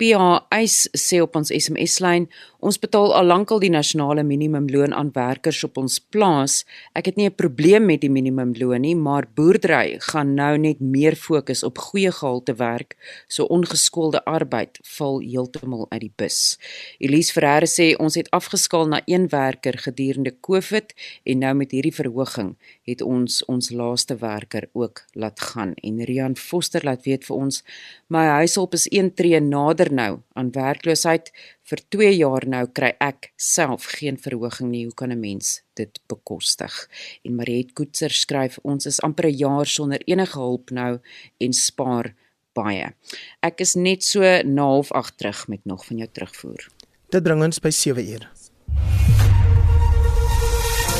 PA 0.01 0.47
eis 0.49 0.87
sê 0.97 1.19
op 1.21 1.35
ons 1.37 1.51
SMS-lyn, 1.53 2.23
ons 2.65 2.77
betaal 2.81 3.11
al 3.13 3.27
lankal 3.29 3.59
die 3.61 3.69
nasionale 3.69 4.23
minimumloon 4.25 4.95
aan 4.97 5.11
werkers 5.13 5.59
op 5.67 5.77
ons 5.77 5.99
plaas. 6.13 6.63
Ek 6.97 7.05
het 7.05 7.17
nie 7.17 7.29
'n 7.29 7.35
probleem 7.35 7.85
met 7.85 8.01
die 8.01 8.09
minimumloon 8.09 8.81
nie, 8.81 8.95
maar 8.95 9.27
boerdery 9.35 9.99
gaan 9.99 10.33
nou 10.33 10.57
net 10.57 10.79
meer 10.79 11.15
fokus 11.15 11.63
op 11.63 11.77
goeie 11.77 12.11
gehalte 12.11 12.53
werk, 12.57 12.95
so 13.27 13.45
ongeskoolde 13.45 14.25
arbeid 14.25 14.79
val 14.97 15.19
heeltemal 15.19 15.85
uit 15.91 16.01
die 16.01 16.13
bus. 16.15 16.57
Elise 16.99 17.33
Ferreira 17.33 17.67
sê 17.67 17.95
ons 17.99 18.15
het 18.15 18.29
afgeskaal 18.31 18.87
na 18.87 19.01
een 19.05 19.29
werker 19.29 19.77
gedurende 19.77 20.33
COVID 20.41 20.93
en 21.25 21.39
nou 21.39 21.53
met 21.53 21.71
hierdie 21.71 21.93
verhoging 21.93 22.55
het 22.83 23.01
ons 23.01 23.45
ons 23.45 23.69
laaste 23.69 24.15
werker 24.15 24.69
ook 24.73 25.05
laat 25.13 25.39
gaan. 25.39 25.73
En 25.83 26.03
Rian 26.03 26.35
Foster 26.35 26.81
laat 26.83 27.05
weet 27.05 27.25
vir 27.25 27.35
ons 27.35 27.63
my 28.07 28.25
huishulp 28.25 28.73
is 28.73 28.87
een 28.91 29.13
tree 29.13 29.39
nader 29.39 29.90
nou 29.91 30.21
aan 30.33 30.51
werkloosheid 30.55 31.31
vir 31.69 31.83
2 31.89 32.11
jaar 32.17 32.47
nou 32.47 32.65
kry 32.67 32.93
ek 32.99 33.31
self 33.37 33.85
geen 33.99 34.17
verhoging 34.17 34.71
nie. 34.71 34.85
Hoe 34.85 34.93
kan 34.93 35.11
'n 35.11 35.19
mens 35.19 35.61
dit 35.75 35.99
bekostig? 36.07 36.87
En 37.23 37.35
Mariet 37.35 37.73
Koetser 37.73 38.11
skryf 38.11 38.59
ons 38.63 38.85
is 38.85 39.01
amper 39.01 39.27
'n 39.27 39.37
jaar 39.37 39.65
sonder 39.65 40.01
enige 40.05 40.39
hulp 40.39 40.71
nou 40.71 40.99
en 41.39 41.53
spaar 41.53 42.13
baie. 42.53 42.93
Ek 43.41 43.61
is 43.61 43.75
net 43.75 44.03
so 44.03 44.21
na 44.43 44.61
half 44.61 44.91
8 44.91 45.17
terug 45.17 45.47
met 45.47 45.65
nog 45.65 45.85
van 45.85 45.97
jou 45.97 46.09
terugvoer. 46.11 46.67
Dit 47.09 47.23
bring 47.23 47.43
ons 47.43 47.59
by 47.59 47.69
7 47.69 48.07
uur. 48.07 48.29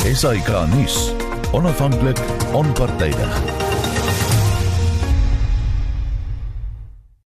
SAK 0.02 0.50
nuus. 0.74 1.12
Onafhanklik, 1.54 2.18
onpartydig. 2.54 3.61